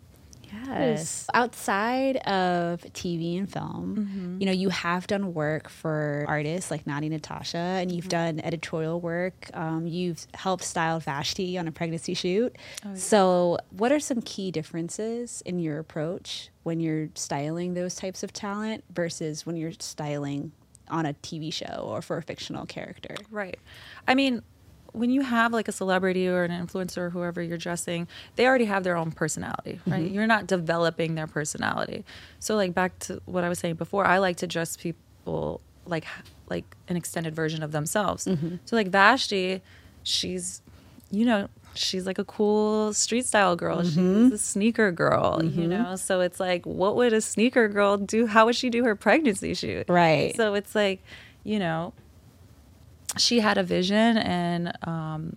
Yes. 0.68 1.28
Outside 1.34 2.18
of 2.18 2.82
TV 2.94 3.38
and 3.38 3.52
film, 3.52 4.38
you 4.40 4.46
know, 4.46 4.52
you 4.52 4.70
have 4.70 5.08
done 5.08 5.34
work 5.34 5.70
for 5.70 6.24
artists 6.28 6.72
like 6.72 6.86
Natti 6.86 7.10
Natasha, 7.10 7.58
and 7.58 7.92
you've 7.92 8.10
done 8.10 8.40
editorial 8.40 9.00
work. 9.02 9.50
Um, 9.54 9.86
you've 9.88 10.26
helped 10.34 10.64
style 10.64 11.00
Vashti 11.00 11.58
on 11.58 11.68
a 11.68 11.72
pregnancy 11.72 12.14
shoot. 12.14 12.56
So, 12.94 13.58
what 13.72 13.92
are 13.92 14.00
some 14.00 14.22
key 14.22 14.52
differences 14.52 15.42
in 15.46 15.60
your 15.60 15.80
approach 15.80 16.50
when 16.64 16.80
you're 16.80 17.10
styling 17.16 17.74
those 17.74 17.96
types 17.96 18.24
of 18.24 18.32
talent 18.32 18.84
versus 18.94 19.46
when 19.46 19.56
you're 19.58 19.74
styling 19.80 20.52
on 20.88 21.06
a 21.06 21.14
TV 21.16 21.52
show 21.52 21.84
or 21.88 22.02
for 22.02 22.18
a 22.18 22.22
fictional 22.22 22.66
character? 22.66 23.16
Right. 23.32 23.60
I 24.08 24.16
mean, 24.16 24.42
when 24.96 25.10
you 25.10 25.22
have 25.22 25.54
like 25.54 25.68
a 25.68 25.72
celebrity 25.72 26.28
or 26.28 26.44
an 26.44 26.52
influencer 26.52 26.98
or 26.98 27.10
whoever 27.10 27.42
you're 27.42 27.58
dressing, 27.58 28.08
they 28.36 28.48
already 28.48 28.66
have 28.66 28.84
their 28.84 28.96
own 28.96 29.12
personality, 29.12 29.80
right? 29.86 30.04
Mm-hmm. 30.06 30.14
You're 30.14 30.28
not 30.28 30.48
developing 30.48 31.16
their 31.16 31.28
personality. 31.28 32.06
So 32.40 32.56
like 32.56 32.74
back 32.74 32.98
to 33.00 33.22
what 33.26 33.44
I 33.44 33.50
was 33.50 33.60
saying 33.60 33.76
before, 33.76 34.06
I 34.06 34.18
like 34.20 34.38
to 34.38 34.48
dress 34.48 34.78
people 34.78 35.62
like 35.86 36.06
like 36.48 36.66
an 36.88 36.96
extended 36.96 37.36
version 37.36 37.64
of 37.64 37.72
themselves. 37.72 38.26
Mm-hmm. 38.26 38.58
So 38.66 38.76
like 38.76 38.90
Vashtie, 38.90 39.62
she's 40.04 40.62
you 41.12 41.26
know, 41.26 41.48
she's 41.76 42.06
like 42.06 42.18
a 42.18 42.26
cool 42.26 42.94
street 42.94 43.26
style 43.26 43.56
girl. 43.56 43.84
She's 43.84 43.98
mm-hmm. 43.98 44.34
a 44.34 44.38
sneaker 44.38 44.92
girl, 44.92 45.42
you 45.44 45.68
know? 45.68 45.96
So 45.96 46.22
it's 46.22 46.40
like 46.40 46.66
what 46.66 46.96
would 46.96 47.14
a 47.14 47.22
sneaker 47.22 47.68
girl 47.68 47.98
do? 47.98 48.28
How 48.28 48.46
would 48.46 48.56
she 48.56 48.70
do 48.70 48.84
her 48.84 48.96
pregnancy 48.96 49.54
shoot? 49.54 49.88
Right. 49.88 50.36
So 50.36 50.54
it's 50.56 50.74
like, 50.74 51.02
you 51.44 51.60
know, 51.60 51.94
she 53.18 53.40
had 53.40 53.58
a 53.58 53.64
vision 53.64 54.18
and 54.18 54.78
um, 54.88 55.36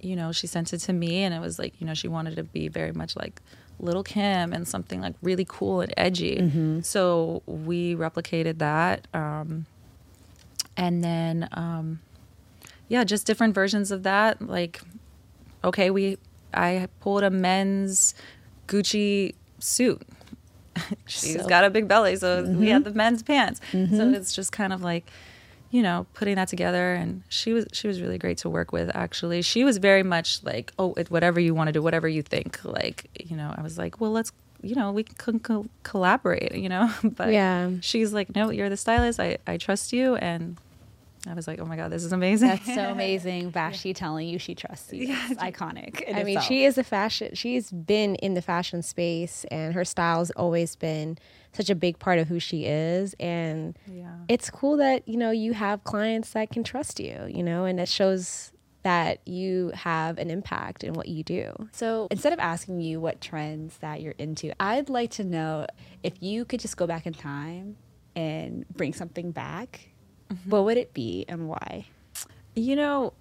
you 0.00 0.16
know 0.16 0.32
she 0.32 0.46
sent 0.46 0.72
it 0.72 0.78
to 0.78 0.92
me 0.92 1.22
and 1.22 1.34
it 1.34 1.40
was 1.40 1.58
like 1.58 1.74
you 1.80 1.86
know 1.86 1.94
she 1.94 2.08
wanted 2.08 2.36
to 2.36 2.42
be 2.42 2.68
very 2.68 2.92
much 2.92 3.16
like 3.16 3.40
Lil' 3.78 4.02
Kim 4.02 4.52
and 4.52 4.66
something 4.66 5.00
like 5.00 5.14
really 5.22 5.44
cool 5.48 5.80
and 5.82 5.92
edgy. 5.96 6.80
So 6.82 7.42
we 7.46 7.94
replicated 7.94 8.58
that 8.58 9.06
um, 9.14 9.66
and 10.76 11.04
then 11.04 11.48
um, 11.52 12.00
yeah 12.88 13.04
just 13.04 13.26
different 13.26 13.54
versions 13.54 13.90
of 13.90 14.02
that. 14.04 14.40
Like 14.40 14.80
okay 15.64 15.90
we 15.90 16.18
i 16.54 16.86
pulled 17.00 17.22
a 17.24 17.30
men's 17.30 18.14
gucci 18.68 19.34
suit. 19.58 20.00
She's 21.06 21.40
So- 21.40 21.48
got 21.48 21.64
a 21.64 21.70
big 21.70 21.86
belly 21.88 22.16
so 22.16 22.44
we 22.44 22.68
had 22.68 22.84
the 22.84 22.92
men's 22.92 23.22
pants. 23.22 23.60
So 23.72 24.10
it's 24.10 24.34
just 24.34 24.52
kind 24.52 24.72
of 24.72 24.82
like 24.82 25.10
you 25.70 25.82
know 25.82 26.06
putting 26.14 26.36
that 26.36 26.48
together 26.48 26.94
and 26.94 27.22
she 27.28 27.52
was 27.52 27.66
she 27.72 27.88
was 27.88 28.00
really 28.00 28.18
great 28.18 28.38
to 28.38 28.48
work 28.48 28.72
with 28.72 28.88
actually 28.94 29.42
she 29.42 29.64
was 29.64 29.78
very 29.78 30.02
much 30.02 30.42
like 30.44 30.72
oh 30.78 30.94
it, 30.94 31.10
whatever 31.10 31.40
you 31.40 31.54
want 31.54 31.66
to 31.68 31.72
do 31.72 31.82
whatever 31.82 32.08
you 32.08 32.22
think 32.22 32.60
like 32.64 33.08
you 33.18 33.36
know 33.36 33.52
i 33.56 33.62
was 33.62 33.76
like 33.76 34.00
well 34.00 34.12
let's 34.12 34.32
you 34.62 34.74
know 34.74 34.92
we 34.92 35.02
can 35.02 35.38
co- 35.40 35.66
collaborate 35.82 36.54
you 36.54 36.68
know 36.68 36.90
but 37.04 37.32
Yeah. 37.32 37.70
she's 37.80 38.12
like 38.12 38.34
no 38.34 38.50
you're 38.50 38.68
the 38.70 38.76
stylist 38.76 39.18
i 39.20 39.38
i 39.46 39.56
trust 39.56 39.92
you 39.92 40.14
and 40.16 40.56
i 41.28 41.34
was 41.34 41.48
like 41.48 41.58
oh 41.60 41.64
my 41.66 41.74
god 41.76 41.90
this 41.90 42.04
is 42.04 42.12
amazing 42.12 42.48
That's 42.48 42.74
so 42.74 42.88
amazing. 42.96 43.50
Vashtie 43.50 43.94
telling 43.94 44.28
you 44.28 44.38
she 44.38 44.54
trusts 44.54 44.92
you. 44.92 45.08
It's 45.10 45.42
iconic. 45.42 46.04
I 46.08 46.18
mean, 46.22 46.36
itself. 46.36 46.44
she 46.46 46.64
is 46.64 46.78
a 46.78 46.84
fashion. 46.84 47.34
She's 47.34 47.72
been 47.72 48.14
in 48.16 48.34
the 48.34 48.42
fashion 48.42 48.80
space, 48.82 49.44
and 49.50 49.74
her 49.74 49.84
style's 49.84 50.30
always 50.32 50.76
been 50.76 51.18
such 51.56 51.70
a 51.70 51.74
big 51.74 51.98
part 51.98 52.18
of 52.18 52.28
who 52.28 52.38
she 52.38 52.64
is. 52.64 53.14
And 53.18 53.76
yeah 53.86 54.16
it's 54.28 54.50
cool 54.50 54.76
that 54.78 55.06
you 55.08 55.16
know 55.16 55.30
you 55.30 55.52
have 55.52 55.84
clients 55.84 56.30
that 56.30 56.50
can 56.50 56.64
trust 56.64 57.00
you. 57.00 57.26
You 57.28 57.42
know, 57.42 57.64
and 57.64 57.80
it 57.80 57.88
shows 57.88 58.52
that 58.82 59.26
you 59.26 59.72
have 59.74 60.16
an 60.18 60.30
impact 60.30 60.84
in 60.84 60.94
what 60.94 61.08
you 61.08 61.24
do. 61.24 61.68
So 61.72 62.06
instead 62.08 62.32
of 62.32 62.38
asking 62.38 62.80
you 62.80 63.00
what 63.00 63.20
trends 63.20 63.78
that 63.78 64.00
you're 64.00 64.14
into, 64.16 64.52
I'd 64.62 64.88
like 64.88 65.10
to 65.12 65.24
know 65.24 65.66
if 66.04 66.14
you 66.20 66.44
could 66.44 66.60
just 66.60 66.76
go 66.76 66.86
back 66.86 67.04
in 67.04 67.12
time 67.12 67.76
and 68.14 68.64
bring 68.68 68.92
something 68.92 69.32
back, 69.32 69.88
mm-hmm. 70.32 70.50
what 70.50 70.64
would 70.64 70.76
it 70.76 70.94
be 70.94 71.24
and 71.26 71.48
why? 71.48 71.88
You 72.54 72.76
know, 72.76 73.12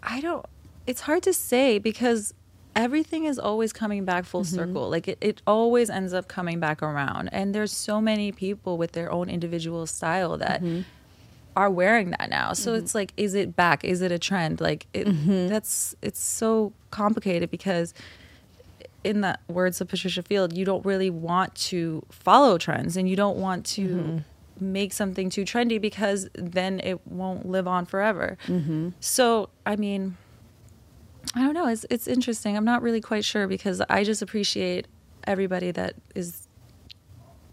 I 0.00 0.20
don't, 0.20 0.46
it's 0.86 1.00
hard 1.00 1.24
to 1.24 1.32
say 1.32 1.80
because 1.80 2.32
everything 2.80 3.24
is 3.24 3.38
always 3.38 3.72
coming 3.74 4.06
back 4.06 4.24
full 4.24 4.40
mm-hmm. 4.40 4.56
circle. 4.56 4.88
Like 4.88 5.06
it, 5.06 5.18
it 5.20 5.42
always 5.46 5.90
ends 5.90 6.14
up 6.14 6.28
coming 6.28 6.58
back 6.60 6.82
around. 6.82 7.28
And 7.28 7.54
there's 7.54 7.72
so 7.72 8.00
many 8.00 8.32
people 8.32 8.78
with 8.78 8.92
their 8.92 9.12
own 9.12 9.28
individual 9.28 9.86
style 9.86 10.38
that 10.38 10.62
mm-hmm. 10.62 10.80
are 11.54 11.70
wearing 11.70 12.10
that 12.12 12.30
now. 12.30 12.54
So 12.54 12.70
mm-hmm. 12.70 12.82
it's 12.82 12.94
like, 12.94 13.12
is 13.18 13.34
it 13.34 13.54
back? 13.54 13.84
Is 13.84 14.00
it 14.00 14.10
a 14.10 14.18
trend? 14.18 14.62
Like 14.62 14.86
it, 14.94 15.04
that's, 15.50 15.94
it's 16.00 16.20
so 16.20 16.72
complicated 16.90 17.50
because 17.50 17.92
in 19.04 19.20
the 19.20 19.38
words 19.48 19.80
of 19.82 19.88
Patricia 19.88 20.22
Field, 20.22 20.56
you 20.56 20.64
don't 20.64 20.84
really 20.84 21.10
want 21.10 21.54
to 21.56 22.02
follow 22.10 22.56
trends 22.56 22.96
and 22.96 23.08
you 23.08 23.16
don't 23.16 23.36
want 23.36 23.66
to 23.66 24.22
make 24.58 24.92
something 24.94 25.28
too 25.28 25.44
trendy 25.44 25.78
because 25.80 26.28
then 26.34 26.80
it 26.80 27.06
won't 27.06 27.46
live 27.46 27.66
on 27.66 27.84
forever. 27.84 28.38
So, 29.00 29.50
I 29.64 29.76
mean, 29.76 30.16
I 31.34 31.40
don't 31.42 31.54
know. 31.54 31.68
It's 31.68 31.86
it's 31.90 32.08
interesting. 32.08 32.56
I'm 32.56 32.64
not 32.64 32.82
really 32.82 33.00
quite 33.00 33.24
sure 33.24 33.46
because 33.46 33.80
I 33.88 34.04
just 34.04 34.22
appreciate 34.22 34.86
everybody 35.26 35.70
that 35.70 35.94
is 36.14 36.48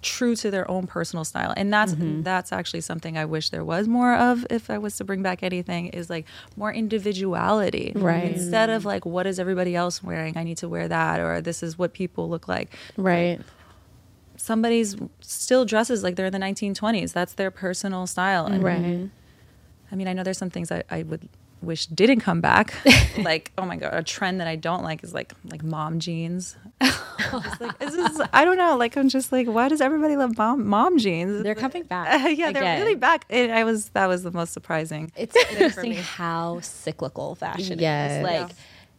true 0.02 0.36
to 0.36 0.50
their 0.52 0.70
own 0.70 0.86
personal 0.88 1.26
style 1.26 1.54
and 1.58 1.74
that's 1.74 1.94
mm-hmm. 1.94 2.22
that's 2.22 2.54
actually 2.54 2.80
something 2.80 3.18
i 3.18 3.26
wish 3.26 3.50
there 3.50 3.66
was 3.66 3.88
more 3.88 4.14
of 4.16 4.46
if 4.52 4.70
i 4.70 4.78
was 4.78 4.96
to 4.96 5.04
bring 5.04 5.22
back 5.24 5.42
anything 5.42 5.88
is 5.88 6.08
like 6.10 6.26
more 6.56 6.72
individuality 6.72 7.92
Right. 7.96 8.32
instead 8.36 8.70
of 8.70 8.86
like 8.86 9.06
what 9.06 9.26
is 9.26 9.40
everybody 9.40 9.76
else 9.76 10.02
wearing 10.04 10.38
i 10.38 10.44
need 10.44 10.58
to 10.60 10.70
wear 10.70 10.88
that 10.88 11.20
or 11.20 11.42
this 11.42 11.64
is 11.64 11.78
what 11.80 11.94
people 11.94 12.30
look 12.30 12.48
like 12.48 12.74
Right. 12.96 13.42
somebody's 14.38 14.96
still 15.20 15.66
dresses 15.66 16.04
like 16.04 16.16
they're 16.16 16.28
in 16.28 16.32
the 16.34 16.40
1920s 16.40 17.12
that's 17.12 17.34
their 17.34 17.52
personal 17.52 18.06
style 18.06 18.46
and 18.46 18.64
Right. 18.64 19.10
i 19.92 19.96
mean 19.96 20.08
i 20.08 20.14
know 20.14 20.24
there's 20.24 20.38
some 20.38 20.52
things 20.52 20.72
I, 20.72 20.84
I 20.92 21.04
would 21.04 21.28
wish 21.62 21.88
didn't 21.88 22.20
come 22.20 22.40
back 22.42 22.74
like 23.18 23.52
oh 23.58 23.66
my 23.66 23.76
god 23.78 23.94
a 23.94 24.04
trend 24.04 24.40
that 24.40 24.48
i 24.48 24.56
don't 24.56 24.84
like 24.84 25.04
is 25.04 25.14
like 25.14 25.34
like 25.46 25.64
mom 25.64 26.00
jeans 26.00 26.56
like, 26.82 27.82
is 27.82 28.22
i 28.32 28.46
don't 28.46 28.58
know 28.58 28.78
like 28.78 28.96
i'm 28.96 29.10
just 29.10 29.32
like 29.32 29.48
why 29.48 29.68
does 29.68 29.82
everybody 29.82 30.16
love 30.16 30.38
mom 30.38 30.68
mom 30.68 30.98
jeans 31.00 31.42
They're 31.44 31.56
coming 31.56 31.84
back. 31.84 32.30
yeah 32.38 32.52
they're 32.52 32.78
really 32.80 32.96
back 32.96 33.26
and 33.30 33.52
i 33.52 33.64
was 33.64 33.90
that 33.90 34.06
was 34.08 34.24
the 34.24 34.32
most 34.32 34.54
surprising 34.54 35.12
It's 35.16 35.36
interesting 35.52 35.94
how 35.96 36.60
cyclical 36.62 37.36
fashion 37.36 37.80
Yes. 37.80 38.18
is. 38.20 38.24
Like 38.24 38.50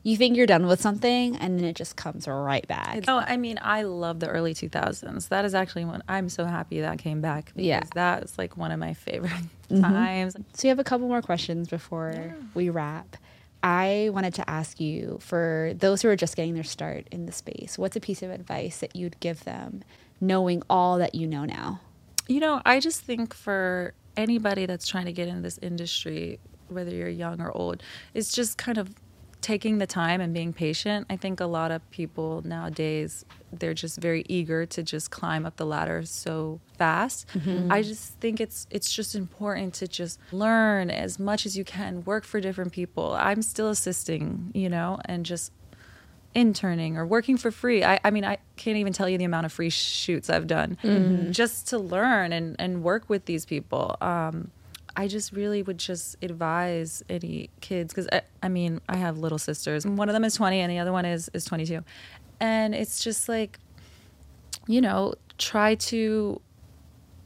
you 0.08 0.16
think 0.16 0.36
you're 0.36 0.46
done 0.46 0.66
with 0.66 0.80
something 0.80 1.36
and 1.36 1.58
then 1.58 1.66
it 1.66 1.76
just 1.76 1.96
comes 1.96 2.26
right 2.26 2.66
back. 2.66 3.04
Oh, 3.08 3.18
I 3.18 3.36
mean, 3.36 3.58
I 3.60 3.82
love 3.82 4.20
the 4.20 4.28
early 4.28 4.54
2000s. 4.54 5.28
That 5.28 5.44
is 5.44 5.54
actually 5.54 5.84
when 5.84 6.02
I'm 6.08 6.30
so 6.30 6.46
happy 6.46 6.80
that 6.80 6.98
came 6.98 7.20
back. 7.20 7.46
Because 7.46 7.64
Yeah. 7.66 7.82
that 7.94 8.22
was 8.22 8.38
like 8.38 8.56
one 8.56 8.72
of 8.72 8.78
my 8.78 8.94
favorite 8.94 9.30
mm-hmm. 9.70 9.82
times. 9.82 10.34
So 10.54 10.66
you 10.66 10.70
have 10.70 10.78
a 10.78 10.84
couple 10.84 11.08
more 11.08 11.20
questions 11.20 11.68
before 11.68 12.34
we 12.54 12.70
wrap. 12.70 13.16
I 13.62 14.08
wanted 14.12 14.32
to 14.34 14.48
ask 14.48 14.80
you 14.80 15.18
for 15.20 15.72
those 15.76 16.00
who 16.00 16.08
are 16.08 16.16
just 16.16 16.36
getting 16.36 16.54
their 16.54 16.64
start 16.64 17.06
in 17.10 17.26
the 17.26 17.32
space, 17.32 17.76
what's 17.76 17.96
a 17.96 18.00
piece 18.00 18.22
of 18.22 18.30
advice 18.30 18.78
that 18.78 18.96
you'd 18.96 19.18
give 19.20 19.44
them 19.44 19.82
knowing 20.20 20.62
all 20.70 20.96
that 20.98 21.14
you 21.14 21.26
know 21.26 21.44
now? 21.44 21.80
You 22.28 22.40
know, 22.40 22.62
I 22.64 22.80
just 22.80 23.02
think 23.02 23.34
for 23.34 23.92
anybody 24.16 24.64
that's 24.64 24.86
trying 24.86 25.06
to 25.06 25.12
get 25.12 25.28
in 25.28 25.42
this 25.42 25.58
industry, 25.60 26.38
whether 26.68 26.94
you're 26.94 27.08
young 27.08 27.40
or 27.40 27.50
old, 27.54 27.82
it's 28.14 28.32
just 28.32 28.56
kind 28.56 28.78
of 28.78 28.94
taking 29.48 29.78
the 29.78 29.86
time 29.86 30.20
and 30.20 30.34
being 30.34 30.52
patient. 30.52 31.06
I 31.08 31.16
think 31.16 31.40
a 31.40 31.46
lot 31.46 31.70
of 31.70 31.80
people 31.90 32.42
nowadays, 32.44 33.24
they're 33.50 33.72
just 33.84 33.96
very 33.98 34.22
eager 34.28 34.66
to 34.66 34.82
just 34.82 35.10
climb 35.10 35.46
up 35.46 35.56
the 35.56 35.64
ladder 35.64 36.04
so 36.04 36.60
fast. 36.76 37.26
I 37.70 37.80
just 37.82 38.04
think 38.20 38.40
it's 38.40 38.66
it's 38.70 38.92
just 38.92 39.14
important 39.14 39.72
to 39.80 39.88
just 39.88 40.20
learn 40.32 40.90
as 40.90 41.18
much 41.18 41.46
as 41.46 41.56
you 41.56 41.64
can, 41.64 42.04
work 42.04 42.24
for 42.24 42.38
different 42.40 42.72
people. 42.72 43.14
I'm 43.14 43.40
still 43.40 43.70
assisting, 43.70 44.50
you 44.52 44.68
know, 44.68 44.90
and 45.06 45.24
just 45.24 45.50
interning 46.34 46.98
or 46.98 47.06
working 47.06 47.38
for 47.38 47.50
free. 47.50 47.82
I, 47.82 47.98
I 48.04 48.10
mean, 48.10 48.24
I 48.32 48.36
can't 48.56 48.76
even 48.76 48.92
tell 48.92 49.08
you 49.08 49.16
the 49.16 49.24
amount 49.24 49.46
of 49.46 49.52
free 49.52 49.70
shoots 49.70 50.28
I've 50.28 50.46
done 50.46 50.76
just 51.32 51.68
to 51.68 51.78
learn 51.78 52.32
and, 52.32 52.54
and 52.58 52.82
work 52.82 53.08
with 53.08 53.24
these 53.24 53.46
people. 53.46 53.96
Um, 54.02 54.50
I 54.98 55.06
just 55.06 55.32
really 55.32 55.62
would 55.62 55.78
just 55.78 56.16
advise 56.22 57.04
any 57.08 57.50
kids 57.60 57.94
because 57.94 58.08
I, 58.12 58.22
I 58.42 58.48
mean, 58.48 58.80
I 58.88 58.96
have 58.96 59.16
little 59.16 59.38
sisters. 59.38 59.86
One 59.86 60.08
of 60.08 60.12
them 60.12 60.24
is 60.24 60.34
20 60.34 60.58
and 60.58 60.72
the 60.72 60.80
other 60.80 60.90
one 60.90 61.04
is, 61.04 61.30
is 61.32 61.44
22. 61.44 61.84
And 62.40 62.74
it's 62.74 63.04
just 63.04 63.28
like, 63.28 63.60
you 64.66 64.80
know, 64.80 65.14
try 65.38 65.76
to 65.76 66.40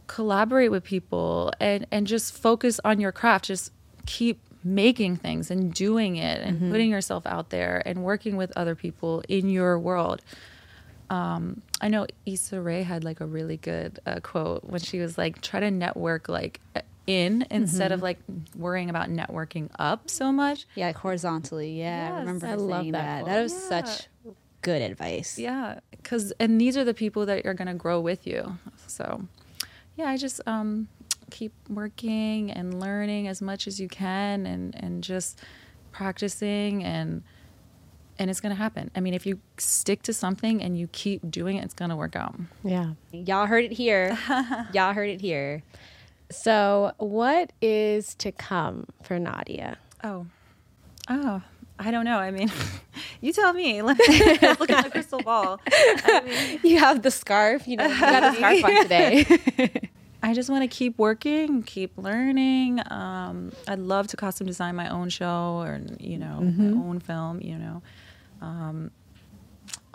collaborate 0.07 0.71
with 0.71 0.85
people 0.85 1.51
and, 1.61 1.87
and 1.91 2.07
just 2.07 2.37
focus 2.37 2.79
on 2.85 3.01
your 3.01 3.11
craft. 3.11 3.47
Just 3.47 3.73
keep 4.05 4.39
making 4.63 5.17
things 5.17 5.51
and 5.51 5.73
doing 5.73 6.17
it 6.17 6.43
and 6.43 6.71
putting 6.71 6.91
yourself 6.91 7.25
out 7.25 7.49
there 7.49 7.83
and 7.87 8.05
working 8.05 8.37
with 8.37 8.53
other 8.55 8.75
people 8.75 9.23
in 9.31 9.49
your 9.49 9.79
world. 9.79 10.21
Um, 11.09 11.63
I 11.81 11.89
know 11.89 12.07
Issa 12.27 12.61
Rae 12.61 12.83
had 12.83 13.03
like 13.03 13.21
a 13.21 13.27
really 13.27 13.57
good 13.57 13.99
uh, 14.05 14.21
quote 14.21 14.63
when 14.65 14.81
she 14.81 15.01
was 15.01 15.17
like, 15.17 15.41
try 15.41 15.61
to 15.61 15.71
network 15.71 16.29
like 16.29 16.61
in 17.07 17.45
instead 17.51 17.91
of 17.93 18.03
like 18.03 18.19
worrying 18.57 18.89
about 18.91 19.09
networking 19.09 19.69
up 19.79 20.09
so 20.09 20.31
much. 20.33 20.67
Yeah, 20.75 20.87
like 20.89 20.97
horizontally. 20.97 21.79
Yeah, 21.79 22.13
I 22.15 22.21
remember 22.21 22.47
I 22.47 22.55
love 22.55 22.83
saying 22.83 22.93
that. 22.93 23.25
that. 23.25 23.31
That 23.31 23.43
was 23.43 23.53
Yeah. 23.53 23.69
such 23.69 24.09
good 24.63 24.83
advice. 24.83 25.39
Yeah, 25.39 25.81
because 25.91 26.33
and 26.39 26.61
these 26.61 26.77
are 26.77 26.85
the 26.85 26.95
people 26.95 27.27
that 27.27 27.45
are 27.47 27.55
gonna 27.55 27.75
grow 27.75 28.01
with 28.01 28.27
you. 28.27 28.59
So, 28.87 29.23
yeah, 29.97 30.09
I 30.09 30.17
just 30.17 30.41
um, 30.47 30.89
keep 31.31 31.53
working 31.69 32.51
and 32.53 32.79
learning 32.79 33.27
as 33.27 33.43
much 33.43 33.67
as 33.67 33.81
you 33.81 33.89
can, 33.89 34.47
and 34.47 34.75
and 34.77 35.03
just 35.03 35.41
practicing 35.91 36.83
and 36.85 37.23
and 38.19 38.31
it's 38.31 38.41
gonna 38.41 38.55
happen. 38.55 38.91
I 38.95 39.01
mean, 39.01 39.15
if 39.15 39.27
you 39.27 39.41
stick 39.59 40.03
to 40.03 40.13
something 40.13 40.63
and 40.63 40.79
you 40.79 40.87
keep 40.89 41.29
doing 41.31 41.57
it, 41.57 41.65
it's 41.65 41.75
gonna 41.75 41.97
work 41.97 42.15
out. 42.15 42.35
Yeah. 42.63 42.93
Y'all 43.11 43.47
heard 43.47 43.65
it 43.65 43.73
here. 43.73 44.17
Y'all 44.73 44.93
heard 44.93 45.09
it 45.09 45.21
here. 45.21 45.63
So, 46.33 46.93
what 46.99 47.53
is 47.61 48.15
to 48.17 48.33
come 48.33 48.87
for 49.03 49.19
Nadia? 49.19 49.79
Oh, 50.03 50.27
oh. 51.09 51.43
I 51.79 51.91
don't 51.91 52.05
know. 52.05 52.19
I 52.19 52.31
mean, 52.31 52.51
you 53.21 53.33
tell 53.33 53.53
me. 53.53 53.83
Look 53.83 53.99
at 54.01 54.85
the 54.85 54.91
crystal 54.93 55.21
ball. 55.21 55.61
I 55.67 56.21
mean, 56.25 56.61
You 56.63 56.79
have 56.79 57.03
the 57.03 57.11
scarf. 57.11 57.67
You 57.67 57.77
know, 57.77 57.87
you 57.87 58.01
got 58.01 58.21
the 58.21 58.37
scarf 58.37 58.65
on 58.65 58.83
today. 58.83 59.91
I 60.23 60.35
just 60.35 60.49
want 60.49 60.63
to 60.63 60.69
keep 60.69 60.97
working, 60.99 61.65
keep 61.65 61.99
learning. 61.99 62.81
Um, 62.93 63.51
I'd 63.67 63.81
love 63.81 64.07
to 64.09 64.17
costume 64.17 64.47
design 64.47 64.77
my 64.77 64.89
own 64.89 65.09
show 65.09 65.61
or 65.61 65.81
you 65.99 66.19
know 66.19 66.41
my 66.41 66.81
own 66.81 67.01
film. 67.01 67.41
You 67.41 67.59
know, 67.59 67.83
um, 68.41 68.93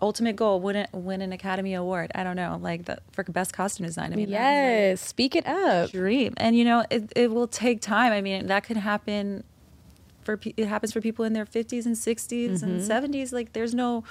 ultimate 0.01 0.35
goal 0.35 0.59
wouldn't 0.59 0.93
win 0.93 1.21
an 1.21 1.31
Academy 1.31 1.73
Award. 1.73 2.11
I 2.15 2.23
don't 2.23 2.35
know, 2.35 2.59
like 2.61 2.85
the 2.85 2.99
for 3.11 3.23
best 3.23 3.53
costume 3.53 3.85
design. 3.85 4.13
I 4.13 4.15
mean, 4.15 4.29
yes. 4.29 5.01
Speak 5.01 5.35
it 5.35 5.47
up. 5.47 5.91
dream, 5.91 6.33
and 6.37 6.55
you 6.55 6.65
know 6.65 6.85
it, 6.89 7.11
it 7.15 7.31
will 7.31 7.47
take 7.47 7.81
time. 7.81 8.11
I 8.11 8.21
mean, 8.21 8.47
that 8.47 8.63
could 8.63 8.77
happen 8.77 9.43
for 10.23 10.39
it 10.43 10.67
happens 10.67 10.91
for 10.91 11.01
people 11.01 11.25
in 11.25 11.33
their 11.33 11.45
fifties 11.45 11.85
and 11.85 11.95
60s 11.95 12.61
and 12.61 12.73
mm-hmm. 12.73 12.79
seventies. 12.81 13.31
Like 13.33 13.53
there's 13.53 13.73
no 13.73 14.03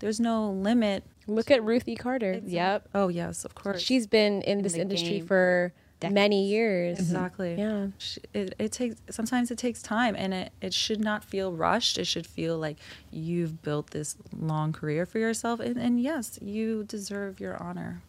there's 0.00 0.18
no 0.18 0.50
limit. 0.50 1.04
Look 1.26 1.50
at 1.50 1.62
Ruthie 1.62 1.96
Carter. 1.96 2.40
Yep. 2.44 2.88
Oh 2.94 3.08
yes, 3.08 3.44
of 3.44 3.54
course. 3.54 3.80
She's 3.80 4.06
been 4.06 4.42
in, 4.42 4.62
this 4.62 4.74
industry 4.74 5.18
game 5.18 5.26
for 5.26 5.72
decades. 6.00 6.14
many 6.14 6.46
years. 6.46 6.98
Exactly. 6.98 7.54
Yeah. 7.56 7.88
It, 8.34 8.54
it 8.58 8.72
takes 8.72 8.96
sometimes 9.10 9.50
it 9.50 9.58
takes 9.58 9.82
time, 9.82 10.14
and 10.16 10.34
it, 10.34 10.52
it 10.60 10.74
should 10.74 11.00
not 11.00 11.24
feel 11.24 11.52
rushed. 11.52 11.98
It 11.98 12.06
should 12.06 12.26
feel 12.26 12.58
like 12.58 12.76
you've 13.10 13.62
built 13.62 13.90
this 13.90 14.16
long 14.36 14.72
career 14.72 15.06
for 15.06 15.18
yourself, 15.18 15.60
and, 15.60 15.76
and 15.76 16.00
yes, 16.00 16.38
you 16.42 16.84
deserve 16.84 17.40
your 17.40 17.62
honor. 17.62 18.02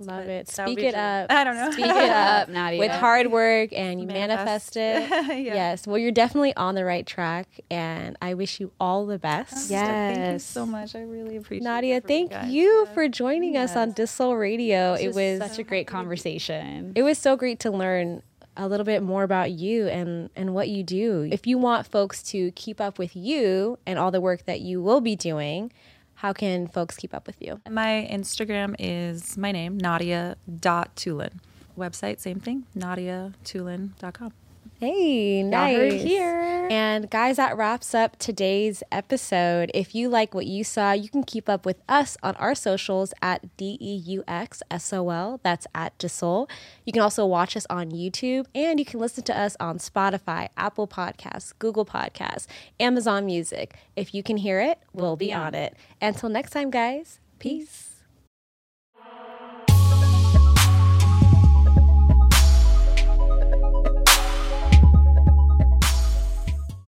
Love 0.00 0.24
But 0.24 0.28
it. 0.28 0.48
Speak 0.48 0.80
it 0.80 0.94
up. 0.94 1.30
I 1.30 1.44
don't 1.44 1.54
know. 1.56 1.70
Speak 1.70 1.86
it 1.86 2.10
up, 2.10 2.48
Nadia. 2.58 2.78
With 2.80 2.90
hard 2.90 3.30
work 3.30 3.72
and 3.72 4.00
you 4.00 4.06
manifest, 4.06 4.74
Manifest. 4.74 4.76
it. 5.30 5.38
Yeah. 5.44 5.54
Yes. 5.54 5.86
Well, 5.86 5.98
you're 5.98 6.10
definitely 6.12 6.54
on 6.56 6.74
the 6.74 6.84
right 6.84 7.06
track, 7.06 7.46
and 7.70 8.16
I 8.20 8.34
wish 8.34 8.58
you 8.60 8.72
all 8.80 9.06
the 9.06 9.18
best. 9.18 9.70
yes. 9.70 10.16
Thank 10.16 10.32
you 10.32 10.38
so 10.40 10.66
much. 10.66 10.94
I 10.96 11.02
really 11.02 11.36
appreciate 11.36 11.64
Nadia, 11.64 11.96
it 11.96 12.02
you 12.04 12.08
thank 12.28 12.32
you 12.52 12.84
Yeah. 12.86 12.92
for 12.94 13.08
joining 13.08 13.56
us 13.56 13.76
on 13.76 13.92
Deux 13.92 14.06
Sol 14.06 14.36
Radio. 14.36 14.94
It 14.94 15.02
It 15.04 15.06
was 15.08 15.16
was 15.16 15.38
such 15.50 15.58
a 15.58 15.62
great 15.62 15.86
conversation. 15.86 16.92
it 16.94 17.02
was 17.02 17.18
so 17.18 17.36
great 17.36 17.60
to 17.60 17.70
learn 17.70 18.22
a 18.56 18.68
little 18.68 18.86
bit 18.86 19.02
more 19.02 19.24
about 19.24 19.50
you 19.50 19.88
and 19.88 20.30
and 20.36 20.54
what 20.54 20.68
you 20.68 20.82
do. 20.84 21.28
If 21.32 21.46
you 21.46 21.58
want 21.58 21.86
folks 21.86 22.22
to 22.24 22.52
keep 22.52 22.80
up 22.80 22.98
with 22.98 23.16
you 23.16 23.78
and 23.86 23.98
all 23.98 24.10
the 24.12 24.20
work 24.20 24.44
that 24.46 24.60
you 24.60 24.80
will 24.82 25.00
be 25.00 25.16
doing, 25.16 25.72
how 26.16 26.32
can 26.32 26.66
folks 26.66 26.96
keep 26.96 27.14
up 27.14 27.26
with 27.26 27.40
you? 27.40 27.60
My 27.68 28.08
Instagram 28.10 28.74
is 28.78 29.36
my 29.36 29.52
name, 29.52 29.78
Nadia.Tulin. 29.78 31.32
Website, 31.76 32.20
same 32.20 32.40
thing, 32.40 32.66
NadiaTulin.com. 32.76 34.32
Hey, 34.84 35.42
nice. 35.42 36.02
here. 36.02 36.68
And 36.70 37.08
guys, 37.08 37.38
that 37.38 37.56
wraps 37.56 37.94
up 37.94 38.18
today's 38.18 38.82
episode. 38.92 39.70
If 39.72 39.94
you 39.94 40.10
like 40.10 40.34
what 40.34 40.44
you 40.44 40.62
saw, 40.62 40.92
you 40.92 41.08
can 41.08 41.22
keep 41.24 41.48
up 41.48 41.64
with 41.64 41.80
us 41.88 42.18
on 42.22 42.36
our 42.36 42.54
socials 42.54 43.14
at 43.22 43.56
D 43.56 43.78
E 43.80 43.94
U 43.94 44.24
X 44.28 44.62
S 44.70 44.92
O 44.92 45.08
L. 45.08 45.40
That's 45.42 45.66
at 45.74 45.96
Deux 45.96 46.08
Sol. 46.08 46.50
You 46.84 46.92
can 46.92 47.00
also 47.00 47.24
watch 47.24 47.56
us 47.56 47.66
on 47.70 47.92
YouTube 47.92 48.44
and 48.54 48.78
you 48.78 48.84
can 48.84 49.00
listen 49.00 49.24
to 49.24 49.38
us 49.38 49.56
on 49.58 49.78
Spotify, 49.78 50.48
Apple 50.58 50.86
Podcasts, 50.86 51.54
Google 51.58 51.86
Podcasts, 51.86 52.46
Amazon 52.78 53.24
Music. 53.24 53.78
If 53.96 54.14
you 54.14 54.22
can 54.22 54.36
hear 54.36 54.60
it, 54.60 54.80
we'll 54.92 55.16
be 55.16 55.32
on 55.32 55.54
it. 55.54 55.78
Until 56.02 56.28
next 56.28 56.50
time, 56.50 56.68
guys, 56.70 57.20
peace. 57.38 57.93